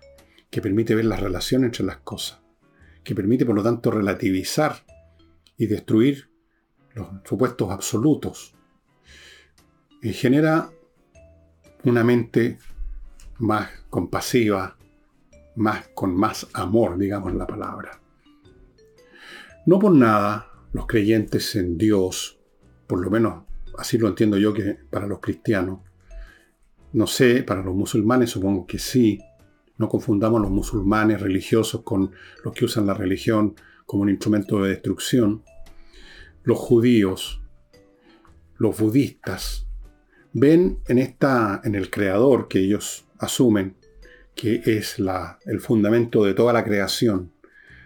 que 0.49 0.60
permite 0.60 0.95
ver 0.95 1.06
las 1.06 1.20
relaciones 1.20 1.68
entre 1.68 1.86
las 1.86 1.97
cosas, 1.97 2.43
que 3.04 3.16
permite 3.16 3.45
por 3.45 3.56
lo 3.56 3.64
tanto 3.64 3.91
relativizar 3.91 4.76
y 5.58 5.68
destruir 5.68 6.30
los 6.93 7.08
supuestos 7.26 7.70
absolutos. 7.72 8.54
Y 10.01 10.14
genera 10.14 10.70
una 11.84 12.04
mente 12.04 12.58
más 13.39 13.70
compasiva, 13.89 14.78
más, 15.56 15.89
con 15.89 16.16
más 16.16 16.47
amor, 16.54 16.97
digamos 16.97 17.34
la 17.34 17.47
palabra. 17.47 17.99
No 19.66 19.80
por 19.80 19.93
nada 19.93 20.51
los 20.74 20.88
creyentes 20.88 21.56
en 21.56 21.78
Dios, 21.78 22.39
por 22.88 22.99
lo 22.99 23.10
menos 23.10 23.45
así 23.78 23.97
lo 23.97 24.08
entiendo 24.08 24.38
yo 24.38 24.54
que 24.54 24.78
para 24.89 25.08
los 25.08 25.20
cristianos, 25.20 25.80
no 26.93 27.08
sé, 27.08 27.43
para 27.43 27.64
los 27.64 27.76
musulmanes 27.76 28.30
supongo 28.30 28.66
que 28.66 28.80
sí, 28.80 29.20
no 29.84 29.89
confundamos 29.89 30.39
los 30.39 30.49
musulmanes 30.49 31.19
religiosos 31.19 31.81
con 31.81 32.11
los 32.41 32.53
que 32.53 32.63
usan 32.63 32.86
la 32.86 32.93
religión 32.93 33.53
como 33.86 34.03
un 34.03 34.09
instrumento 34.09 34.63
de 34.63 34.69
destrucción. 34.69 35.43
Los 36.43 36.57
judíos, 36.57 37.41
los 38.55 38.79
budistas, 38.79 39.67
ven 40.31 40.79
en, 40.88 40.99
esta, 40.99 41.59
en 41.65 41.75
el 41.75 41.89
creador 41.89 42.47
que 42.47 42.59
ellos 42.59 43.05
asumen, 43.19 43.75
que 44.34 44.61
es 44.65 44.99
la, 44.99 45.38
el 45.45 45.59
fundamento 45.59 46.23
de 46.23 46.34
toda 46.34 46.53
la 46.53 46.63
creación. 46.63 47.34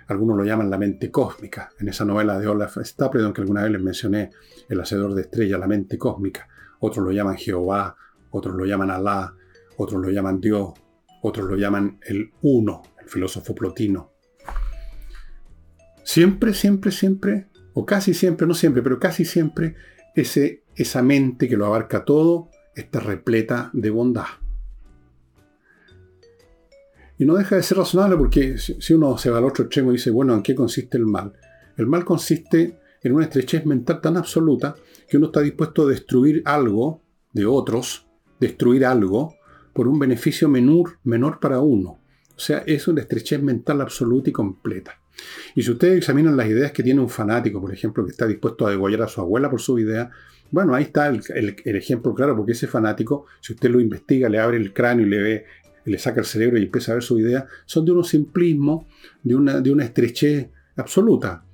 Algunos 0.06 0.38
lo 0.38 0.46
llaman 0.46 0.70
la 0.70 0.78
mente 0.78 1.10
cósmica. 1.10 1.72
En 1.80 1.90
esa 1.90 2.06
novela 2.06 2.38
de 2.38 2.46
Olaf 2.46 2.78
Stapledon, 2.78 3.34
que 3.34 3.42
alguna 3.42 3.64
vez 3.64 3.72
les 3.72 3.82
mencioné, 3.82 4.30
El 4.70 4.80
Hacedor 4.80 5.16
de 5.16 5.24
Estrellas, 5.24 5.60
la 5.60 5.68
mente 5.68 5.98
cósmica. 5.98 6.48
Otros 6.80 7.04
lo 7.04 7.12
llaman 7.12 7.38
Jehová, 7.38 7.98
otros 8.30 8.54
lo 8.56 8.66
llaman 8.66 8.92
Alá, 8.92 9.34
otros 9.78 10.00
lo 10.00 10.12
llaman 10.12 10.40
Dios, 10.40 10.74
otros 11.22 11.50
lo 11.50 11.56
llaman 11.56 12.00
el 12.06 12.32
Uno, 12.42 12.84
el 13.02 13.10
filósofo 13.10 13.56
plotino. 13.56 14.12
Siempre, 16.04 16.54
siempre, 16.54 16.92
siempre, 16.92 17.48
o 17.74 17.86
casi 17.86 18.14
siempre, 18.14 18.48
no 18.48 18.54
siempre, 18.54 18.82
pero 18.82 19.00
casi 19.00 19.26
siempre, 19.26 19.76
ese, 20.16 20.64
esa 20.76 21.02
mente 21.02 21.48
que 21.48 21.58
lo 21.58 21.66
abarca 21.66 22.06
todo 22.06 22.50
está 22.76 23.00
repleta 23.00 23.70
de 23.74 23.90
bondad. 23.90 24.26
Y 27.18 27.26
no 27.26 27.36
deja 27.36 27.56
de 27.56 27.64
ser 27.64 27.78
razonable 27.78 28.16
porque 28.16 28.58
si 28.58 28.94
uno 28.94 29.18
se 29.18 29.30
va 29.30 29.40
al 29.40 29.46
otro 29.46 29.66
extremo 29.66 29.92
y 29.92 29.96
dice, 29.96 30.12
bueno, 30.12 30.36
¿en 30.36 30.44
qué 30.44 30.54
consiste 30.54 30.98
el 30.98 31.06
mal? 31.06 31.34
El 31.76 31.88
mal 31.88 32.06
consiste 32.06 32.80
en 33.02 33.14
una 33.14 33.26
estrechez 33.26 33.66
mental 33.66 34.02
tan 34.02 34.18
absoluta 34.18 34.76
que 35.08 35.18
uno 35.18 35.28
está 35.28 35.42
dispuesto 35.42 35.84
a 35.84 35.90
destruir 35.90 36.42
algo 36.46 37.02
de 37.34 37.46
otros, 37.46 38.08
destruir 38.40 38.86
algo, 38.86 39.36
por 39.78 39.88
un 39.88 40.00
beneficio 40.00 40.50
menor, 40.50 40.98
menor 41.04 41.40
para 41.40 41.60
uno. 41.60 42.00
O 42.36 42.40
sea, 42.40 42.64
es 42.66 42.88
una 42.88 43.02
estrechez 43.02 43.44
mental 43.44 43.80
absoluta 43.80 44.32
y 44.32 44.34
completa. 44.34 45.00
Y 45.54 45.62
si 45.62 45.70
ustedes 45.70 46.00
examinan 46.00 46.36
las 46.36 46.48
ideas 46.48 46.72
que 46.72 46.82
tiene 46.82 47.00
un 47.00 47.10
fanático, 47.10 47.62
por 47.62 47.72
ejemplo, 47.72 48.04
que 48.04 48.10
está 48.10 48.26
dispuesto 48.26 48.66
a 48.66 48.72
degollar 48.72 49.04
a 49.04 49.08
su 49.08 49.22
abuela 49.22 49.52
por 49.52 49.62
su 49.62 49.78
idea, 49.78 50.10
bueno, 50.50 50.74
ahí 50.74 50.86
está 50.86 51.10
el, 51.10 51.22
ejemplo 51.64 52.16
claro, 52.16 52.36
porque 52.36 52.54
ese 52.54 52.66
fanático, 52.66 53.28
si 53.40 53.54
usted 53.54 53.70
lo 53.70 53.80
investiga, 53.80 54.30
le 54.30 54.40
abre 54.40 54.58
el 54.58 54.74
cráneo 54.74 55.06
y 55.06 55.10
le 55.12 55.22
ve 55.22 55.46
le 55.86 56.00
saca 56.00 56.22
el 56.22 56.26
cerebro 56.26 56.58
y 56.58 56.64
empieza 56.64 56.92
a 56.92 56.96
ver 56.96 57.04
su 57.04 57.20
idea, 57.20 57.46
son 57.68 57.86
de 57.86 57.92
un 57.92 58.04
simplismo, 58.04 58.88
de 59.22 59.36
una, 59.36 59.62
de 59.62 59.72
una 59.72 59.86
estrechez 59.86 60.50
absoluta, 60.76 61.46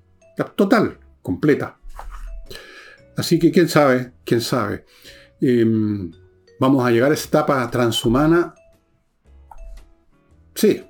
total, 0.55 0.97
completa. 1.21 1.77
Así 3.17 3.37
que 3.37 3.51
quién 3.51 3.67
sabe, 3.67 4.13
quién 4.23 4.39
sabe. 4.39 4.85
Em, 5.41 6.09
¿Vamos 6.63 6.85
a 6.85 6.91
llegar 6.91 7.11
a 7.11 7.13
esa 7.13 7.27
etapa 7.27 7.69
transhumana? 7.69 8.55
Sí, 10.55 10.81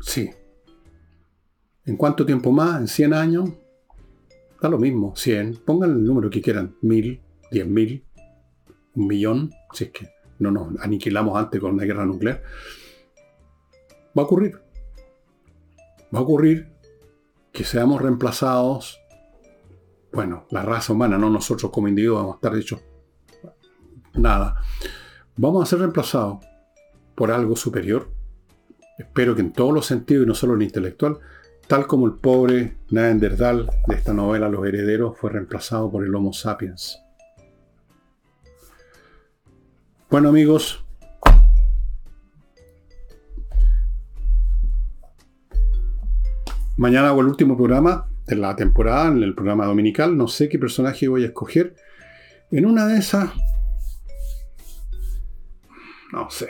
sí. 0.00 0.30
¿En 1.84 1.96
cuánto 1.96 2.24
tiempo 2.24 2.52
más? 2.52 2.80
¿En 2.80 2.86
100 2.86 3.14
años? 3.14 3.50
Da 4.62 4.68
lo 4.68 4.78
mismo, 4.78 5.16
100. 5.16 5.62
Pongan 5.66 5.90
el 5.90 6.04
número 6.04 6.30
que 6.30 6.40
quieran. 6.40 6.76
1000, 6.82 7.20
10.000, 7.50 8.04
un 8.94 9.06
millón, 9.08 9.50
si 9.72 9.82
es 9.82 9.90
que 9.90 10.10
no 10.38 10.52
nos 10.52 10.80
aniquilamos 10.80 11.36
antes 11.36 11.60
con 11.60 11.72
una 11.72 11.82
guerra 11.82 12.06
nuclear, 12.06 12.44
va 14.16 14.22
a 14.22 14.26
ocurrir. 14.26 14.60
Va 16.14 16.20
a 16.20 16.22
ocurrir 16.22 16.68
que 17.50 17.64
seamos 17.64 18.00
reemplazados, 18.00 19.00
bueno, 20.12 20.46
la 20.50 20.62
raza 20.62 20.92
humana, 20.92 21.18
no 21.18 21.30
nosotros 21.30 21.72
como 21.72 21.88
individuos 21.88 22.20
vamos 22.20 22.34
a 22.34 22.36
estar 22.36 22.56
hechos 22.56 22.80
nada. 24.14 24.62
Vamos 25.42 25.62
a 25.62 25.66
ser 25.66 25.78
reemplazados 25.78 26.44
por 27.14 27.30
algo 27.30 27.56
superior. 27.56 28.10
Espero 28.98 29.34
que 29.34 29.40
en 29.40 29.54
todos 29.54 29.72
los 29.72 29.86
sentidos 29.86 30.24
y 30.24 30.28
no 30.28 30.34
solo 30.34 30.52
en 30.52 30.60
el 30.60 30.66
intelectual, 30.66 31.16
tal 31.66 31.86
como 31.86 32.04
el 32.04 32.12
pobre 32.12 32.76
Neandertal 32.90 33.70
de 33.86 33.94
esta 33.94 34.12
novela 34.12 34.50
Los 34.50 34.66
Herederos 34.66 35.16
fue 35.16 35.30
reemplazado 35.30 35.90
por 35.90 36.04
el 36.04 36.14
Homo 36.14 36.34
sapiens. 36.34 36.98
Bueno 40.10 40.28
amigos, 40.28 40.84
mañana 46.76 47.08
hago 47.08 47.22
el 47.22 47.28
último 47.28 47.56
programa 47.56 48.10
de 48.26 48.36
la 48.36 48.54
temporada, 48.56 49.08
en 49.08 49.22
el 49.22 49.34
programa 49.34 49.64
dominical. 49.64 50.18
No 50.18 50.28
sé 50.28 50.50
qué 50.50 50.58
personaje 50.58 51.08
voy 51.08 51.22
a 51.22 51.28
escoger. 51.28 51.76
En 52.50 52.66
una 52.66 52.86
de 52.86 52.98
esas, 52.98 53.30
no 56.12 56.30
sé. 56.30 56.48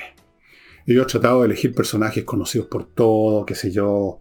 Yo 0.87 1.03
he 1.03 1.07
tratado 1.07 1.41
de 1.41 1.47
elegir 1.47 1.75
personajes 1.75 2.25
conocidos 2.25 2.67
por 2.69 2.85
todo, 2.87 3.47
qué 3.47 3.55
sé 3.55 3.71
yo, 3.71 4.21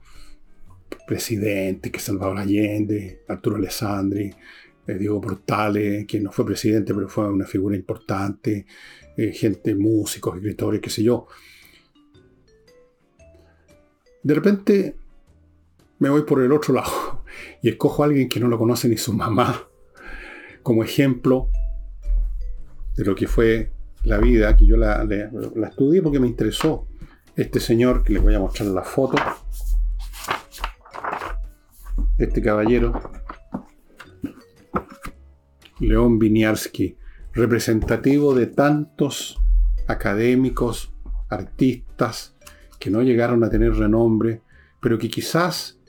presidente, 1.08 1.92
que 1.92 2.00
Salvador 2.00 2.38
Allende, 2.38 3.24
Arturo 3.28 3.56
Alessandri, 3.56 4.34
eh, 4.86 4.94
Diego 4.94 5.20
Portales, 5.20 6.06
quien 6.06 6.24
no 6.24 6.32
fue 6.32 6.46
presidente, 6.46 6.94
pero 6.94 7.10
fue 7.10 7.30
una 7.30 7.46
figura 7.46 7.76
importante, 7.76 8.66
eh, 9.18 9.32
gente, 9.32 9.74
músicos, 9.76 10.36
escritores, 10.36 10.82
qué 10.82 10.90
sé 10.90 11.04
yo. 11.04 11.28
De 14.22 14.34
repente 14.36 14.96
me 16.00 16.10
voy 16.10 16.24
por 16.24 16.42
el 16.42 16.52
otro 16.52 16.74
lado 16.74 17.24
y 17.62 17.70
escojo 17.70 18.04
a 18.04 18.08
alguien 18.08 18.30
que 18.30 18.40
no 18.40 18.48
lo 18.48 18.58
conoce 18.58 18.88
ni 18.88 18.98
su 18.98 19.14
mamá 19.14 19.68
como 20.64 20.84
ejemplo 20.84 21.50
de 22.96 23.06
lo 23.06 23.16
que 23.16 23.28
fue 23.28 23.72
la 24.04 24.18
vida, 24.18 24.56
que 24.56 24.66
yo 24.66 24.78
la, 24.78 25.04
la 25.04 25.68
estudié 25.68 26.02
porque 26.02 26.20
me 26.20 26.28
interesó. 26.28 26.88
Este 27.36 27.60
señor, 27.60 28.04
que 28.04 28.14
les 28.14 28.22
voy 28.22 28.36
a 28.36 28.40
mostrar 28.40 28.68
la 28.70 28.84
foto, 28.84 29.18
este 32.18 32.42
caballero, 32.42 33.00
León 35.80 36.18
Winiarski, 36.20 36.98
representativo 37.34 38.36
de 38.36 38.48
tantos 38.48 39.40
académicos, 39.88 40.94
artistas, 41.30 42.36
que 42.80 42.90
no 42.90 43.02
llegaron 43.02 43.44
a 43.44 43.50
tener 43.50 43.74
renombre, 43.74 44.42
pero 44.82 44.98
que 44.98 45.10
quizás 45.10 45.80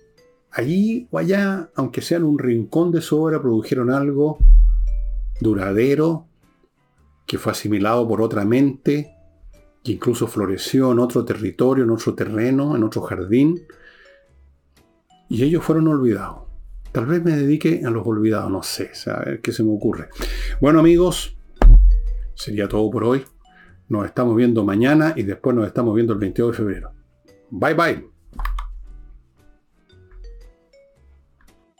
allí 0.50 1.08
o 1.10 1.18
allá, 1.18 1.70
aunque 1.74 2.02
sea 2.02 2.18
un 2.18 2.38
rincón 2.38 2.90
de 2.92 3.00
su 3.00 3.20
obra, 3.20 3.40
produjeron 3.40 3.90
algo 3.90 4.38
duradero, 5.40 6.28
que 7.30 7.38
fue 7.38 7.52
asimilado 7.52 8.08
por 8.08 8.20
otra 8.22 8.44
mente, 8.44 9.14
que 9.84 9.92
incluso 9.92 10.26
floreció 10.26 10.90
en 10.90 10.98
otro 10.98 11.24
territorio, 11.24 11.84
en 11.84 11.90
otro 11.90 12.12
terreno, 12.12 12.74
en 12.74 12.82
otro 12.82 13.02
jardín, 13.02 13.68
y 15.28 15.44
ellos 15.44 15.62
fueron 15.62 15.86
olvidados. 15.86 16.48
Tal 16.90 17.06
vez 17.06 17.22
me 17.22 17.30
dedique 17.30 17.82
a 17.86 17.90
los 17.90 18.04
olvidados, 18.04 18.50
no 18.50 18.64
sé, 18.64 18.90
a 19.06 19.20
ver 19.20 19.40
qué 19.40 19.52
se 19.52 19.62
me 19.62 19.70
ocurre. 19.70 20.08
Bueno 20.60 20.80
amigos, 20.80 21.38
sería 22.34 22.66
todo 22.66 22.90
por 22.90 23.04
hoy. 23.04 23.22
Nos 23.88 24.06
estamos 24.06 24.34
viendo 24.34 24.64
mañana 24.64 25.14
y 25.16 25.22
después 25.22 25.54
nos 25.54 25.68
estamos 25.68 25.94
viendo 25.94 26.14
el 26.14 26.18
22 26.18 26.50
de 26.50 26.56
febrero. 26.56 26.92
Bye 27.50 27.74
bye. 27.74 28.09